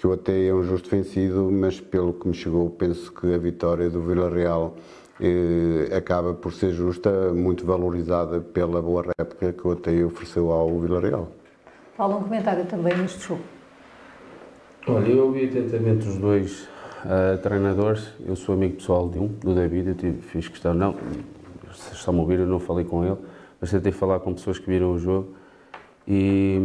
[0.00, 3.36] que o AT é um justo vencido, mas pelo que me chegou, penso que a
[3.36, 4.74] vitória do Villarreal
[5.20, 10.80] eh, acaba por ser justa, muito valorizada pela boa réplica que o AT ofereceu ao
[10.80, 11.28] Villarreal.
[11.98, 13.42] Fala um comentário também neste jogo.
[14.88, 16.66] Olha, eu ouvi atentamente os dois
[17.04, 20.94] uh, treinadores, eu sou amigo pessoal de um, do David, eu tive, fiz questão, não,
[21.74, 23.18] se estão a ouvir, eu não falei com ele,
[23.60, 25.34] mas tentei falar com pessoas que viram o jogo
[26.06, 26.58] e.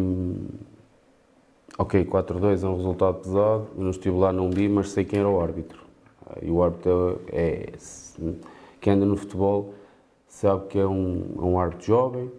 [1.77, 5.19] Ok, 4-2 é um resultado pesado, eu não estive lá, não vi, mas sei quem
[5.19, 5.83] era o árbitro.
[6.41, 7.73] E o árbitro é.
[8.79, 9.73] Quem anda no futebol
[10.25, 12.31] sabe que é um, é um árbitro jovem,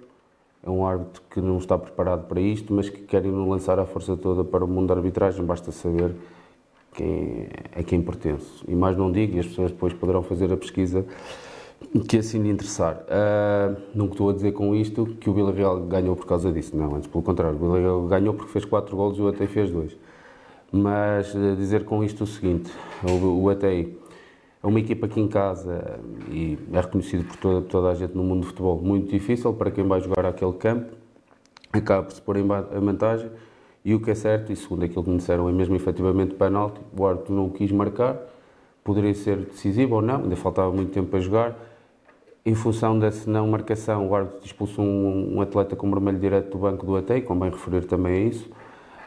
[0.62, 4.16] é um árbitro que não está preparado para isto, mas que quer lançar a força
[4.16, 6.14] toda para o mundo da arbitragem, basta saber
[6.96, 8.64] quem, a quem pertence.
[8.66, 11.04] E mais não digo, e as pessoas depois poderão fazer a pesquisa
[12.08, 13.04] que assim lhe interessar.
[13.04, 16.76] Uh, não estou a dizer com isto que o Vila Real ganhou por causa disso,
[16.76, 19.46] não, antes pelo contrário, o Vila Real ganhou porque fez 4 golos e o ATI
[19.46, 19.96] fez 2.
[20.72, 22.72] Mas uh, dizer com isto o seguinte,
[23.04, 23.96] o, o ATI
[24.62, 26.00] é uma equipa aqui em casa
[26.30, 29.70] e é reconhecido por toda, toda a gente no mundo do futebol, muito difícil para
[29.70, 30.92] quem vai jogar aquele campo,
[31.72, 33.30] acaba por se pôr em vantagem
[33.86, 36.80] e o que é certo, e segundo aquilo que me disseram, é mesmo efetivamente penalti.
[36.98, 38.16] O árbitro não o quis marcar,
[38.82, 41.56] poderia ser decisivo ou não, ainda faltava muito tempo para jogar.
[42.44, 46.58] Em função dessa não marcação, o árbitro expulsou um, um atleta com vermelho direto do
[46.58, 48.50] banco do ATEI, convém referir também a isso.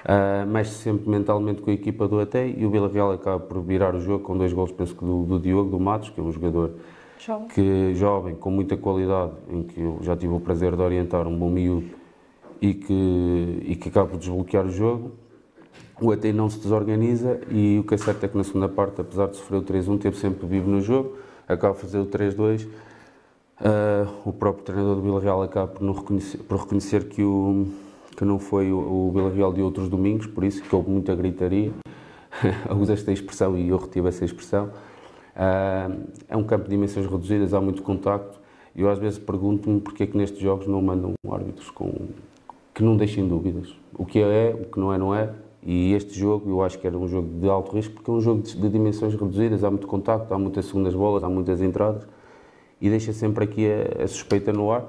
[0.06, 3.61] Uh, mexe sempre mentalmente com a equipa do ATEI e o Vila Real acaba por
[3.61, 6.23] virar o jogo com dois gols, penso que do, do Diogo, do Matos, que é
[6.23, 6.72] um jogador
[7.19, 7.47] jovem.
[7.49, 11.38] Que, jovem, com muita qualidade, em que eu já tive o prazer de orientar um
[11.38, 11.99] bom miúdo
[12.61, 15.11] e que, e que acaba por desbloquear o jogo.
[16.02, 19.02] O AT não se desorganiza e o que é certo é que na segunda parte,
[19.02, 21.18] apesar de sofrer o 3-1, teve sempre vivo no jogo,
[21.48, 22.65] acaba por fazer o 3-2.
[22.65, 22.69] Uh,
[23.60, 27.68] ah, o próprio treinador do Vila Real acaba por, reconhecer, por reconhecer que, o,
[28.15, 31.14] que não foi o, o Vila Real de outros domingos, por isso que houve muita
[31.14, 31.73] gritaria.
[32.80, 34.68] Usa esta expressão e eu retive essa expressão.
[35.36, 38.40] Uh, é um campo de dimensões reduzidas, há muito contacto
[38.76, 42.10] Eu às vezes pergunto-me porque é que nestes jogos não mandam árbitros com,
[42.80, 43.76] que não deixem dúvidas.
[43.93, 45.30] O que é, o que não é, não é.
[45.61, 48.22] E este jogo, eu acho que era um jogo de alto risco, porque é um
[48.22, 52.07] jogo de, de dimensões reduzidas, há muito contacto, há muitas segundas bolas, há muitas entradas,
[52.80, 54.85] e deixa sempre aqui a, a suspeita no ar.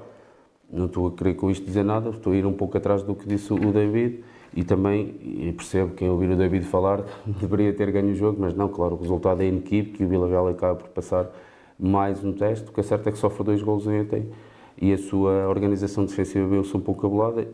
[0.71, 3.13] Não estou a querer com isto dizer nada, estou a ir um pouco atrás do
[3.13, 4.23] que disse o David,
[4.55, 8.53] e também e percebo quem ouvir o David falar deveria ter ganho o jogo, mas
[8.53, 11.29] não, claro, o resultado é inequívoco e o Vila Real acaba por passar
[11.77, 12.69] mais um teste.
[12.69, 14.31] O que é certo é que sofre dois golos em ontem
[14.79, 17.47] e a sua organização defensiva viu-se um pouco abalada,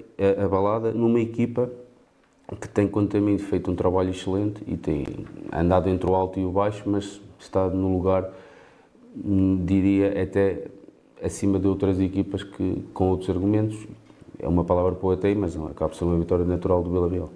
[0.44, 1.70] abalada numa equipa
[2.56, 5.06] que tem, quanto a mim, feito um trabalho excelente e tem
[5.52, 8.30] andado entre o alto e o baixo, mas está no lugar,
[9.16, 10.68] hum, diria, até
[11.22, 13.86] acima de outras equipas que, com outros argumentos,
[14.40, 17.30] é uma palavra poetei, mas não, acaba por ser uma vitória natural do Vila Real.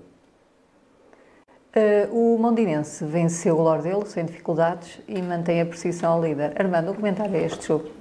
[1.73, 6.53] Uh, o Mondinense venceu o Lordelo sem dificuldades e mantém a posição ao líder.
[6.59, 8.00] Armando, um comentário a este jogo?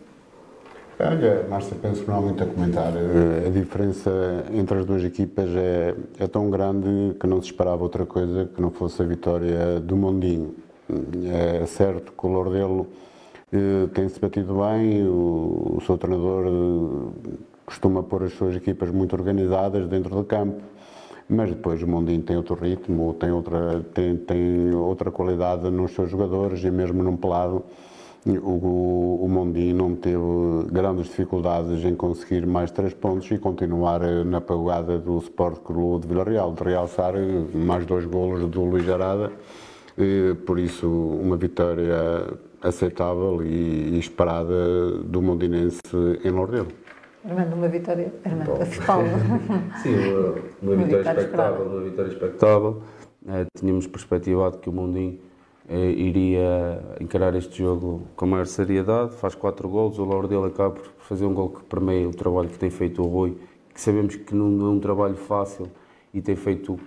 [1.03, 2.93] Olha, Márcia, penso que não há muito a comentar.
[2.93, 4.11] Uh, a diferença
[4.53, 8.61] entre as duas equipas é, é, tão grande que não se esperava outra coisa que
[8.61, 10.55] não fosse a vitória do Mondinho.
[11.33, 12.87] É certo que o Lordelo
[13.53, 16.45] uh, tem-se batido bem, o, o seu treinador
[17.65, 20.61] costuma pôr as suas equipas muito organizadas dentro do campo,
[21.29, 26.11] mas depois o Mondinho tem outro ritmo, tem outra, tem, tem outra qualidade nos seus
[26.11, 27.65] jogadores e mesmo num pelado
[28.27, 30.19] o, o Mondinho não teve
[30.71, 36.09] grandes dificuldades em conseguir mais três pontos e continuar na pagada do Sport Clube de
[36.09, 37.15] Vila Real, de realçar
[37.55, 39.33] mais dois golos do Luís Arada,
[40.45, 45.81] por isso uma vitória aceitável e, e esperada do Mondinense
[46.23, 46.69] em Lordelo.
[47.25, 48.13] Armando, uma vitória.
[48.25, 49.09] Armando, Paulo.
[49.83, 50.31] Sim, uma,
[50.63, 51.67] uma, uma vitória, expectável.
[51.67, 52.83] Uma vitória expectável.
[53.23, 55.30] Uh, tínhamos perspectivado que o Mundinho uh,
[55.75, 59.15] iria encarar este jogo com maior seriedade.
[59.17, 59.99] Faz quatro golos.
[59.99, 63.03] O Lauro dele acaba por fazer um gol que permeia o trabalho que tem feito
[63.03, 63.37] o Rui,
[63.75, 65.69] que sabemos que não é um trabalho fácil
[66.13, 66.79] e tem feito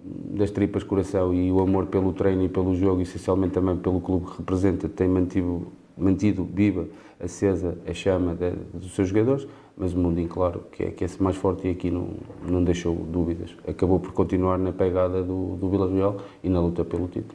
[0.00, 4.26] das tripas coração e o amor pelo treino e pelo jogo, essencialmente também pelo clube
[4.26, 6.86] que representa, tem mantido, mantido viva,
[7.18, 11.08] acesa a chama de, dos seus jogadores mas o Mundinho, claro, que é, que é
[11.18, 12.10] mais forte e aqui não,
[12.46, 13.54] não deixou dúvidas.
[13.66, 17.34] Acabou por continuar na pegada do, do Vila Real e na luta pelo título.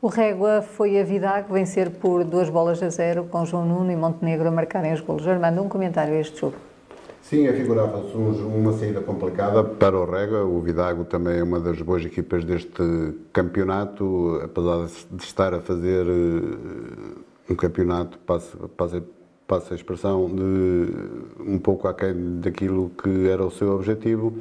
[0.00, 3.96] O Régua foi a Vidag vencer por duas bolas a zero, com João Nuno e
[3.96, 5.26] Montenegro a marcarem os golos.
[5.26, 6.56] Armando, um comentário a este jogo.
[7.22, 10.44] Sim, afigurava-se uma saída complicada para o Régua.
[10.44, 16.06] O Vidago também é uma das boas equipas deste campeonato, apesar de estar a fazer
[16.06, 19.02] eh, um campeonato, passa
[19.46, 20.88] passa a expressão, de
[21.40, 24.36] um pouco aquém daquilo que era o seu objetivo,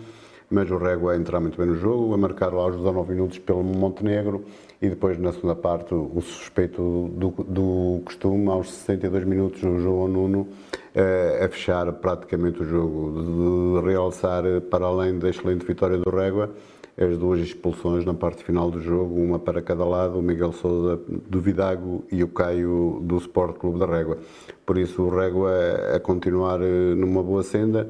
[0.49, 3.37] mas o Régua a entrar muito bem no jogo, a marcar lá aos 19 minutos
[3.37, 4.43] pelo Montenegro
[4.85, 10.07] e depois na segunda parte o suspeito do, do costume, aos 62 minutos o João
[10.07, 10.47] Nuno
[10.93, 16.51] eh, a fechar praticamente o jogo, de realçar para além da excelente vitória do Régua
[16.97, 20.97] as duas expulsões na parte final do jogo, uma para cada lado, o Miguel Souza
[21.27, 24.17] do Vidago e o Caio do Sport Clube da Régua.
[24.65, 25.51] Por isso o Régua
[25.93, 27.89] a continuar eh, numa boa senda,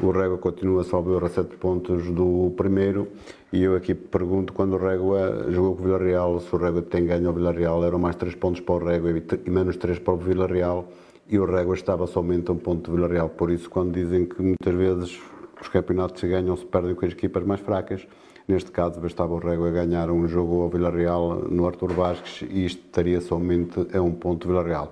[0.00, 3.08] o Régua continua salvo a 7 pontos do primeiro
[3.52, 6.82] e eu aqui pergunto quando o Régua jogou com o Vila Real, se o Régua
[6.82, 9.98] tem ganho ao Vila Real, eram mais 3 pontos para o Régua e menos 3
[9.98, 10.88] para o Vila Real
[11.28, 13.28] e o Régua estava somente a um ponto do Vila Real.
[13.28, 15.20] Por isso, quando dizem que muitas vezes
[15.60, 18.06] os campeonatos se ganham se perdem com as equipas mais fracas,
[18.48, 22.64] Neste caso, bastava o Rego a ganhar um jogo ao Villarreal no Artur Vasques e
[22.64, 24.90] estaria somente a um ponto do Villarreal.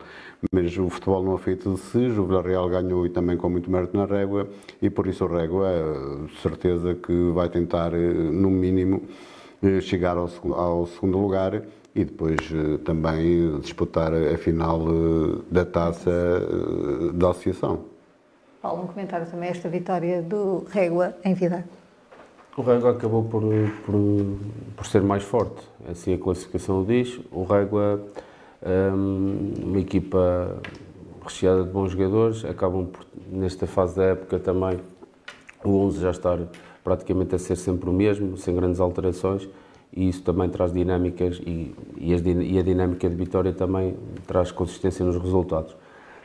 [0.53, 3.71] Mas o futebol não é feito de si, o Villarreal ganhou e também com muito
[3.71, 4.49] mérito na régua
[4.83, 5.69] e por isso o Régua,
[6.43, 9.03] certeza que vai tentar, eh, no mínimo,
[9.63, 11.63] eh, chegar ao, ao segundo lugar
[11.95, 14.85] e depois eh, também disputar a final
[15.51, 16.11] da taça
[17.15, 17.81] da associação.
[18.61, 21.65] Paulo, um comentário também a esta vitória do Régua em Vida.
[22.57, 23.43] O Régua acabou por,
[23.85, 23.95] por,
[24.77, 27.21] por, ser mais forte, assim a classificação o diz.
[27.31, 28.03] O Régua,
[28.63, 30.61] uma equipa
[31.23, 34.79] recheada de bons jogadores, acabam por, nesta fase da época também
[35.65, 36.39] o 11 já estar
[36.85, 39.49] praticamente a ser sempre o mesmo, sem grandes alterações,
[39.93, 43.97] e isso também traz dinâmicas e, e, as, e a dinâmica de vitória também
[44.27, 45.77] traz consistência nos resultados.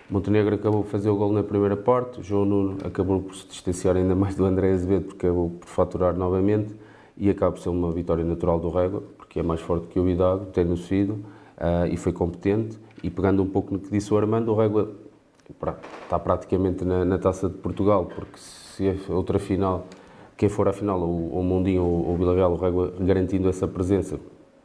[0.09, 3.95] Montenegro acabou por fazer o gol na primeira parte, João Nuno acabou por se distanciar
[3.95, 6.75] ainda mais do André Azevedo porque acabou por faturar novamente
[7.17, 10.03] e acaba por ser uma vitória natural do Régua, porque é mais forte que o
[10.03, 11.23] Vidago, tem-no sido
[11.61, 12.77] uh, e foi competente.
[13.03, 14.91] E pegando um pouco no que disse o Armando, o Régua
[16.03, 19.85] está praticamente na, na, Taça de Portugal, porque se a outra final,
[20.37, 24.19] quem for à final, o, o Mundinho ou o Real, o Régua garantindo essa presença,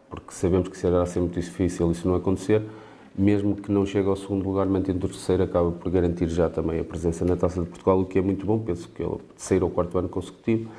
[0.08, 2.62] porque sabemos que será ser muito difícil isso não acontecer,
[3.18, 6.78] mesmo que não chegue ao segundo lugar, mantendo o terceiro, acaba por garantir já também
[6.78, 9.18] a presença na Taça de Portugal, o que é muito bom, penso que é o
[9.34, 10.70] terceiro ou quarto ano consecutivo.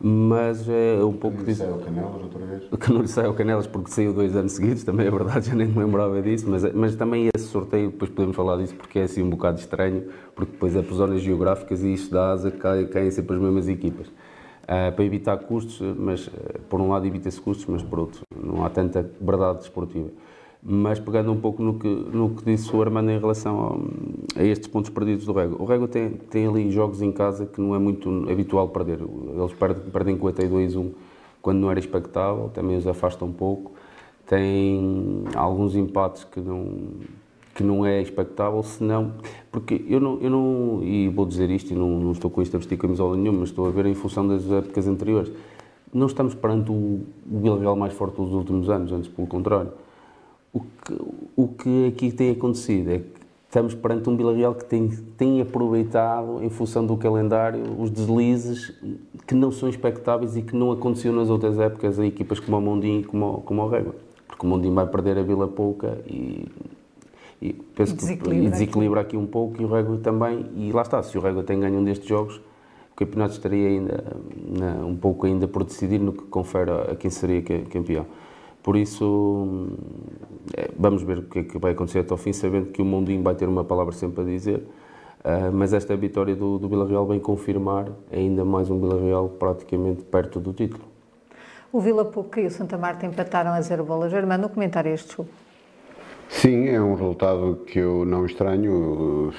[0.00, 1.38] Mas é um pouco.
[1.38, 2.62] Que não lhe saiu Canelas outra vez?
[2.68, 5.68] Que não lhe saiu Canelas porque saiu dois anos seguidos, também é verdade, já nem
[5.68, 9.22] me lembrava disso, mas, mas também esse sorteio, depois podemos falar disso, porque é assim
[9.22, 10.04] um bocado estranho,
[10.34, 13.68] porque depois é por zonas geográficas e isto dá asa, caem, caem sempre as mesmas
[13.68, 14.08] equipas.
[14.08, 16.30] Uh, para evitar custos, mas
[16.70, 20.08] por um lado evita-se custos, mas por outro não há tanta verdade desportiva.
[20.66, 23.80] Mas pegando um pouco no que, no que disse o Armando em relação ao,
[24.34, 25.62] a estes pontos perdidos do Rego.
[25.62, 29.00] O Rego tem, tem ali jogos em casa que não é muito habitual perder.
[29.00, 30.92] Eles perdem, perdem com 82-1
[31.42, 33.72] quando não era expectável, também os afasta um pouco.
[34.26, 36.66] Tem alguns empates que não,
[37.54, 39.12] que não é expectável, senão.
[39.52, 40.82] Porque eu não, eu não.
[40.82, 43.50] E vou dizer isto, e não, não estou com isto a vestir camisola nenhuma, mas
[43.50, 45.30] estou a ver em função das épocas anteriores.
[45.92, 46.74] Não estamos perante o,
[47.30, 49.83] o Villarreal mais forte dos últimos anos, antes pelo contrário
[50.54, 51.02] o que,
[51.36, 53.06] o que aqui tem acontecido é que
[53.46, 58.72] estamos perante um Vila Real que tem, tem aproveitado, em função do calendário, os deslizes
[59.26, 62.60] que não são expectáveis e que não aconteciam nas outras épocas a equipas como o
[62.60, 63.94] Mondim e como, como o Régua.
[64.26, 66.48] Porque o Mondim vai perder a Vila Pouca e,
[67.42, 69.16] e, penso desequilibra, que, e desequilibra aqui.
[69.16, 69.16] aqui.
[69.16, 70.46] um pouco e o Régua também.
[70.56, 74.04] E lá está, se o Régua tem ganho um destes jogos, o campeonato estaria ainda
[74.48, 78.06] na, um pouco ainda por decidir no que confere a quem seria campeão.
[78.64, 79.68] Por isso,
[80.56, 82.84] é, vamos ver o que é que vai acontecer até ao fim, sabendo que o
[82.84, 84.66] Mundinho vai ter uma palavra sempre a dizer.
[85.22, 89.28] Uh, mas esta vitória do, do Vila Real vem confirmar ainda mais um Vila Real
[89.28, 90.82] praticamente perto do título.
[91.70, 94.10] O Vila Pouca e o Santa Marta empataram a zero bolas.
[94.10, 95.28] Germano, no comentário a este jogo.
[96.30, 99.30] Sim, é um resultado que eu não estranho,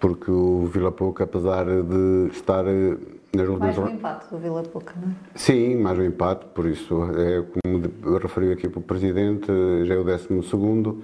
[0.00, 2.64] porque o Vila Pouca, apesar de estar
[3.58, 5.14] mais um empate do Vila Pouca, não é?
[5.34, 9.46] Sim, mais um empate, por isso, é como referiu aqui para o Presidente,
[9.84, 11.02] já é o 12 segundo.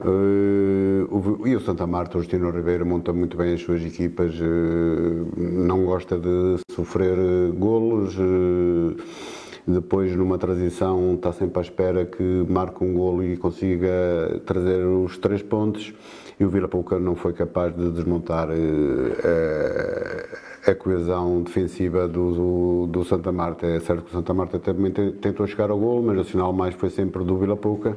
[0.00, 5.32] Uh, e o Santa Marta, o Justino Ribeiro, monta muito bem as suas equipas, uh,
[5.36, 8.16] não gosta de sofrer uh, golos,
[9.64, 15.16] depois numa transição está sempre à espera que marque um golo e consiga trazer os
[15.18, 15.94] três pontos
[16.40, 18.48] e o Vila Pouca não foi capaz de desmontar
[20.64, 23.66] a coesão defensiva do, do, Santa Marta.
[23.66, 26.74] É certo que o Santa Marta também tentou chegar ao gol, mas o sinal mais
[26.74, 27.96] foi sempre do Vila Pouca,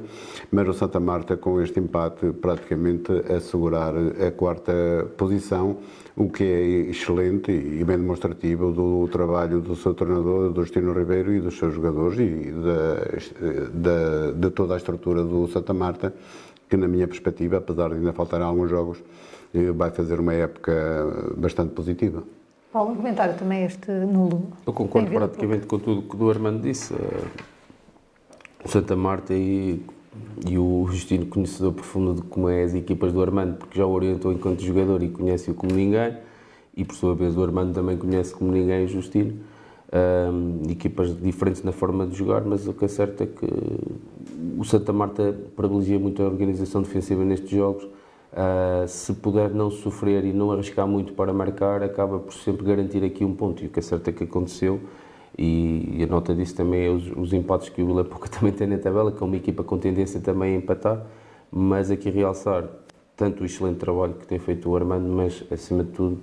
[0.52, 4.74] mas o Santa Marta com este empate praticamente assegurar a quarta
[5.16, 5.78] posição,
[6.16, 11.34] o que é excelente e bem demonstrativo do trabalho do seu treinador, do Justino Ribeiro
[11.34, 16.16] e dos seus jogadores e da, da, de toda a estrutura do Santa Marta,
[16.68, 19.04] que na minha perspectiva, apesar de ainda faltarem alguns jogos,
[19.54, 20.74] eh, vai fazer uma época
[21.38, 22.24] bastante positiva.
[22.76, 24.48] Paulo, um comentário também este nulo.
[24.68, 26.94] Eu concordo praticamente com tudo que o Armando disse.
[26.94, 27.28] Eh,
[28.66, 29.82] o Santa Marta e,
[30.46, 33.92] e o Justino, conhecedor profundo de como é as equipas do Armando, porque já o
[33.92, 36.18] orientou enquanto jogador e conhece-o como ninguém,
[36.76, 39.40] e por sua vez o Armando também conhece como ninguém o Justino.
[39.94, 43.48] Um, equipas diferentes na forma de jogar, mas o que é certo é que
[44.60, 47.88] o Santa Marta privilegia muito a organização defensiva nestes jogos
[48.36, 53.02] Uh, se puder não sofrer e não arriscar muito para marcar, acaba por sempre garantir
[53.02, 53.64] aqui um ponto.
[53.64, 54.82] E o que é certo é que aconteceu,
[55.38, 58.52] e, e a nota disso também é os, os empates que o Vila Pouca também
[58.52, 61.06] tem na tabela, que é uma equipa com tendência também a empatar,
[61.50, 62.68] mas aqui realçar
[63.16, 66.20] tanto o excelente trabalho que tem feito o Armando, mas acima de tudo,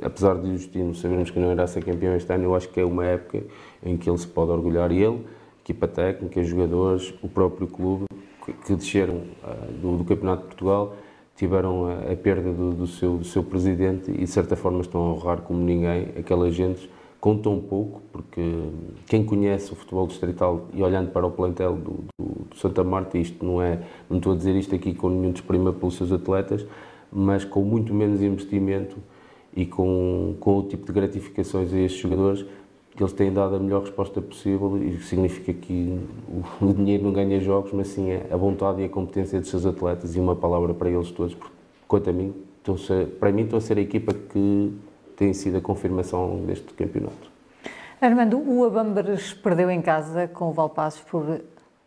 [0.00, 2.84] apesar de Justino sabermos que não irá ser campeão este ano, eu acho que é
[2.84, 3.42] uma época
[3.82, 5.26] em que ele se pode orgulhar, e ele,
[5.60, 8.04] equipa técnica, jogadores, o próprio clube,
[8.44, 10.94] que, que desceram uh, do, do Campeonato de Portugal,
[11.36, 15.00] tiveram a, a perda do, do, seu, do seu presidente e de certa forma estão
[15.00, 16.88] a honrar como ninguém aquelas gentes
[17.20, 18.40] com tão pouco, porque
[19.06, 23.18] quem conhece o futebol distrital e olhando para o plantel do, do, do, Santa Marta,
[23.18, 26.66] isto não é, não estou a dizer isto aqui com nenhum desprima pelos seus atletas,
[27.10, 28.96] mas com muito menos investimento
[29.54, 32.44] e com, com o tipo de gratificações a estes jogadores,
[32.96, 36.00] que eles têm dado a melhor resposta possível e significa que
[36.60, 40.16] o, dinheiro não ganha jogos, mas sim a vontade e a competência dos seus atletas
[40.16, 41.54] e uma palavra para eles todos, porque,
[41.86, 42.34] quanto a mim,
[42.78, 44.74] ser, para mim estão a ser a equipa que
[45.14, 47.30] tem sido a confirmação deste campeonato.
[48.00, 51.42] Armando, o Abambres perdeu em casa com o Valpassos por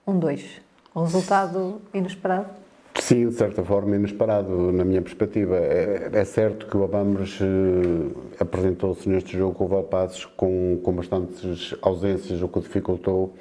[0.07, 0.61] 1-2.
[0.95, 2.58] Um resultado inesperado?
[3.01, 5.55] Sim, de certa forma inesperado, na minha perspectiva.
[5.55, 10.93] É, é certo que o Abambres eh, apresentou-se neste jogo com o Valpassos com, com
[10.93, 13.33] bastantes ausências, o que dificultou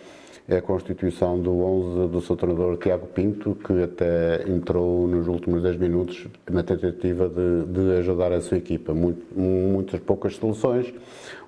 [0.49, 5.63] é a constituição do 11 do seu treinador Tiago Pinto, que até entrou nos últimos
[5.63, 8.95] 10 minutos na tentativa de, de ajudar a sua equipa.
[8.95, 10.91] Muito, muitas poucas soluções.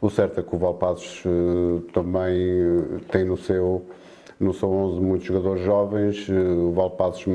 [0.02, 2.36] O certo é que o Valpassos eh, também
[3.10, 3.86] tem no seu
[4.40, 7.26] não são 11 muitos jogadores jovens, o Valpassos,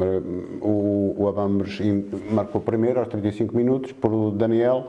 [0.59, 1.79] o, o Abambres
[2.31, 4.87] marcou primeiro aos 35 minutos por Daniel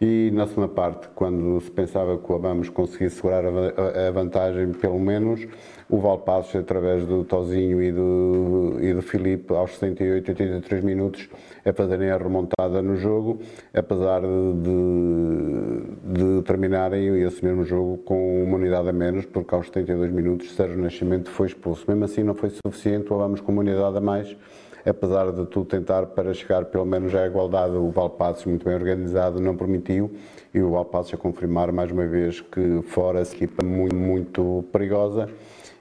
[0.00, 4.98] e na segunda parte, quando se pensava que o Abamos conseguisse segurar a vantagem pelo
[5.00, 5.44] menos,
[5.90, 11.28] o Valpassos, através do Tozinho e do, e do Filipe, aos 78, 83 minutos,
[11.68, 13.40] a fazerem a remontada no jogo,
[13.74, 20.10] apesar de, de terminarem esse mesmo jogo com uma unidade a menos, porque aos 72
[20.10, 21.84] minutos Sérgio Nascimento foi expulso.
[21.88, 24.36] Mesmo assim não foi suficiente, o Abamos com uma unidade a mais,
[24.84, 29.40] apesar de tudo tentar para chegar pelo menos à igualdade, o Valpassos, muito bem organizado,
[29.40, 30.10] não permitiu,
[30.52, 35.28] e o Valpassos a confirmar mais uma vez que fora essa equipa muito, muito perigosa,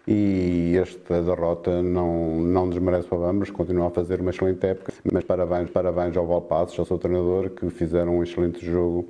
[0.07, 5.23] e esta derrota não, não desmerece o Abambres, continua a fazer uma excelente época, mas
[5.23, 9.09] parabéns, parabéns ao Valpassos, ao seu treinador, que fizeram um excelente jogo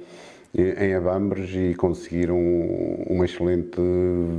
[0.55, 2.39] em Avambres e conseguiram
[3.07, 3.79] uma excelente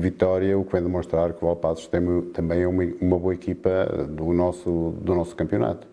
[0.01, 2.01] vitória, o que vem demonstrar que o Valpassos tem,
[2.33, 5.87] também é uma, uma boa equipa do nosso, do nosso campeonato.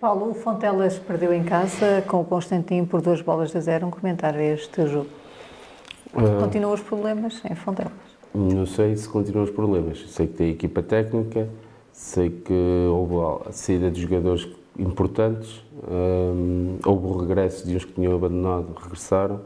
[0.00, 3.86] Paulo, o Fontelas perdeu em casa com o Constantino por duas bolas a zero.
[3.86, 5.08] Um comentário a este jogo.
[6.14, 8.07] Uh, Continuam os problemas em Fontelas?
[8.34, 10.04] Não sei se continuam os problemas.
[10.08, 11.48] Sei que tem equipa técnica,
[11.92, 14.48] sei que houve a saída de jogadores
[14.78, 19.40] importantes, um, houve o regresso de uns que tinham abandonado, regressaram.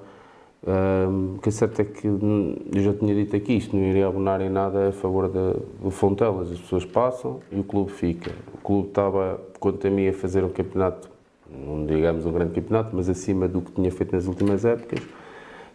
[0.64, 4.06] Um, o que é certo é que eu já tinha dito aqui, isto não iria
[4.06, 6.52] abonar em nada a favor do Fontelas.
[6.52, 8.32] As pessoas passam e o clube fica.
[8.54, 11.10] O clube estava, quanto a mim, a fazer um campeonato,
[11.50, 15.00] não digamos um grande campeonato, mas acima do que tinha feito nas últimas épocas.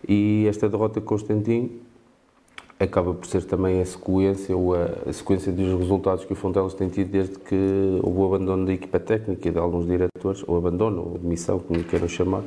[0.07, 1.69] E esta derrota com Constantino
[2.79, 6.73] acaba por ser também a sequência ou a, a, sequência dos resultados que o Fontelas
[6.73, 10.57] tem tido desde que houve o abandono da equipa técnica e de alguns diretores, ou
[10.57, 12.43] abandono, ou demissão, como queiram chamar,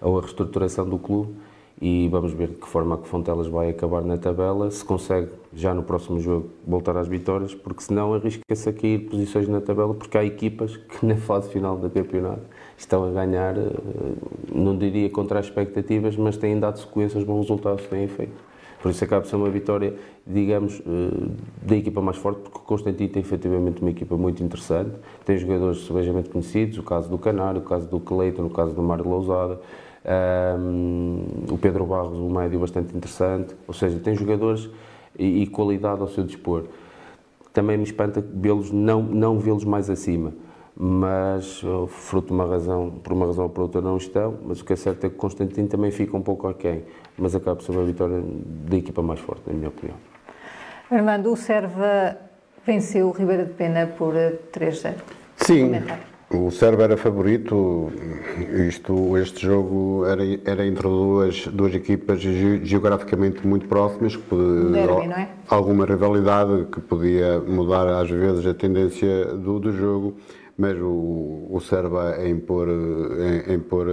[0.00, 1.34] ou a reestruturação do clube
[1.80, 5.30] e vamos ver de que forma a que Fontelas vai acabar na tabela, se consegue
[5.54, 9.94] já no próximo jogo voltar às vitórias, porque senão arrisca-se a cair posições na tabela,
[9.94, 12.42] porque há equipas que na fase final do campeonato
[12.76, 13.70] estão a ganhar, eh,
[14.54, 18.49] não diria contra as expectativas, mas têm dado sequências bons resultados que têm feito.
[18.82, 19.94] Por isso acaba por ser uma vitória,
[20.26, 21.28] digamos, eh,
[21.62, 24.92] da equipa mais forte, porque o Constantino tem efetivamente uma equipa muito interessante,
[25.24, 28.82] tem jogadores subejamente conhecidos, o caso do Canário, o caso do Cleiton, o caso do
[28.82, 29.60] Mário Lousada,
[30.58, 34.70] um, o Pedro Barros, um médio bastante interessante, ou seja, tem jogadores
[35.18, 36.64] e, e qualidade ao seu dispor.
[37.52, 40.32] Também me espanta vê-los, não, não vê-los mais acima
[40.82, 44.62] mas oh, fruto de uma razão, por uma razão ou por outra não estão, mas
[44.62, 46.84] o que é certo é que Constantino também fica um pouco aquém,
[47.18, 48.18] mas acaba por ser uma vitória
[48.66, 49.98] da equipa mais forte, na minha opinião.
[50.90, 52.16] Armando, o Serva
[52.66, 54.86] venceu o Ribeira de Pena por 3-0.
[54.86, 54.94] Eh,
[55.36, 55.72] Sim,
[56.32, 57.92] o Serva era favorito,
[58.66, 64.34] isto, este jogo era, era entre duas, duas equipas geograficamente muito próximas, que
[64.72, 65.28] Derby, não é?
[65.46, 70.16] alguma rivalidade que podia mudar às vezes a tendência do, do jogo
[70.60, 73.86] mas o, Serba a impor, em, impor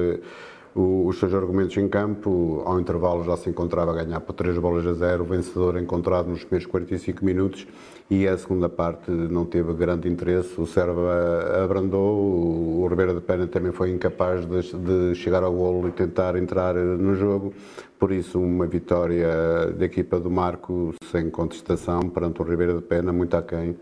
[0.76, 4.58] o, os seus argumentos em campo, ao intervalo já se encontrava a ganhar por 3
[4.58, 7.66] bolas a 0, o vencedor encontrado nos primeiros 45 minutos.
[8.10, 13.22] E a segunda parte não teve grande interesse, o Serba abrandou, o, o Ribeira de
[13.22, 17.54] Pena também foi incapaz de, de chegar ao golo e tentar entrar no jogo,
[17.98, 23.14] por isso uma vitória da equipa do Marco sem contestação perante o Ribeira de Pena,
[23.14, 23.78] muito aquém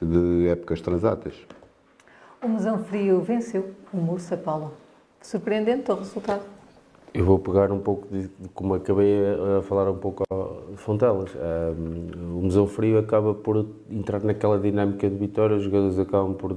[0.00, 1.34] de épocas transatas.
[2.42, 4.72] O Mesão Frio venceu o Mursa, Paulo.
[5.20, 6.42] Surpreendente o resultado.
[7.12, 10.24] Eu vou pegar um pouco de, como acabei a, a, falar um pouco
[10.70, 11.30] de Fontelas.
[11.34, 16.56] Um, o Mesão Frio acaba por entrar naquela dinâmica de vitória, os jogadores acabam por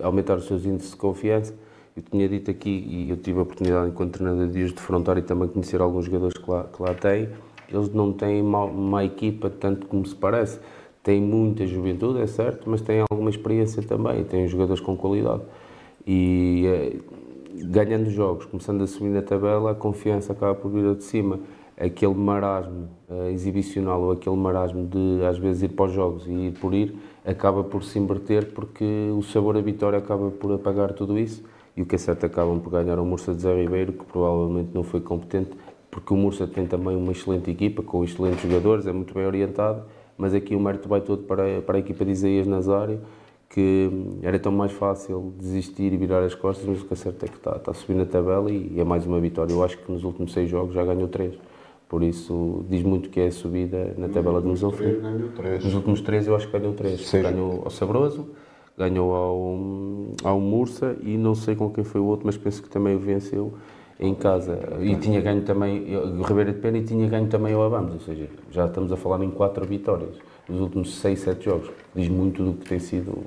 [0.00, 1.54] aumentar os seus índices de confiança.
[1.94, 5.18] Eu tinha dito aqui, e eu tive a oportunidade, enquanto treinador de dias, de frontar
[5.18, 7.28] e também conhecer alguns jogadores que lá, que lá têm.
[7.68, 10.58] Eles não têm uma, uma equipa tanto como se parece
[11.10, 15.42] tem muita juventude, é certo, mas tem alguma experiência também, tem jogadores com qualidade.
[16.06, 16.96] E eh,
[17.64, 21.40] ganhando jogos, começando a subir na tabela, a confiança acaba por vir de cima.
[21.76, 26.30] Aquele marasmo eh, exibicional ou aquele marasmo de às vezes ir para os jogos e
[26.30, 30.92] ir por ir, acaba por se inverter porque o sabor da vitória acaba por apagar
[30.92, 31.42] tudo isso.
[31.76, 34.70] E o que é certo, acabam por ganhar o Mursa de Zé Ribeiro, que provavelmente
[34.72, 35.50] não foi competente,
[35.90, 39.82] porque o Mursa tem também uma excelente equipa, com excelentes jogadores, é muito bem orientado
[40.20, 43.00] mas aqui o mérito vai todo para, para a equipa de Isaías Nazário,
[43.48, 43.90] que
[44.22, 47.28] era tão mais fácil desistir e virar as costas, mas o que é certo é
[47.28, 49.52] que está, está a subir na tabela e, e é mais uma vitória.
[49.52, 51.34] Eu acho que nos últimos seis jogos já ganhou três.
[51.88, 55.00] Por isso, diz muito que é a subida na tabela de Museu Frio.
[55.64, 57.00] Nos últimos três, eu acho que ganhou três.
[57.12, 58.28] Ganhou ao Sabroso,
[58.78, 59.58] ganhou ao,
[60.22, 62.98] ao Mursa e não sei com quem foi o outro, mas penso que também o
[63.00, 63.54] venceu
[64.00, 64.58] em casa.
[64.80, 68.00] E tinha ganho também o Ribeira de Pena e tinha ganho também o Abamos, ou
[68.00, 70.16] seja, já estamos a falar em quatro vitórias.
[70.48, 71.70] nos últimos 6, 7 jogos.
[71.94, 73.22] Diz muito do que tem sido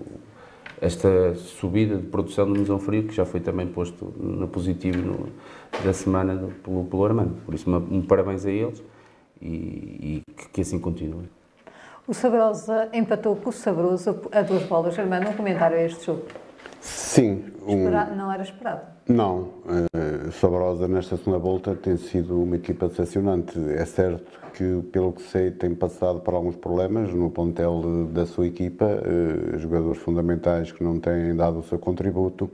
[0.82, 5.30] esta subida de produção do Mesão Frio, que já foi também posto no positivo no,
[5.84, 7.36] da semana do, pelo, pelo Armando.
[7.45, 8.84] Por isso, uma, um parabéns a eles
[9.41, 11.30] e, e que, que, assim continue.
[12.06, 14.98] O Sabrosa empatou com o Sabroso a duas bolas.
[15.00, 16.24] Armando, um comentário a este jogo?
[16.82, 17.45] Sim.
[17.66, 17.90] Um...
[17.90, 18.93] Não era esperado?
[19.07, 19.49] Não.
[19.65, 23.59] Uh, Sabrosa, nesta segunda volta, tem sido uma equipa decepcionante.
[23.71, 28.47] É certo que, pelo que sei, tem passado por alguns problemas no plantel da sua
[28.47, 32.49] equipa, uh, jogadores fundamentais que não têm dado o seu contributo,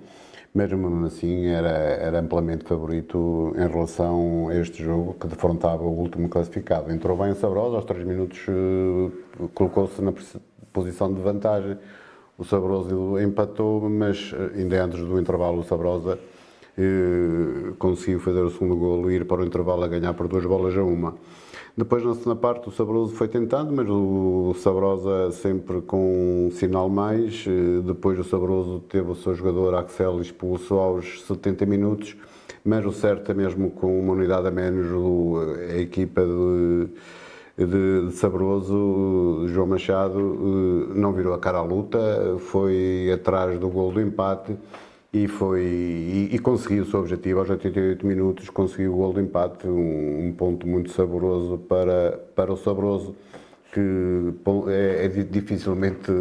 [0.52, 6.00] mas mesmo assim era, era amplamente favorito em relação a este jogo que defrontava o
[6.00, 6.92] último classificado.
[6.92, 10.12] Entrou bem Sabrosa, aos 3 minutos uh, colocou-se na
[10.74, 11.78] posição de vantagem
[12.40, 16.39] o Sabroso empatou, mas eh, ainda antes do intervalo o Sabrosa eh,
[17.78, 20.78] conseguiu fazer o segundo golo e ir para o intervalo a ganhar por duas bolas
[20.78, 21.16] a uma.
[21.78, 26.90] Depois, na segunda parte, o Sabroso foi tentando, mas o Sabrosa sempre com um sinal
[26.90, 27.46] mais.
[27.48, 32.18] Eh, depois, o Sabroso teve o seu jogador Axel expulso aos 70 minutos,
[32.66, 34.88] mas o certo é mesmo com uma unidade a menos,
[35.72, 36.90] a equipa de
[37.66, 43.92] de, Sabroso, João Machado eh, não virou a cara à luta, foi atrás do gol
[43.92, 44.58] do empate
[45.12, 49.20] e, foi, e, e, conseguiu o seu objetivo aos 88 minutos, conseguiu o gol do
[49.20, 53.16] empate, um, um ponto muito saboroso para, para o Sabroso,
[53.74, 53.82] que
[54.68, 56.12] é, é dificilmente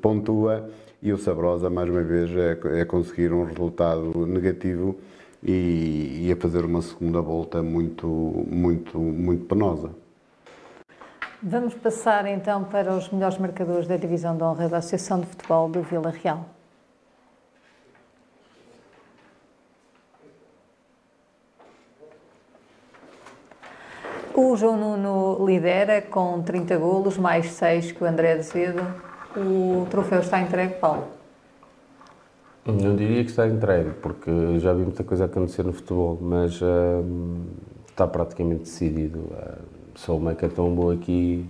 [0.00, 0.68] pontua
[1.02, 4.96] e o Sabrosa, mais uma vez, é, é conseguir um resultado negativo
[5.42, 9.90] e, e a fazer uma segunda volta muito, muito, muito penosa.
[11.42, 15.68] Vamos passar então para os melhores marcadores da divisão de honra da Associação de Futebol
[15.68, 16.57] do Vila Real.
[24.40, 28.86] O João Nuno lidera com 30 golos, mais 6 que o André Azevedo.
[29.36, 31.08] O troféu está entregue, Paulo?
[32.64, 37.46] Não diria que está entregue, porque já vi muita coisa acontecer no futebol, mas hum,
[37.88, 39.28] está praticamente decidido.
[39.96, 41.44] Só uma hecatombo aqui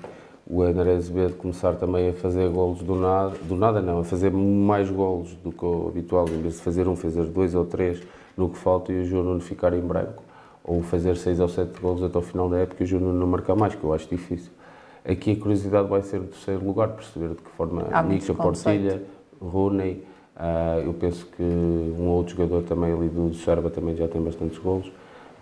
[0.46, 4.32] o André Azevedo começar também a fazer golos do nada, do nada não, a fazer
[4.32, 8.02] mais golos do que o habitual, em vez de fazer um, fazer dois ou três
[8.34, 10.22] no que falta e o João Nuno ficar em branco,
[10.68, 13.26] ou fazer seis ou sete golos até o final da época e o Nuno não
[13.26, 14.52] marcar mais, que eu acho difícil.
[15.02, 19.02] Aqui a curiosidade vai ser o terceiro lugar, perceber de que forma Nica, Portilha,
[19.40, 20.04] Rooney,
[20.36, 24.58] uh, eu penso que um outro jogador também ali do Serba também já tem bastantes
[24.58, 24.92] golos,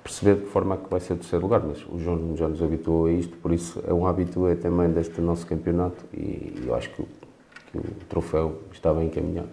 [0.04, 2.46] perceber de que forma é que vai ser o terceiro lugar, mas o João já
[2.46, 6.72] nos habituou a isto, por isso é um hábito também deste nosso campeonato e eu
[6.72, 7.08] acho que o,
[7.72, 9.48] que o troféu está bem encaminhado.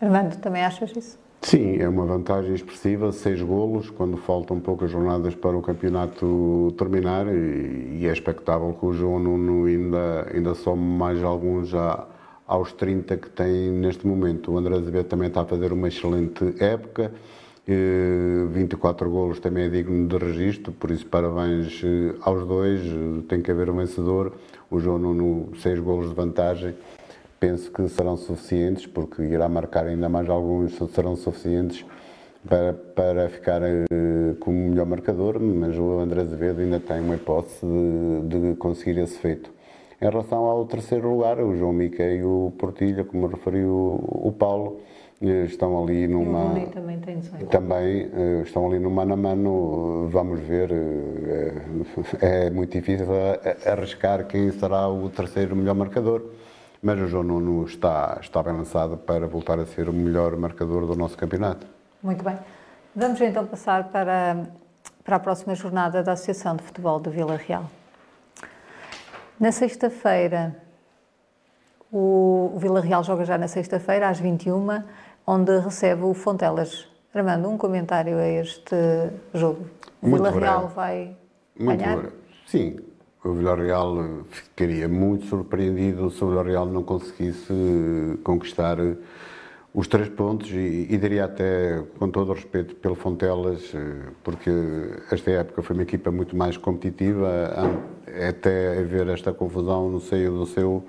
[0.00, 1.21] Armando, também achas isso?
[1.44, 7.26] Sim, é uma vantagem expressiva, seis golos, quando faltam poucas jornadas para o campeonato terminar
[7.26, 12.06] e, é expectável que o João Nuno ainda, ainda some mais alguns já
[12.46, 14.52] aos 30 que tem neste momento.
[14.52, 17.12] O André Azevedo também está a fazer uma excelente época,
[17.66, 23.40] 24 golos também é digno de registro, por isso parabéns eh, aos dois, eh, tem
[23.40, 24.32] que haver um vencedor.
[24.68, 26.74] O João Nuno, 6 golos de vantagem,
[27.42, 31.84] penso que serão suficientes, porque irá marcar ainda mais alguns, serão suficientes
[32.48, 37.66] para, para ficar uh, como melhor marcador, mas o André Azevedo ainda tem uma hipótese
[38.28, 39.50] de, de conseguir esse feito.
[40.00, 44.80] Em relação ao terceiro lugar, o João Mica e o Portilha, como referiu o Paulo,
[45.20, 46.52] estão ali numa.
[46.52, 47.46] O também tem 18.
[47.46, 50.70] Também uh, estão ali no mano a mano, vamos ver.
[50.70, 53.06] Uh, é muito difícil
[53.66, 56.22] arriscar quem será o terceiro melhor marcador,
[56.82, 60.84] mas o João Nuno está, está bem lançado para voltar a ser o melhor marcador
[60.84, 61.64] do nosso campeonato.
[62.02, 62.36] Muito bem.
[62.94, 64.48] Vamos então passar para,
[65.04, 67.70] para a próxima jornada da Associação de Futebol de Vila Real.
[69.38, 70.56] Na sexta-feira,
[71.90, 74.82] o Vila Real joga já na sexta-feira, às 21
[75.24, 76.88] onde recebe o Fontelas.
[77.14, 78.74] Armando, um comentário a este
[79.32, 79.66] jogo.
[80.00, 81.16] O Vila Real vai
[81.56, 81.96] muito ganhar?
[81.96, 82.16] Breve.
[82.46, 82.76] Sim,
[83.24, 87.52] o Vila Real ficaria muito surpreendido se o Vila Real não conseguisse
[88.24, 88.78] conquistar
[89.74, 93.72] os três pontos e, e diria até, com todo o respeito pelo Fontelas,
[94.22, 94.50] porque
[95.10, 97.28] esta época foi uma equipa muito mais competitiva,
[98.28, 100.84] até haver esta confusão no seio do seu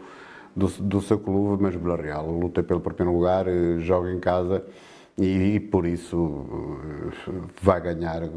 [0.55, 4.63] do, do seu clube, mas Vila Real luta pelo primeiro lugar, eh, joga em casa
[5.17, 6.47] e, e por isso
[7.27, 7.31] eh,
[7.61, 8.29] vai ganhar eh,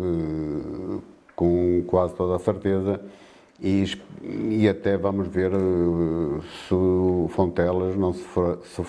[1.35, 3.01] com quase toda a certeza.
[3.60, 3.84] E,
[4.22, 5.50] e, até vamos ver
[6.68, 8.12] se o Fontelas não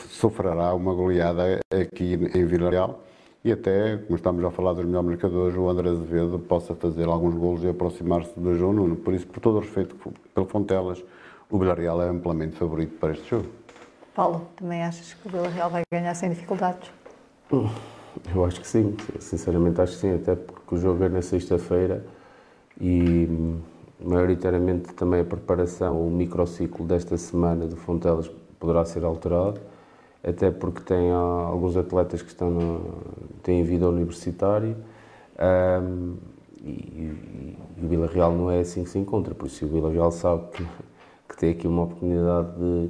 [0.09, 3.03] sofrerá uma goleada aqui em Vila Real
[3.45, 7.33] e até, como estamos a falar dos melhores marcadores, o André Azevedo possa fazer alguns
[7.33, 8.97] golos e aproximar-se do João Nuno.
[8.97, 9.95] Por isso, por todo o respeito
[10.35, 11.01] pelo Fontelas,
[11.49, 13.47] o Villarreal é amplamente favorito para este jogo.
[14.13, 16.91] Paulo, também achas que o Villarreal vai ganhar sem dificuldades?
[18.35, 22.03] Eu acho que sim, sinceramente acho que sim, até porque o jogo é na sexta-feira
[22.81, 23.29] e
[23.99, 28.29] maioritariamente também a preparação, o microciclo desta semana de Fontelas
[28.59, 29.59] poderá ser alterado,
[30.23, 32.81] até porque tem alguns atletas que estão no,
[33.43, 34.75] têm vida universitária
[35.81, 36.15] um,
[36.63, 39.67] e, e, e, o Vila Real não é assim que se encontra, por isso o
[39.67, 40.65] Vila Real sabe que,
[41.29, 42.89] que tem aqui uma oportunidade de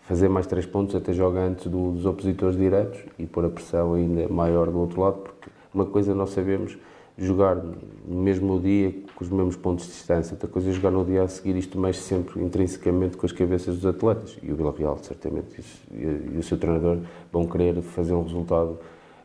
[0.00, 3.94] fazer mais três pontos até jogar antes do, dos opositores diretos e pôr a pressão
[3.94, 6.76] ainda maior do outro lado, porque uma coisa nós sabemos
[7.16, 11.04] jogar no mesmo dia com os mesmos pontos de distância, outra coisa é jogar no
[11.04, 14.74] dia a seguir, isto mexe sempre intrinsecamente com as cabeças dos atletas e o Vila
[14.74, 18.78] Real certamente e, o seu treinador vão querer fazer um resultado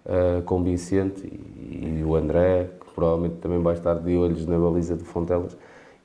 [0.06, 4.98] uh, convincente e, e, o André, que provavelmente também vai estar de olhos na baliza
[4.98, 5.56] de Fontelas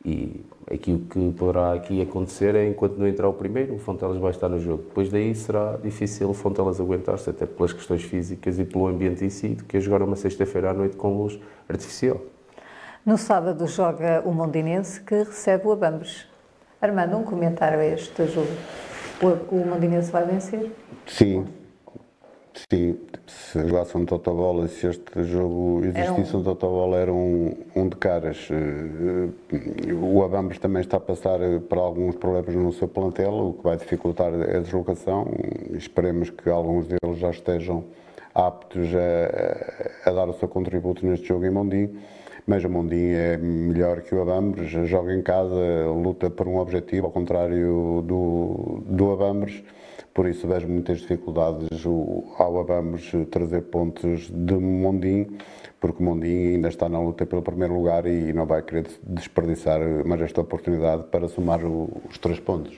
[0.05, 0.41] e
[0.71, 4.31] aqui o que poderá aqui acontecer é enquanto não entrar o primeiro, o Fontelas vai
[4.31, 4.85] estar no jogo.
[4.85, 9.31] Depois daí será difícil o Fontelas aguentar-se, até pelas questões físicas e pelo ambiente em
[9.31, 12.21] si, do que jogar uma sexta-feira à noite com luz artificial.
[13.05, 16.27] No sábado joga o Mondinense que recebe o Abambres.
[16.81, 18.53] Armando, um comentário a este jogo.
[19.23, 20.71] O, o Mondinense vai vencer?
[21.07, 21.47] Sim,
[22.71, 27.89] Sim, se jogasse um Totobola, se este jogo existisse um, um Totobola, era um, um
[27.89, 28.49] de caras.
[28.51, 33.63] Eh, o Abambres também está a passar por alguns problemas no seu plantel, o que
[33.63, 35.29] vai dificultar a deslocação.
[35.73, 37.85] Esperemos que alguns deles já estejam
[38.35, 41.99] aptos a, a dar o seu contributo neste jogo em Mondim.
[42.51, 47.07] Mas o Mondim é melhor que o Abambres, joga em casa, luta por um objetivo,
[47.07, 49.63] ao contrário do, do Abambres
[50.13, 55.39] por isso vejo muitas dificuldades ao Abamos trazer pontos de Mondim,
[55.81, 60.21] porque Mondim ainda está na luta pelo primeiro lugar e não vai querer desperdiçar mais
[60.21, 62.77] esta oportunidade para somar os três pontos.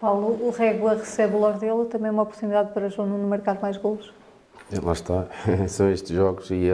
[0.00, 4.10] Paulo, o Régua recebe o Lordelo, também uma oportunidade para João Nuno marcar mais golos?
[4.82, 5.28] Lá está,
[5.68, 6.70] são estes jogos e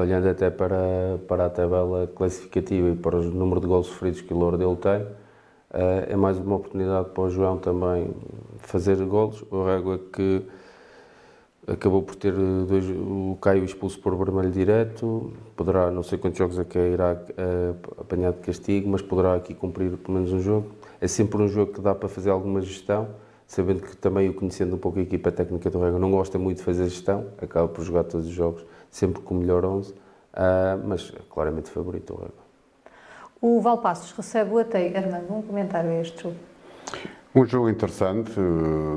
[0.00, 4.32] olhando até para, para a tabela classificativa e para o número de gols sofridos que
[4.32, 5.06] o Lordelo tem,
[5.72, 8.10] eh, é mais uma oportunidade para o João também
[8.60, 9.44] fazer golos.
[9.50, 10.42] O Régua que
[11.66, 16.58] acabou por ter dois, o Caio expulso por vermelho direto, poderá, não sei quantos jogos
[16.58, 17.12] é que irá
[17.98, 20.70] apanhar de castigo, mas poderá aqui cumprir pelo menos um jogo.
[21.00, 23.08] É sempre um jogo que dá para fazer alguma gestão,
[23.54, 26.58] sabendo que também o conhecendo um pouco a equipa técnica do Régua, não gosta muito
[26.58, 29.94] de fazer gestão, acaba por jogar todos os jogos sempre com o melhor 11, uh,
[30.84, 32.44] mas claramente favorito o Régua.
[33.40, 34.96] O Valpassos recebe o Atei.
[34.96, 36.36] Armando, um comentário a este jogo.
[37.34, 38.32] Um jogo interessante,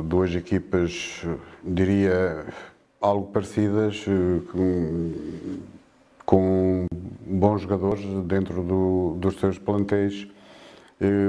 [0.05, 1.23] duas equipas,
[1.63, 2.45] diria,
[3.01, 4.05] algo parecidas,
[4.51, 5.11] com,
[6.25, 6.85] com
[7.25, 10.27] bons jogadores dentro do, dos seus plantéis,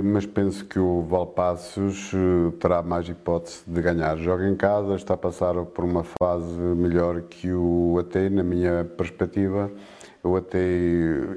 [0.02, 2.12] mas penso que o Valpassos
[2.58, 4.16] terá mais hipótese de ganhar.
[4.16, 8.84] Joga em casa, está a passar por uma fase melhor que o AT, na minha
[8.84, 9.70] perspectiva
[10.24, 10.58] eu até,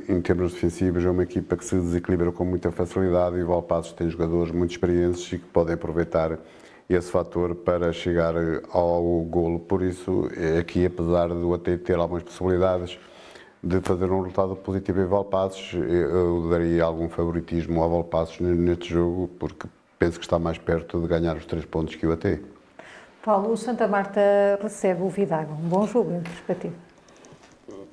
[0.09, 3.93] em termos defensivos, é uma equipa que se desequilibra com muita facilidade e o Valpassos
[3.93, 6.39] tem jogadores muito experientes e que podem aproveitar
[6.89, 8.33] esse fator para chegar
[8.71, 9.59] ao golo.
[9.59, 12.99] Por isso, é aqui, apesar do até ter algumas possibilidades
[13.63, 19.29] de fazer um resultado positivo em Valpassos, eu daria algum favoritismo ao Valpassos neste jogo,
[19.39, 19.67] porque
[19.99, 22.39] penso que está mais perto de ganhar os três pontos que o AT.
[23.23, 24.19] Paulo, o Santa Marta
[24.59, 25.53] recebe o Vidago.
[25.53, 26.73] Um bom jogo, em perspectiva.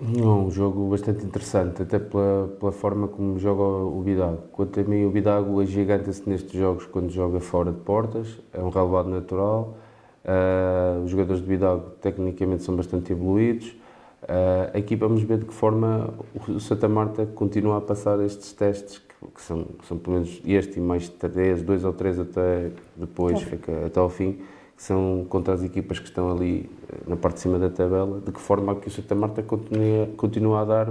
[0.01, 4.45] Não, um jogo bastante interessante, até pela, pela forma como joga o Bidago.
[4.53, 8.71] Quanto a mim, o Bidago agiganta-se nestes jogos quando joga fora de portas, é um
[8.71, 9.77] relevado natural.
[10.25, 13.75] Uh, os jogadores de Bidago tecnicamente são bastante evoluídos.
[14.23, 16.13] Uh, aqui vamos ver de que forma
[16.49, 20.41] o Santa Marta continua a passar estes testes, que, que são, que são pelo menos
[20.45, 24.39] este e mais três, dois ou três até depois, fica, até ao fim
[24.79, 28.21] que são contra as equipas que estão ali eh, na parte de cima da tabela,
[28.21, 30.89] de que forma que o Santa Marta continua, continua a dar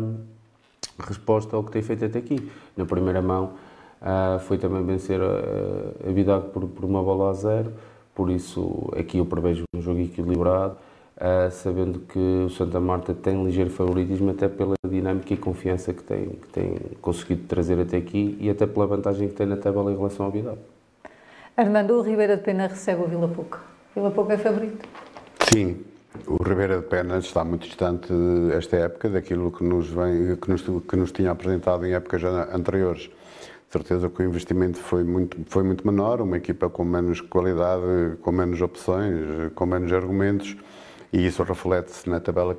[0.99, 2.51] resposta ao que tem feito até aqui.
[2.75, 3.53] Na primeira mão
[4.01, 7.71] uh, foi também vencer a, a por, por, uma bola a zero,
[8.13, 10.75] por isso aqui eu prevejo um jogo equilibrado,
[11.17, 16.03] uh, sabendo que o Santa Marta tem ligeiro favoritismo até pela dinâmica e confiança que
[16.03, 19.91] tem, que tem conseguido trazer até aqui e até pela vantagem que tem na tabela
[19.91, 20.59] em relação ao Vidago.
[21.55, 23.59] Armando, o Ribeira de Pena recebe o Vila Pouco.
[23.95, 24.87] Vila Pouco é favorito?
[25.51, 25.83] Sim,
[26.27, 28.13] o Ribeira de Pena está muito distante
[28.55, 33.09] esta época daquilo que nos, vem, que nos, que nos tinha apresentado em épocas anteriores.
[33.69, 38.31] Certeza que o investimento foi muito, foi muito menor, uma equipa com menos qualidade, com
[38.31, 40.55] menos opções, com menos argumentos,
[41.11, 42.55] e isso reflete-se na tabela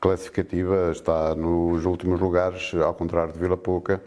[0.00, 4.00] classificativa, está nos últimos lugares, ao contrário de Vila Pouca,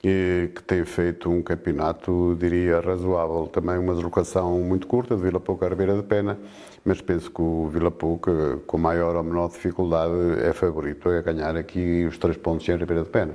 [0.00, 3.48] que tem feito um campeonato, diria, razoável.
[3.52, 6.38] Também uma deslocação muito curta de Vila Pouca à Ribeira de Pena,
[6.84, 10.12] mas penso que o Vila Pouca, com maior ou menor dificuldade,
[10.44, 13.34] é favorito a ganhar aqui os três pontos em Ribeira de Pena.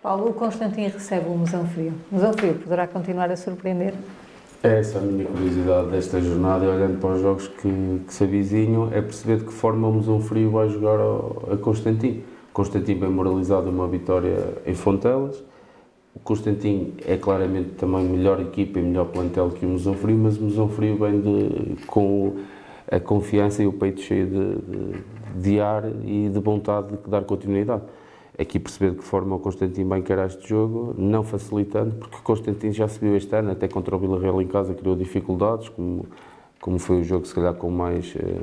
[0.00, 1.92] Paulo, o Constantino recebe o Musão Frio.
[2.12, 3.94] O Musão Frio poderá continuar a surpreender?
[4.60, 8.24] É essa a minha curiosidade desta jornada e olhando para os jogos que, que se
[8.24, 12.22] avizinham, é perceber de que forma o Musão Frio vai jogar ao, a Constantino.
[12.52, 14.36] Constantino bem moralizado uma vitória
[14.66, 15.44] em Fontelas,
[16.12, 20.36] o Constantino é claramente também melhor equipa e melhor plantel que o Musão Frio, mas
[20.36, 22.38] o Musão Frio vem de, com
[22.90, 27.22] a confiança e o peito cheio de, de, de ar e de vontade de dar
[27.22, 27.82] continuidade.
[28.38, 32.22] Aqui perceber de que forma o Constantino vai encarar este jogo, não facilitando, porque o
[32.22, 35.68] Constantino já se viu este ano, até contra o Vila Real em casa, criou dificuldades,
[35.68, 36.06] como,
[36.60, 38.40] como foi o jogo, se calhar, com mais eh,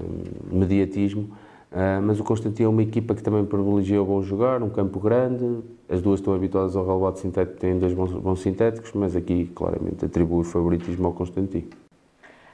[0.52, 1.30] mediatismo
[1.76, 4.98] Uh, mas o Constantino é uma equipa que também privilegia o bom jogar, um campo
[4.98, 5.60] grande,
[5.90, 10.06] as duas estão habituadas ao relevado sintético, têm dois bons, bons sintéticos, mas aqui claramente
[10.06, 11.68] atribui favoritismo ao Constantino.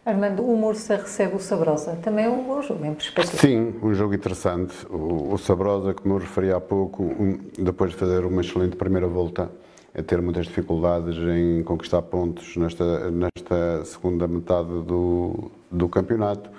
[0.06, 1.96] Armando, o Mursa recebe o Sabrosa.
[2.02, 3.38] Também é um jogo, em perspectiva.
[3.38, 4.74] Sim, um jogo interessante.
[4.90, 9.08] O, o Sabrosa, como eu referi há pouco, um, depois de fazer uma excelente primeira
[9.08, 9.52] volta,
[9.94, 16.50] a ter muitas dificuldades em conquistar pontos nesta, nesta segunda metade do, do campeonato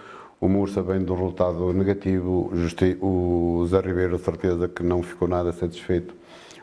[0.42, 2.50] o Mursa vem do resultado negativo,
[3.00, 6.16] o Zé Ribeiro, certeza que não ficou nada satisfeito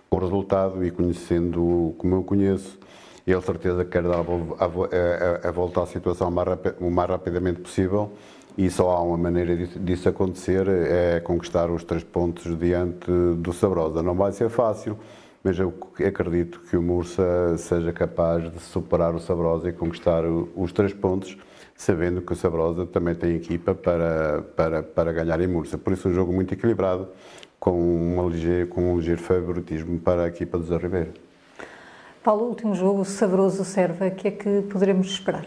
[0.10, 2.78] com o resultado e conhecendo como eu conheço,
[3.32, 6.30] ele certeza que quer dar a, a, a volta à situação
[6.80, 8.12] o mais rapidamente possível
[8.58, 14.04] e só há uma maneira disso acontecer, é conquistar os três pontos diante do Sabrosa.
[14.04, 14.98] Não vai ser fácil,
[15.44, 15.74] mas eu
[16.06, 21.38] acredito que o Mursa seja capaz de superar o Sabrosa e conquistar os três pontos
[21.80, 25.78] sabendo que o Sabrosa também tem equipa para, para, para ganhar em Mursa.
[25.78, 27.08] Por isso, um jogo muito equilibrado,
[27.58, 31.14] com, uma ligeiro, com um ligeiro favoritismo para a equipa do Zé Ribeiro.
[32.22, 35.46] Paulo, o último jogo, Sabroso Serva, o que é que poderemos esperar?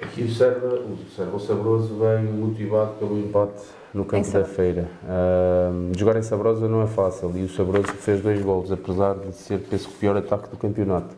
[0.00, 3.62] Aqui o Serva, o Serva Sabroso vem motivado pelo empate
[3.94, 4.88] no campo da feira.
[5.04, 9.34] Uh, jogar em Sabrosa não é fácil e o Sabroso fez dois golos, apesar de
[9.34, 11.14] ser, penso, o pior ataque do campeonato.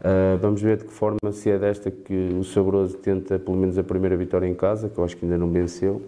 [0.00, 3.76] Uh, vamos ver de que forma, se é desta que o Sabroso tenta pelo menos
[3.76, 6.00] a primeira vitória em casa, que eu acho que ainda não venceu.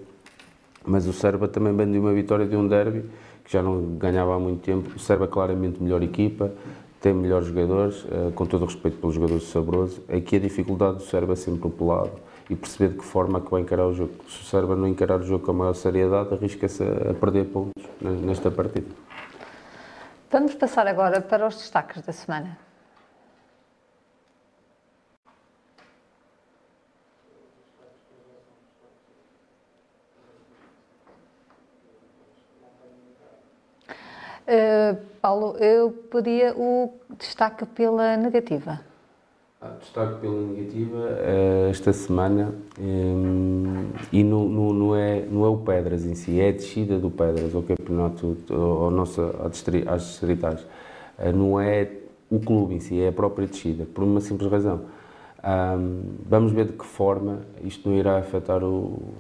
[0.87, 3.05] Mas o Serba também vem de uma vitória de um derby,
[3.45, 4.95] que já não ganhava há muito tempo.
[4.95, 6.53] O Serba é claramente melhor equipa,
[7.01, 10.03] tem melhores jogadores, uh, com todo o respeito pelos jogadores do Sabroso.
[10.09, 12.13] Aqui a dificuldade do Serba é sempre o pelado
[12.51, 14.13] e perceber de que forma é que vai encarar o jogo.
[14.29, 17.85] Se o Serba não encarar o jogo com a maior seriedade, arrisca-se a perder pontos
[18.01, 18.89] nesta partida.
[20.31, 22.68] Vamos passar agora para os destaques da semana.
[34.49, 38.81] Uh, Paulo, eu pedia o destaque pela negativa.
[39.61, 46.07] Ah, destaque pela negativa uh, esta semana um, e não, é, não é o Pedras
[46.07, 49.21] em si, é a descida do Pedras ao campeonato, ao nosso,
[49.87, 50.63] às distritais.
[51.19, 51.91] Uh, não é
[52.31, 54.81] o clube em si, é a própria descida, por uma simples razão.
[55.45, 59.13] Um, vamos ver de que forma isto não irá afetar o,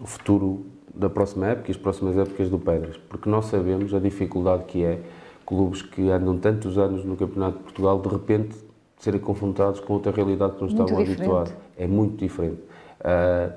[0.00, 0.66] o futuro
[0.96, 4.82] da próxima época e as próximas épocas do Pedras, porque nós sabemos a dificuldade que
[4.82, 4.98] é
[5.44, 8.56] clubes que andam tantos anos no Campeonato de Portugal de repente
[8.98, 11.20] serem confrontados com outra realidade que não muito estavam diferente.
[11.20, 11.52] habituados.
[11.76, 12.60] É muito diferente.
[13.00, 13.52] Uh,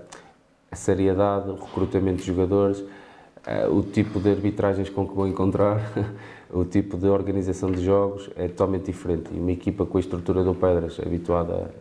[0.69, 5.81] a seriedade, o recrutamento de jogadores, uh, o tipo de arbitragens com que vão encontrar,
[6.51, 9.29] o tipo de organização de jogos é totalmente diferente.
[9.33, 11.71] E uma equipa com a estrutura do Pedras, habituada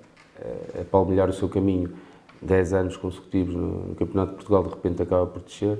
[0.40, 1.90] a, a palmilhar o seu caminho
[2.40, 5.78] 10 anos consecutivos no, Campeonato de Portugal, de repente acaba por descer,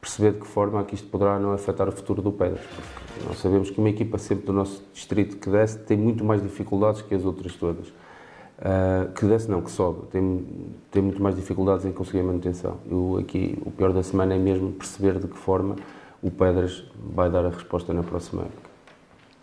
[0.00, 2.60] perceber de que forma é que isto poderá não afetar o futuro do Pedras.
[2.60, 6.42] Porque nós sabemos que uma equipa sempre do nosso distrito que desce tem muito mais
[6.42, 7.88] dificuldades que as outras todas.
[7.88, 10.46] Uh, que desce não, que sobe, tem,
[10.90, 12.76] tem muito mais dificuldades em conseguir a manutenção.
[12.90, 15.76] Eu aqui, o pior da semana é mesmo perceber de que forma
[16.22, 18.70] o Pedras vai dar a resposta na próxima época.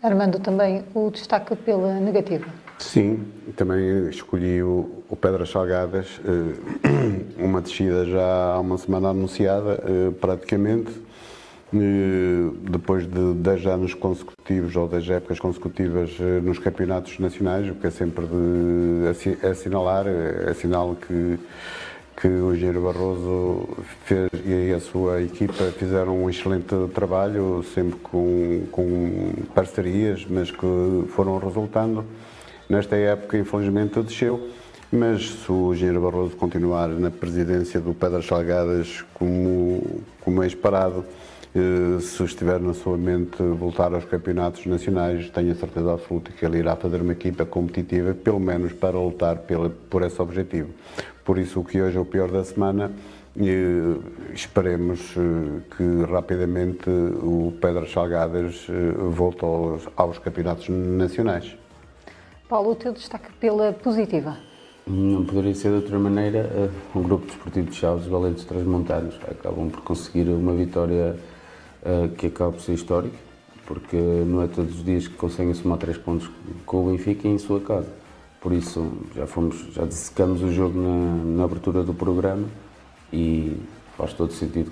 [0.00, 2.46] Armando, também o destaque pela negativa.
[2.78, 3.26] Sim,
[3.56, 10.12] também escolhi o, o Pedras Salgadas, eh, uma descida já há uma semana anunciada, eh,
[10.20, 10.92] praticamente.
[11.74, 17.88] Eh, depois de 10 anos consecutivos ou 10 épocas consecutivas nos campeonatos nacionais, o que
[17.88, 21.38] é sempre de assinalar, é sinal que,
[22.16, 23.68] que o engenheiro Barroso
[24.04, 31.04] fez, e a sua equipa fizeram um excelente trabalho, sempre com, com parcerias, mas que
[31.08, 32.04] foram resultando.
[32.68, 34.48] Nesta época, infelizmente, desceu,
[34.92, 41.04] mas se o engenheiro Barroso continuar na presidência do Pedras Salgadas como, como é esperado,
[41.54, 46.44] Eh, se estiver na sua mente voltar aos campeonatos nacionais, tenho a certeza absoluta que
[46.44, 49.42] ele irá fazer uma equipa competitiva, pelo menos para lutar
[49.88, 50.68] por esse objetivo.
[51.24, 52.92] Por isso, o que hoje é o pior da semana,
[53.34, 53.96] e
[54.34, 55.00] esperemos
[55.76, 58.66] que rapidamente o Pedras Salgadas
[59.10, 61.56] volte aos, aos campeonatos nacionais.
[62.48, 64.38] Paulo, o teu destaque pela positiva?
[64.86, 66.38] Não poderia ser de outra maneira.
[66.38, 71.14] Eh, um grupo desportivo de Chaves, Valentes Transmontanos, acabam por conseguir uma vitória
[71.82, 73.16] uh, que acaba por ser histórica,
[73.66, 76.30] porque não é todos os dias que conseguem somar três pontos
[76.64, 77.92] com o Benfica em sua casa.
[78.40, 82.48] Por isso, já fomos, já dissecamos o jogo na, na abertura do programa
[83.12, 83.58] e
[83.98, 84.70] faz todo sentido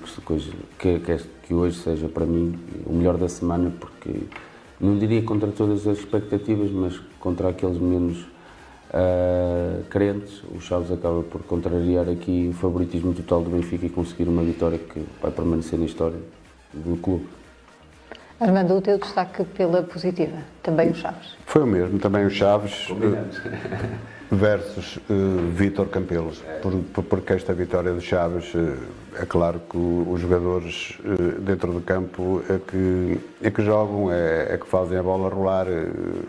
[0.78, 4.22] que, que, que hoje seja para mim o melhor da semana, porque
[4.80, 8.18] não diria contra todas as expectativas, mas contra aqueles menos
[8.90, 14.28] uh, crentes, o Chaves acaba por contrariar aqui o favoritismo total do Benfica e conseguir
[14.28, 16.18] uma vitória que vai permanecer na história
[16.72, 17.26] do clube.
[18.38, 21.36] Armando, o teu destaque pela positiva, também o Chaves.
[21.46, 22.88] Foi o mesmo, também o Chaves
[24.30, 28.76] versus uh, Vítor Campelos, por, por, porque esta vitória do Chaves, uh,
[29.16, 34.54] é claro que os jogadores uh, dentro do campo é que, é que jogam, é,
[34.54, 35.66] é que fazem a bola rolar,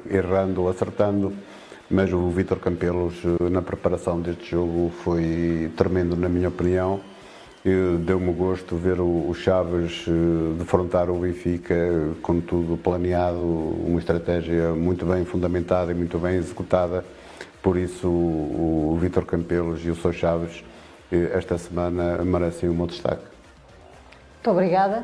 [0.09, 1.33] errando, acertando,
[1.89, 3.15] mas o Vítor Campelos
[3.49, 6.99] na preparação deste jogo foi tremendo na minha opinião,
[8.05, 10.05] Deu-me gosto ver o Chaves
[10.57, 11.75] defrontar o Benfica
[12.21, 17.03] com tudo planeado, uma estratégia muito bem fundamentada e muito bem executada.
[17.61, 20.13] Por isso, o Vítor Campelos e o Sr.
[20.13, 20.63] Chaves,
[21.11, 23.23] eh, esta semana, merecem o meu destaque.
[24.35, 25.03] Muito obrigada.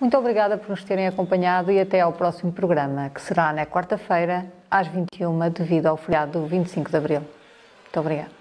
[0.00, 4.46] Muito obrigada por nos terem acompanhado e até ao próximo programa, que será na quarta-feira,
[4.70, 7.20] às 21 devido ao feriado do 25 de Abril.
[7.20, 8.39] Muito obrigada.